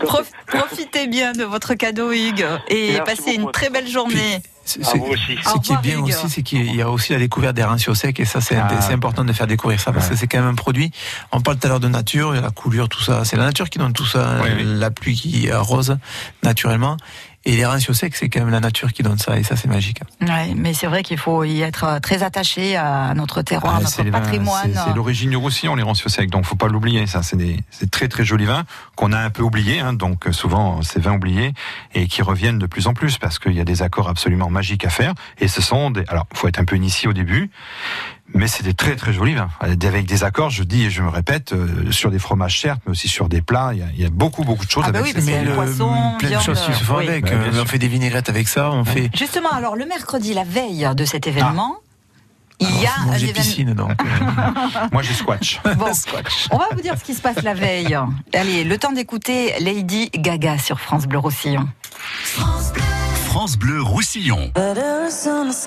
Prof- 0.00 0.30
profitez 0.46 1.08
bien 1.08 1.32
de 1.32 1.42
votre 1.44 1.74
cadeau, 1.74 2.12
Hugues, 2.12 2.46
et 2.68 2.92
Merci 2.92 3.02
passez 3.22 3.34
une 3.34 3.50
très 3.50 3.70
belle 3.70 3.88
journée. 3.88 4.40
Vous 4.78 5.06
aussi. 5.06 5.38
Ce 5.42 5.50
Au 5.54 5.58
qui 5.58 5.72
est 5.72 5.76
bien 5.82 5.98
Hugues. 5.98 6.04
aussi, 6.04 6.28
c'est 6.30 6.42
qu'il 6.42 6.74
y 6.76 6.82
a 6.82 6.88
aussi 6.88 7.12
la 7.12 7.18
découverte 7.18 7.56
des 7.56 7.64
rancios 7.64 7.94
secs 7.96 8.18
et 8.20 8.24
ça, 8.24 8.40
c'est 8.40 8.56
Ah. 8.56 8.68
c'est 8.80 8.92
important 8.92 9.24
de 9.24 9.32
faire 9.32 9.48
découvrir 9.48 9.80
ça 9.80 9.92
parce 9.92 10.08
que 10.08 10.14
c'est 10.16 10.28
quand 10.28 10.38
même 10.38 10.48
un 10.50 10.54
produit. 10.54 10.92
On 11.32 11.40
parle 11.40 11.58
tout 11.58 11.66
à 11.66 11.70
l'heure 11.70 11.80
de 11.80 11.88
nature, 11.88 12.32
il 12.34 12.36
y 12.36 12.38
a 12.38 12.42
la 12.42 12.50
coulure, 12.50 12.88
tout 12.88 13.02
ça. 13.02 13.24
C'est 13.24 13.36
la 13.36 13.44
nature 13.44 13.68
qui 13.68 13.78
donne 13.78 13.92
tout 13.92 14.06
ça, 14.06 14.36
Oui, 14.42 14.50
oui. 14.58 14.62
la 14.64 14.90
pluie 14.92 15.16
qui 15.16 15.50
arrose 15.50 15.96
naturellement. 16.44 16.96
Et 17.44 17.56
les 17.56 17.66
rancios 17.66 17.92
secs, 17.92 18.14
c'est 18.14 18.28
quand 18.28 18.40
même 18.40 18.50
la 18.50 18.60
nature 18.60 18.92
qui 18.92 19.02
donne 19.02 19.18
ça 19.18 19.36
et 19.38 19.42
ça, 19.42 19.56
c'est 19.56 19.66
magique. 19.68 20.00
Ouais, 20.20 20.54
mais 20.56 20.74
c'est 20.74 20.86
vrai 20.86 21.02
qu'il 21.02 21.18
faut 21.18 21.42
y 21.42 21.62
être 21.62 21.84
euh, 21.84 21.98
très 22.00 22.22
attaché 22.22 22.76
à 22.76 23.12
notre 23.14 23.42
terroir, 23.42 23.74
à 23.74 23.78
Ah, 23.78 23.82
notre 23.82 24.10
patrimoine. 24.10 24.72
c'est- 24.74 24.94
l'origine 24.94 25.30
du 25.30 25.36
Roussillon, 25.36 25.74
les 25.74 25.82
rancio 25.82 26.08
secs, 26.08 26.30
donc 26.30 26.44
faut 26.44 26.54
pas 26.54 26.68
l'oublier. 26.68 27.06
Ça, 27.08 27.22
c'est 27.24 27.36
des, 27.36 27.56
c'est 27.70 27.90
très 27.90 28.06
très 28.06 28.24
jolis 28.24 28.44
vins 28.44 28.64
qu'on 28.94 29.12
a 29.12 29.18
un 29.18 29.30
peu 29.30 29.42
oubliés, 29.42 29.80
hein, 29.80 29.92
donc 29.92 30.28
euh, 30.28 30.32
souvent 30.32 30.82
ces 30.82 31.00
vins 31.00 31.14
oubliés 31.14 31.52
et 31.94 32.06
qui 32.06 32.22
reviennent 32.22 32.58
de 32.60 32.66
plus 32.66 32.86
en 32.86 32.94
plus 32.94 33.18
parce 33.18 33.38
qu'il 33.40 33.52
y 33.54 33.60
a 33.60 33.64
des 33.64 33.82
accords 33.82 34.08
absolument 34.08 34.48
magiques 34.48 34.84
à 34.84 34.90
faire. 34.90 35.12
Et 35.38 35.48
ce 35.48 35.60
sont 35.60 35.90
des, 35.90 36.04
alors 36.08 36.26
faut 36.34 36.46
être 36.46 36.60
un 36.60 36.64
peu 36.64 36.76
initié 36.76 37.08
au 37.08 37.12
début, 37.12 37.50
mais 38.34 38.46
c'est 38.48 38.62
des 38.62 38.74
très 38.74 38.96
très 38.96 39.12
jolis 39.12 39.34
vins 39.34 39.48
avec 39.60 40.06
des 40.06 40.24
accords. 40.24 40.50
Je 40.50 40.62
dis 40.62 40.84
et 40.84 40.90
je 40.90 41.02
me 41.02 41.08
répète 41.08 41.52
euh, 41.52 41.90
sur 41.90 42.10
des 42.10 42.18
fromages 42.18 42.60
certes, 42.60 42.80
mais 42.86 42.92
aussi 42.92 43.08
sur 43.08 43.28
des 43.28 43.42
plats. 43.42 43.70
Il 43.72 43.78
y 43.80 43.82
a, 43.82 43.86
il 43.94 44.00
y 44.00 44.04
a 44.06 44.10
beaucoup 44.10 44.44
beaucoup 44.44 44.64
de 44.64 44.70
choses. 44.70 44.84
Ah 44.86 44.92
bah 44.92 45.00
avec 45.00 45.16
oui, 45.16 45.22
vins. 45.22 45.42
le 45.42 45.54
poisson, 45.54 45.92
plein 46.18 46.38
de 46.38 46.42
choses 46.42 46.60
qui 46.60 46.72
se 46.74 46.84
font 46.84 46.96
oui. 46.98 47.08
avec. 47.08 47.24
Bah, 47.24 47.30
Euh, 47.32 47.62
on 47.62 47.66
fait 47.66 47.78
des 47.78 47.88
vinaigrettes 47.88 48.28
avec 48.28 48.48
ça, 48.48 48.70
on 48.70 48.84
fait. 48.84 49.10
Justement, 49.14 49.50
alors 49.50 49.76
le 49.76 49.86
mercredi, 49.86 50.34
la 50.34 50.44
veille 50.44 50.88
de 50.96 51.04
cet 51.04 51.26
événement, 51.26 51.76
Il 52.60 52.68
y 52.80 52.86
a 52.86 52.90
moi, 53.06 53.16
j'ai 53.16 53.32
piscine, 53.32 53.74
donc. 53.74 53.90
euh, 53.90 54.88
Moi, 54.92 55.02
j'ai 55.02 55.14
squash. 55.14 55.60
Bon, 55.76 55.86
on 56.52 56.58
va 56.58 56.68
vous 56.72 56.80
dire 56.80 56.94
ce 56.96 57.02
qui 57.04 57.14
se 57.14 57.20
passe 57.20 57.42
la 57.42 57.54
veille. 57.54 57.96
Allez, 58.34 58.62
le 58.64 58.78
temps 58.78 58.92
d'écouter 58.92 59.54
Lady 59.60 60.10
Gaga 60.14 60.58
sur 60.58 60.78
France 60.80 61.06
Bleu 61.06 61.18
Roussillon. 61.18 61.68
France 63.26 63.56
Bleu 63.56 63.82
Roussillon. 63.82 64.52
Better 64.54 65.08
is 65.08 65.66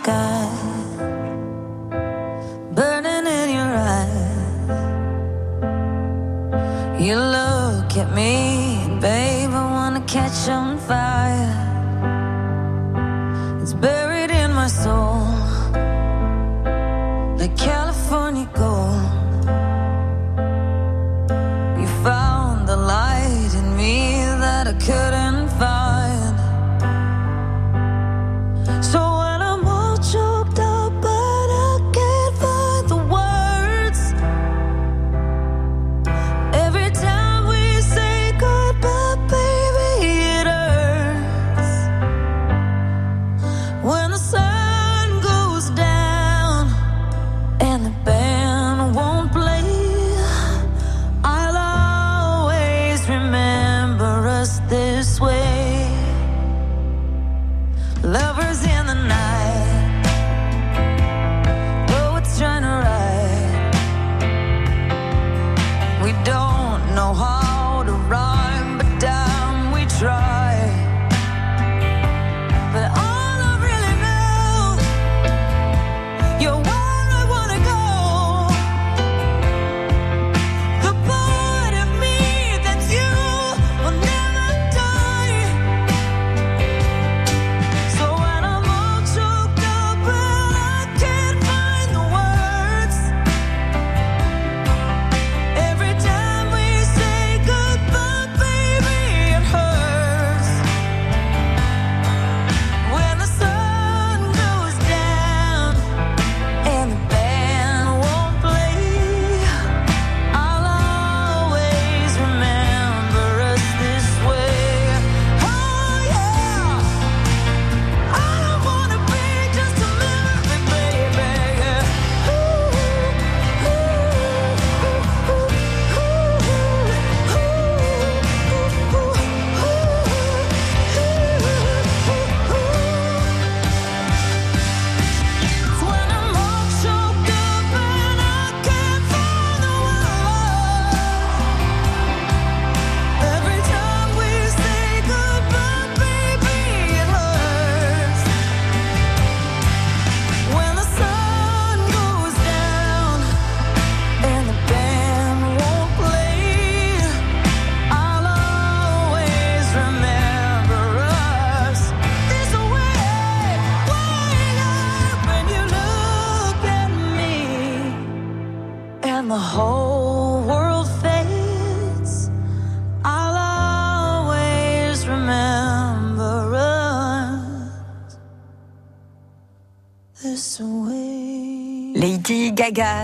You 7.06 7.18
look 7.18 7.97
at 7.97 8.12
me, 8.16 8.88
babe, 8.99 9.51
I 9.51 9.66
wanna 9.78 10.01
catch 10.08 10.49
on 10.49 10.80
fire. 10.80 11.53
It's 13.62 13.74
buried 13.74 14.32
in 14.32 14.51
my 14.51 14.66
soul, 14.66 15.14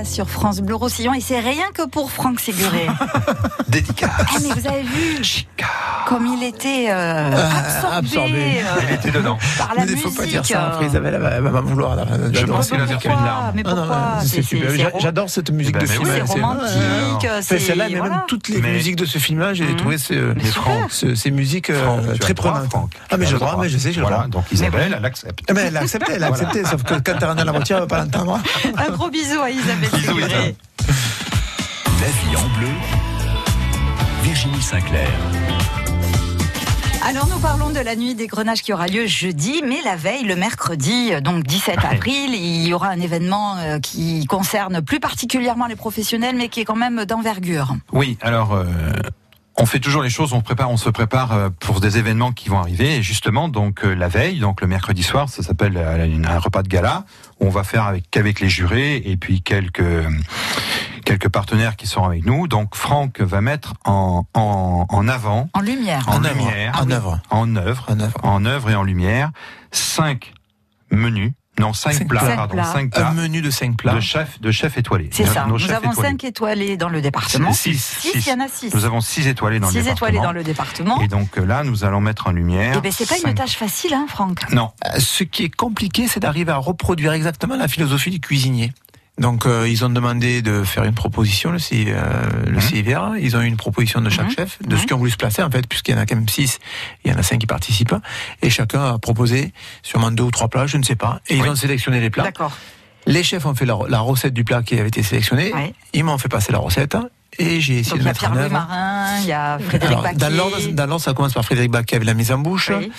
Sur 0.04 0.30
France 0.30 0.62
Bleu 0.62 0.76
Roussillon 0.76 1.14
et 1.14 1.22
c'est 1.22 1.40
rien 1.40 1.66
que 1.74 1.88
pour 1.88 2.12
Franck 2.12 2.40
Séguré. 2.40 2.88
Dédicace. 3.68 4.10
Ah 4.18 4.38
mais 4.42 4.50
vous 4.50 4.68
avez 4.68 4.82
vu 4.82 5.24
comme 6.12 6.28
il 6.28 6.44
était 6.44 6.88
euh, 6.90 7.32
absorbé, 7.32 7.96
absorbé. 7.98 8.34
euh, 8.60 8.82
Il 8.90 8.96
était 8.96 9.12
dedans. 9.12 9.38
par 9.58 9.70
la 9.76 9.82
Mais 9.86 9.92
il 9.92 9.96
musique. 9.96 10.10
faut 10.10 10.22
pas 10.22 10.26
dire 10.28 10.46
ça 10.46 10.68
après 10.68 10.86
euh. 10.86 10.88
Isabelle 10.90 11.14
elle 11.16 11.22
va, 11.22 11.30
elle 11.32 11.44
va 11.44 11.50
m'en 11.52 11.62
vouloir 11.62 11.96
là, 11.96 12.06
Je 12.34 12.40
j'adore 12.40 12.58
pense 12.58 12.70
qu'il 12.70 12.82
a 12.82 12.86
versé 12.86 13.08
une 13.08 13.14
larme. 13.26 13.52
Mais 13.56 13.64
Ah 13.66 13.70
non, 13.70 13.76
pourquoi 13.78 13.98
c'est 14.22 14.28
C'est- 14.28 14.42
super. 14.44 14.72
c'est- 14.72 14.78
J'a- 14.78 14.92
c'est- 14.92 15.00
J'adore 15.00 15.30
cette 15.30 15.52
musique 15.52 15.76
Eh 15.78 15.80
ben, 15.80 15.86
de 15.88 15.92
film. 15.92 16.06
c'est 16.06 16.28
c'est- 16.28 16.34
romantique, 16.34 17.30
c'est- 17.42 17.60
Celle-là, 17.60 17.86
mais 17.90 17.96
voilà. 17.98 18.16
même 18.16 18.24
toutes 18.28 18.50
les 18.50 18.62
Mais- 18.62 18.74
musiques 18.74 18.96
de 18.98 19.06
ce 19.06 19.18
film-là, 19.20 19.54
j'ai 19.54 19.64
Mhm. 19.66 19.76
trouvé 19.78 19.98
ce- 19.98 20.34
ce- 20.90 21.16
ces 21.16 21.32
musiques 21.32 21.72
Franck, 21.74 22.20
très 22.20 22.34
prenantes. 22.34 22.74
Ah, 23.10 23.18
mais 23.18 23.26
le 23.30 23.38
droit, 23.40 23.58
mais 23.62 23.70
je 23.70 23.78
sais, 23.78 23.92
le 23.92 24.02
Voilà, 24.02 24.18
droit. 24.18 24.28
donc 24.28 24.52
Isabelle, 24.52 24.94
elle 24.98 25.06
accepte. 25.06 25.40
Eh 25.48 25.54
ben, 25.54 25.66
elle 25.68 25.78
a 25.78 25.82
accepté, 25.82 26.12
elle 26.16 26.24
a 26.24 26.28
accepté, 26.28 26.64
sauf 26.66 26.84
que 26.84 26.96
quand 26.96 27.14
elle 27.22 27.46
la 27.46 27.52
voiture, 27.52 27.78
elle 27.78 27.84
va 27.84 27.88
pas 27.88 28.00
l'entendre. 28.00 28.40
Un 28.78 28.92
gros 28.92 29.10
bisou 29.10 29.40
à 29.42 29.50
Isabelle 29.50 29.90
Bisous. 29.94 30.18
La 32.02 32.08
vie 32.08 32.36
en 32.36 32.60
bleu. 32.60 32.68
Virginie 34.24 34.62
Sinclair. 34.62 35.08
Alors 37.04 37.28
nous 37.28 37.40
parlons 37.40 37.72
de 37.72 37.80
la 37.80 37.96
nuit 37.96 38.14
des 38.14 38.28
grenages 38.28 38.62
qui 38.62 38.74
aura 38.74 38.86
lieu 38.86 39.08
jeudi, 39.08 39.62
mais 39.68 39.80
la 39.84 39.96
veille, 39.96 40.24
le 40.24 40.36
mercredi, 40.36 41.12
donc 41.22 41.44
17 41.44 41.80
avril, 41.84 42.36
il 42.36 42.68
y 42.68 42.74
aura 42.74 42.90
un 42.90 43.00
événement 43.00 43.58
euh, 43.58 43.80
qui 43.80 44.26
concerne 44.26 44.82
plus 44.82 45.00
particulièrement 45.00 45.66
les 45.66 45.76
professionnels, 45.76 46.36
mais 46.36 46.48
qui 46.48 46.62
est 46.62 46.66
quand 46.66 46.76
même 46.76 47.06
d'envergure. 47.06 47.76
Oui, 47.92 48.18
alors 48.22 48.54
euh, 48.54 48.66
on 49.58 49.66
fait 49.66 49.80
toujours 49.80 50.02
les 50.02 50.10
choses, 50.10 50.34
on 50.34 50.42
prépare, 50.42 50.72
on 50.72 50.78
se 50.78 50.90
prépare 50.90 51.34
euh, 51.34 51.50
pour 51.60 51.82
des 51.82 51.98
événements 51.98 52.32
qui 52.32 52.50
vont 52.50 52.60
arriver. 52.60 52.98
Et 52.98 53.04
justement, 53.04 53.50
donc 53.50 53.84
euh, 53.84 53.94
la 53.94 54.08
veille, 54.08 54.40
donc 54.40 54.62
le 54.62 54.68
mercredi 54.68 55.04
soir, 55.04 55.30
ça 55.30 55.44
s'appelle 55.44 55.74
euh, 55.76 56.18
un 56.26 56.40
repas 56.40 56.64
de 56.64 56.68
gala. 56.68 57.06
où 57.40 57.48
On 57.48 57.50
va 57.50 57.64
faire 57.64 57.84
avec 57.84 58.10
qu'avec 58.10 58.40
les 58.40 58.50
jurés 58.50 58.98
et 59.06 59.18
puis 59.18 59.42
quelques 59.42 59.84
quelques 61.04 61.30
partenaires 61.30 61.76
qui 61.76 61.88
seront 61.88 62.06
avec 62.06 62.26
nous. 62.26 62.48
Donc 62.48 62.76
Franck 62.76 63.20
va 63.22 63.42
mettre 63.42 63.74
en 63.86 64.26
en, 64.34 64.86
en 64.90 65.08
avant, 65.08 65.50
En 65.54 65.62
lumière. 65.62 66.04
en, 66.08 66.20
lumière, 66.20 66.80
En 66.82 66.90
œuvre. 66.92 67.20
en 67.30 67.56
œuvre, 67.56 67.86
En 67.90 68.00
œuvre. 68.00 68.18
en 68.24 68.46
œuvre 68.46 68.70
et 68.70 68.76
en 68.76 68.84
lumière, 68.84 69.32
cinq 69.72 70.34
menus, 70.90 71.32
non 71.60 71.74
cinq, 71.74 71.94
Cinq 71.94 72.08
plats, 72.08 72.22
plats. 72.22 72.36
pardon, 72.36 72.64
Cinq 72.64 72.72
cinq 72.74 72.84
Un 72.84 72.90
plats 72.90 73.12
menu 73.12 73.42
de 73.42 73.50
5 73.52 73.78
plats. 73.78 73.94
de 73.94 74.00
chef 74.00 74.40
de 74.42 74.52
chef 74.52 74.78
étoilé. 74.78 75.10
C'est 75.12 75.26
ça. 75.26 75.46
nos 75.46 75.54
Nous 75.54 75.60
chefs 75.60 75.72
avons 75.72 75.92
étoilés. 75.92 76.10
5 76.12 76.24
étoilés 76.24 76.78
dans 76.78 76.90
le 76.90 77.02
département. 77.02 77.52
Six, 77.54 77.78
Six, 77.78 78.12
six. 78.14 78.26
il 78.26 78.30
y 78.30 78.34
en 78.34 78.40
a 78.40 78.48
6. 78.48 78.74
Nous 78.74 78.86
avons 78.86 79.02
six 79.02 79.28
étoilés 79.28 79.60
dans 79.60 79.68
le 79.68 79.72
6 79.74 79.80
département. 79.84 80.08
étoilés 80.08 80.24
dans 80.26 80.32
le 80.32 80.44
département. 80.44 81.02
Et 81.02 81.08
donc 81.08 81.36
là, 81.38 81.64
nous 81.64 81.84
allons 81.84 82.02
mettre 82.02 82.28
en 82.28 82.32
lumière. 82.32 82.76
Eh 82.78 82.82
ben, 82.82 82.92
c'est 82.92 83.08
pas 83.08 83.16
une 83.18 83.22
cinq- 83.24 83.36
tâche 83.36 83.58
facile, 83.58 83.94
hein, 83.94 84.06
Franck. 84.08 84.52
Non. 84.54 84.72
Euh, 84.86 85.00
Ce 85.00 85.24
qui 85.24 85.44
est 85.44 85.54
compliqué, 85.56 86.08
c'est 86.08 86.20
d'arriver 86.22 86.52
à 86.52 86.58
reproduire 86.58 87.12
exactement 87.14 87.56
la 87.58 87.68
philosophie 87.68 88.12
du 88.12 88.20
cuisinier. 88.20 88.72
Donc, 89.20 89.46
euh, 89.46 89.68
ils 89.70 89.84
ont 89.86 89.90
demandé 89.90 90.42
de 90.42 90.64
faire 90.64 90.84
une 90.84 90.94
proposition, 90.96 91.52
le, 91.52 91.60
CI, 91.60 91.86
euh, 91.90 92.02
le 92.48 92.60
CIVR. 92.60 93.18
Ils 93.20 93.36
ont 93.36 93.42
eu 93.42 93.46
une 93.46 93.58
proposition 93.58 94.02
de 94.02 94.10
chaque 94.10 94.28
Mhm. 94.30 94.36
chef, 94.36 94.58
de 94.66 94.76
ce 94.78 94.86
qui 94.86 94.94
ont 94.94 94.98
voulu 94.98 95.12
se 95.12 95.18
placer, 95.18 95.44
en 95.44 95.52
fait, 95.52 95.68
puisqu'il 95.68 95.92
y 95.94 95.98
en 95.98 96.02
a 96.02 96.06
quand 96.06 96.16
même 96.16 96.30
six, 96.30 96.60
il 97.04 97.12
y 97.12 97.14
en 97.14 97.18
a 97.18 97.24
cinq 97.24 97.38
qui 97.40 97.46
participent. 97.46 97.94
Et 98.42 98.50
chacun 98.50 98.94
a 98.96 98.98
proposé 98.98 99.54
sûrement 99.84 100.12
deux 100.12 100.24
ou 100.24 100.32
trois 100.32 100.48
plats, 100.48 100.66
je 100.66 100.78
ne 100.78 100.84
sais 100.84 100.96
pas. 100.96 101.20
Et 101.28 101.36
ils 101.36 101.42
Oui. 101.44 101.50
ont 101.50 101.56
sélectionné 101.56 102.00
les 102.00 102.10
plats. 102.10 102.24
D'accord. 102.24 102.52
Les 103.06 103.24
chefs 103.24 103.46
ont 103.46 103.54
fait 103.54 103.66
la, 103.66 103.78
la 103.90 104.00
recette 104.00 104.34
du 104.34 104.44
plat 104.44 104.64
qui 104.64 104.78
avait 104.80 104.88
été 104.88 105.04
sélectionné. 105.04 105.52
Ils 105.94 106.04
m'ont 106.04 106.18
fait 106.18 106.30
passer 106.30 106.52
la 106.52 106.60
recette. 106.60 106.96
Et 107.40 107.62
j'ai 107.62 107.80
essayé 107.80 107.98
Donc 107.98 108.00
de 108.00 108.04
il 108.04 108.06
y 108.06 108.08
a 108.08 108.12
mettre 108.12 108.30
en 108.32 108.36
œuvre. 108.36 108.52
Marin, 108.54 109.20
il 109.22 109.28
y 109.28 109.32
a 109.32 109.58
Frédéric 109.60 109.98
Alors, 109.98 110.14
dans 110.16 110.30
l'ordre, 110.36 110.58
dans 110.72 110.86
l'ordre, 110.86 111.04
ça 111.04 111.14
commence 111.14 111.34
par 111.34 111.46
Frédéric 111.46 111.72
Bach 111.72 111.86
qui 111.86 111.96
avait 111.96 112.04
la 112.06 112.14
mise 112.14 112.32
en 112.32 112.38
bouche. 112.38 112.72
Oui. 112.78 112.92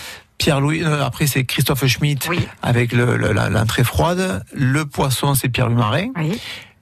Pierre-Louis, 0.43 0.82
euh, 0.82 1.05
après 1.05 1.28
c'est 1.28 1.45
Christophe 1.45 1.86
Schmitt 1.86 2.26
avec 2.62 2.90
le- 2.93 3.16
le- 3.16 3.32
la- 3.32 3.49
l'entrée 3.49 3.84
froide. 3.84 4.45
Le 4.53 4.84
poisson, 4.86 5.34
c'est 5.34 5.49
Pierre-Louis 5.49 5.76
Marin. 5.76 6.09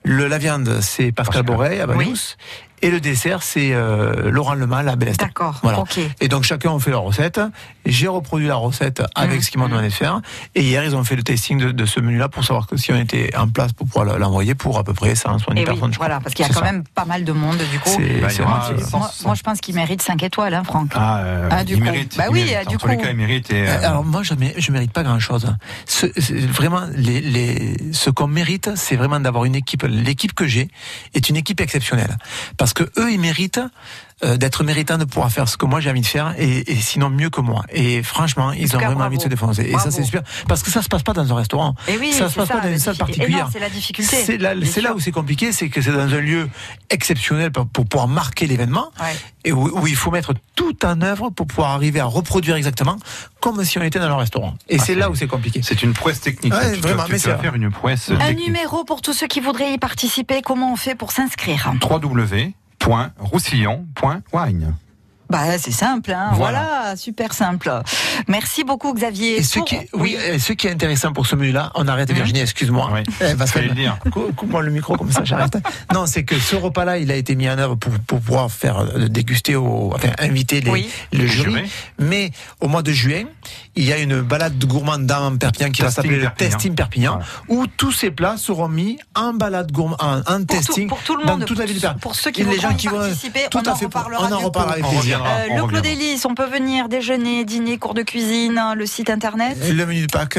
Le, 0.03 0.29
la 0.29 0.39
viande, 0.39 0.79
c'est 0.81 1.13
Pascal 1.13 1.43
Boré 1.43 1.79
à 1.79 1.87
Banous. 1.87 2.37
Et 2.83 2.91
le 2.91 3.01
dessert, 3.01 3.43
c'est 3.43 3.73
euh, 3.73 4.31
Laurent 4.31 4.55
Lemal 4.55 4.89
à 4.89 4.97
Bellester. 4.97 5.27
D'accord, 5.27 5.59
Voilà. 5.63 5.81
ok. 5.81 5.99
Et 6.21 6.29
donc 6.29 6.45
chacun 6.45 6.75
a 6.75 6.79
fait 6.79 6.91
leur 6.91 7.03
recette. 7.03 7.41
J'ai 7.85 8.09
reproduit 8.09 8.47
la 8.49 8.55
recette 8.57 9.03
avec 9.15 9.37
Mhm. 9.37 9.43
ce 9.43 9.51
qu'ils 9.51 9.61
m'ont 9.61 9.69
demandé 9.69 9.89
de 9.89 9.93
faire. 9.93 10.21
Et 10.55 10.63
hier, 10.63 10.83
ils 10.85 10.97
ont 10.97 11.05
fait 11.05 11.17
le 11.17 11.23
tasting 11.23 11.59
de, 11.59 11.73
de 11.73 11.87
ce 11.87 12.01
menu-là 12.01 12.29
pour 12.29 12.45
savoir 12.45 12.67
que 12.67 12.77
si 12.77 12.93
on 12.93 12.97
était 12.97 13.35
en 13.37 13.49
place 13.49 13.73
pour 13.73 13.87
pouvoir 13.87 14.19
l'envoyer 14.19 14.55
pour 14.55 14.79
à 14.79 14.85
peu 14.85 14.95
près 14.95 15.15
170 15.15 15.59
Et 15.59 15.61
oui, 15.61 15.67
personnes. 15.67 15.91
crois. 15.93 16.07
voilà, 16.07 16.21
parce 16.21 16.35
qu'il 16.35 16.47
y 16.47 16.49
a 16.49 16.53
quand 16.53 16.61
ça. 16.61 16.65
même 16.73 16.85
pas 16.95 17.05
mal 17.05 17.25
de 17.25 17.33
monde 17.33 17.59
du 17.59 17.79
coup. 17.81 17.89
C'est- 17.91 18.21
Bah, 18.21 18.29
c'est 18.31 18.43
moi, 18.43 18.71
je- 18.79 18.97
moi- 18.97 19.11
moi, 19.25 19.35
je 19.35 19.43
pense 19.43 19.61
qu'il 19.61 19.75
mérite 19.75 20.01
5 20.03 20.23
étoiles, 20.23 20.55
hein, 20.55 20.65
Franck. 20.65 20.93
Ah, 20.95 21.19
euh, 21.19 21.49
Ah, 21.51 21.65
du 21.65 21.75
il 21.75 21.79
coup. 21.79 21.85
mérite. 21.85 22.17
Bah 22.17 22.25
il 22.29 22.33
oui, 22.33 22.45
mérite. 22.45 22.69
du 22.69 22.77
en 22.77 22.79
tous 22.79 22.87
les 22.89 22.97
coup. 22.97 23.03
cas, 23.03 23.11
il 23.11 23.17
mérite. 23.17 23.51
Et, 23.53 23.69
euh, 23.69 23.87
Alors 23.87 24.05
moi, 24.05 24.23
je 24.23 24.33
je 24.57 24.73
mérite 24.73 24.93
pas 24.93 25.03
grand-chose. 25.03 25.55
Ce, 25.87 26.07
c'est 26.19 26.39
vraiment, 26.47 26.83
les, 26.97 27.21
les, 27.21 27.77
ce 27.93 28.09
qu'on 28.11 28.27
mérite, 28.27 28.71
c'est 28.77 28.97
vraiment 28.97 29.21
d'avoir 29.21 29.45
une 29.45 29.55
équipe. 29.55 29.83
L'équipe 29.89 30.35
que 30.35 30.47
j'ai 30.47 30.69
est 31.15 31.29
une 31.29 31.37
équipe 31.37 31.61
exceptionnelle, 31.61 32.17
parce 32.57 32.70
que 32.73 32.85
eux, 32.99 33.11
ils 33.13 33.21
méritent 33.21 33.61
euh, 34.23 34.37
d'être 34.37 34.65
méritants 34.65 34.99
de 34.99 35.05
pouvoir 35.07 35.33
faire 35.33 35.49
ce 35.49 35.57
que 35.57 35.65
moi 35.65 35.81
j'ai 35.81 35.89
envie 35.91 36.03
de 36.03 36.07
faire, 36.07 36.35
et, 36.39 36.71
et 36.71 36.77
sinon 36.77 37.09
mieux 37.09 37.31
que 37.31 37.41
moi. 37.41 37.63
Et 37.73 38.03
franchement, 38.03 38.53
ils 38.53 38.67
ont 38.77 38.79
cas, 38.79 38.87
vraiment 38.87 38.97
bravo. 38.97 39.07
envie 39.09 39.17
de 39.17 39.23
se 39.23 39.29
défoncer. 39.29 39.63
Et 39.63 39.71
Bravo. 39.73 39.91
ça, 39.91 39.97
c'est 39.97 40.05
super, 40.05 40.23
parce 40.47 40.63
que 40.63 40.71
ça 40.71 40.83
se 40.83 40.89
passe 40.89 41.03
pas 41.03 41.15
dans 41.15 41.33
un 41.33 41.37
restaurant. 41.37 41.75
Et 41.89 41.97
oui, 41.97 42.13
ça 42.13 42.29
se 42.29 42.35
passe 42.35 42.49
ça, 42.49 42.55
pas 42.57 42.61
dans 42.61 42.69
une 42.71 42.79
salle 42.79 42.95
non, 42.95 43.07
particulière. 43.07 43.49
c'est 43.51 43.59
la 43.61 43.71
difficulté. 43.71 44.17
C'est 44.25 44.37
là, 44.83 44.95
où 44.95 45.01
c'est 45.01 45.11
compliqué, 45.11 45.53
c'est 45.53 45.71
que 45.71 45.81
c'est 45.81 45.93
dans 45.93 46.01
un 46.13 46.21
lieu 46.21 46.51
exceptionnel 46.91 47.51
pour, 47.51 47.67
pour 47.67 47.87
pouvoir 47.87 48.09
marquer 48.09 48.47
l'événement, 48.47 48.91
et 49.45 49.53
où, 49.53 49.81
où 49.81 49.87
il 49.87 49.97
faut 49.97 50.11
mettre 50.11 50.35
tout 50.55 50.85
en 50.85 51.01
œuvre 51.01 51.31
pour 51.31 51.47
pouvoir 51.47 51.71
arriver 51.71 52.01
à 52.01 52.05
reproduire 52.05 52.57
exactement 52.57 52.97
comme 53.41 53.65
si 53.65 53.79
on 53.79 53.83
était 53.83 53.99
dans 54.01 54.09
le 54.09 54.15
restaurant. 54.15 54.55
Et 54.69 54.77
Ah, 54.79 54.83
c'est 54.85 54.95
là 54.95 55.09
où 55.11 55.15
c'est 55.15 55.27
compliqué. 55.29 55.63
C'est 55.65 55.83
une 55.83 55.95
prouesse 55.95 56.21
technique. 56.21 56.53
Ouais, 56.53 56.75
tu 56.75 56.81
vraiment, 56.81 57.05
tu 57.05 57.13
mais 57.13 57.17
vas 57.19 57.37
c'est 57.37 57.41
faire 57.41 57.55
une 57.55 57.71
prouesse 57.71 58.11
Un 58.11 58.19
technique. 58.19 58.47
numéro 58.49 58.85
pour 58.85 59.01
tous 59.01 59.15
ceux 59.15 59.29
qui 59.29 59.41
voudraient 59.41 59.73
y 59.73 59.79
participer, 59.79 60.43
comment 60.43 60.73
on 60.75 60.77
fait 60.77 60.95
pour 60.95 61.11
s'inscrire? 61.11 61.73
www.roussillon.wine. 62.85 64.75
Bah 65.29 65.59
c'est 65.59 65.71
simple, 65.71 66.11
hein. 66.11 66.31
Voilà. 66.35 66.65
voilà. 66.81 66.97
super 66.97 67.33
simple. 67.35 67.71
Merci 68.27 68.65
beaucoup 68.65 68.93
Xavier. 68.93 69.37
Et 69.37 69.43
ce 69.45 69.61
Pour- 69.61 69.65
qui, 69.69 69.77
oui, 69.93 70.17
ce 70.41 70.53
qui 70.55 70.67
est 70.67 70.73
intéressant 70.73 71.13
pour 71.13 71.25
ce 71.29 71.37
menu-là, 71.37 71.71
on 71.77 71.87
arrête 71.87 72.11
Virginie, 72.11 72.41
excuse-moi. 72.41 72.91
Eh, 73.21 73.37
parce 73.37 73.53
fallait 73.53 73.67
que- 73.67 73.75
le 73.75 73.77
dire. 73.77 73.97
Cou- 74.13 74.33
Coupe-moi 74.35 74.61
le 74.63 74.73
micro 74.73 74.97
comme 74.97 75.13
ça, 75.13 75.23
j'arrête. 75.23 75.57
non, 75.95 76.07
c'est 76.07 76.25
que 76.25 76.37
ce 76.37 76.57
repas-là, 76.57 76.99
il 76.99 77.13
a 77.13 77.15
été 77.15 77.37
mis 77.37 77.49
en 77.49 77.57
œuvre 77.59 77.77
pour, 77.77 77.93
pour 78.01 78.19
pouvoir 78.21 78.51
faire 78.51 78.79
euh, 78.81 79.07
déguster, 79.09 79.55
au, 79.55 79.93
enfin 79.95 80.11
inviter 80.19 80.63
les, 80.63 80.71
Oui. 80.73 80.91
le 81.13 81.25
jury. 81.29 81.63
Mais 82.01 82.33
au 82.61 82.67
mois 82.67 82.83
de 82.83 82.91
juin, 82.91 83.23
il 83.77 83.85
y 83.85 83.93
a 83.93 83.99
une 83.99 84.21
balade 84.21 84.63
gourmande 84.65 85.07
dans 85.07 85.37
Perpignan 85.37 85.71
qui 85.71 85.83
va 85.83 85.91
s'appeler 85.91 86.17
le. 86.19 86.29
Testing 86.37 86.75
Perpignan, 86.75 87.21
où 87.49 87.67
tous 87.67 87.93
ces 87.93 88.11
plats 88.11 88.37
seront 88.37 88.69
mis 88.69 88.99
en 89.15 89.33
balade 89.33 89.71
gourmande, 89.73 89.99
en, 90.01 90.21
en 90.27 90.45
testing 90.45 90.89
pour 90.89 91.03
tout 91.03 91.17
le 91.17 91.25
dans 91.25 91.37
monde, 91.39 91.47
toute 91.47 91.59
la 91.59 91.67
ville 91.67 91.77
de 91.77 91.81
Perpignan. 91.81 92.01
Pour 92.01 92.15
ceux 92.15 92.31
qui 92.31 92.43
voudront 92.43 92.69
vont 92.69 92.99
participer, 92.99 93.41
tout 93.51 93.59
on 93.59 93.69
à 93.69 93.73
en 93.73 93.77
fait, 93.77 93.85
reparlera 93.87 94.23
on 94.23 94.33
en 94.33 94.39
du 94.39 94.45
reparlera 94.45 94.75
avec 94.75 94.87
plaisir. 94.87 95.25
Euh, 95.25 95.57
le 95.57 95.67
Clos 95.67 95.81
d'Hélice, 95.81 96.25
on 96.25 96.35
peut 96.35 96.49
venir 96.49 96.89
déjeuner, 96.89 97.45
dîner, 97.45 97.79
cours 97.79 97.95
de 97.95 98.03
cuisine, 98.03 98.59
hein, 98.59 98.75
le 98.75 98.87
site 98.87 99.11
internet. 99.11 99.57
Le 99.71 99.87
menu 99.87 100.07
de 100.07 100.13
Pâques. 100.13 100.39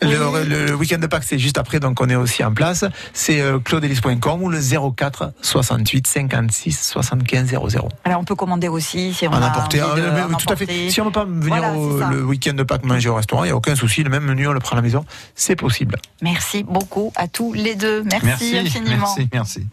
Le, 0.00 0.74
week-end 0.74 0.98
de 0.98 1.06
Pâques, 1.06 1.24
c'est 1.26 1.38
juste 1.38 1.58
après, 1.58 1.80
donc 1.80 2.00
on 2.00 2.08
est 2.08 2.14
aussi 2.14 2.44
en 2.44 2.52
place. 2.52 2.84
C'est 3.12 3.40
euh, 3.40 3.58
claudelis.com 3.58 4.42
ou 4.42 4.48
le 4.48 4.60
04 4.60 5.32
68 5.42 6.06
56 6.06 6.72
75 6.92 7.48
00. 7.48 7.88
Alors 8.04 8.20
on 8.20 8.24
peut 8.24 8.34
commander 8.34 8.68
aussi 8.68 9.12
si 9.14 9.26
on 9.26 9.32
En 9.32 9.42
a 9.42 9.48
emporter, 9.48 9.82
envie 9.82 10.00
de- 10.00 10.06
euh, 10.06 10.24
en 10.28 10.36
tout 10.36 10.52
à 10.52 10.56
fait. 10.56 10.90
Si 10.90 11.00
on 11.00 11.06
ne 11.06 11.10
peut 11.10 11.20
pas 11.20 11.24
venir 11.24 11.46
Voilà, 11.48 11.72
au- 11.74 11.98
le 12.10 12.24
week-end 12.24 12.54
de 12.54 12.62
Pâques 12.62 12.84
manger 12.84 13.08
au 13.08 13.14
restaurant, 13.16 13.44
il 13.44 13.48
n'y 13.48 13.52
a 13.52 13.56
aucun 13.56 13.74
souci. 13.74 14.02
Le 14.02 14.10
même 14.10 14.24
menu, 14.24 14.46
on 14.46 14.52
le 14.52 14.60
prend 14.60 14.72
à 14.72 14.76
la 14.76 14.82
maison. 14.82 15.04
C'est 15.34 15.56
possible. 15.56 15.96
Merci 16.22 16.62
beaucoup 16.62 17.12
à 17.16 17.26
tous 17.28 17.52
les 17.52 17.74
deux. 17.74 18.02
Merci, 18.04 18.26
Merci, 18.26 18.58
infiniment. 18.58 18.96
merci, 19.16 19.28
merci. 19.32 19.66